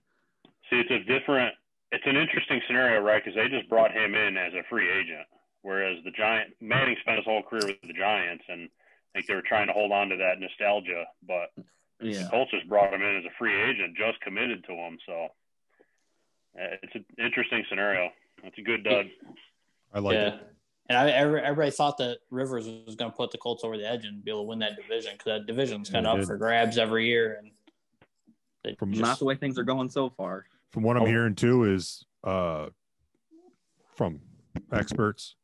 [0.69, 1.55] See, it's a different,
[1.93, 3.25] it's an interesting scenario, right?
[3.25, 5.27] Because they just brought him in as a free agent,
[5.63, 9.35] whereas the Giant Manning spent his whole career with the Giants, and I think they
[9.35, 11.07] were trying to hold on to that nostalgia.
[11.23, 11.53] But
[12.01, 14.99] Yeah, the Colts just brought him in as a free agent, just committed to him.
[15.07, 15.29] So
[16.57, 18.11] it's an interesting scenario.
[18.45, 19.07] It's a good dud.
[19.93, 20.29] I like yeah.
[20.29, 20.47] it.
[20.89, 24.05] And I, everybody thought that Rivers was going to put the Colts over the edge
[24.05, 26.29] and be able to win that division because that division's kind of up did.
[26.29, 27.39] for grabs every year.
[27.41, 27.51] And
[28.63, 30.47] they From just- not the way things are going so far.
[30.71, 31.07] From what I'm Oh.
[31.07, 32.69] hearing too is uh,
[33.95, 34.21] from
[34.73, 35.37] experts,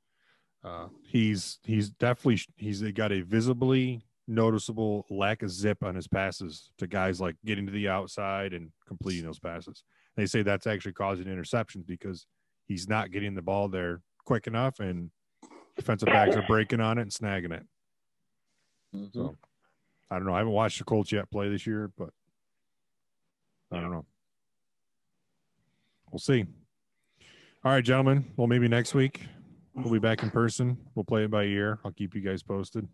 [0.63, 6.71] uh, he's he's definitely he's got a visibly noticeable lack of zip on his passes
[6.79, 9.83] to guys like getting to the outside and completing those passes.
[10.17, 12.27] They say that's actually causing interceptions because
[12.67, 15.11] he's not getting the ball there quick enough, and
[15.77, 17.67] defensive backs are breaking on it and snagging it.
[18.95, 19.13] Mhm.
[19.13, 19.37] So
[20.11, 20.35] I don't know.
[20.35, 22.11] I haven't watched the Colts yet play this year, but
[23.71, 24.05] I don't know.
[26.11, 26.45] We'll see.
[27.65, 28.33] All right, gentlemen.
[28.37, 29.23] Well, maybe next week
[29.75, 30.77] we'll be back in person.
[30.95, 31.81] We'll play it by ear.
[31.85, 32.87] I'll keep you guys posted.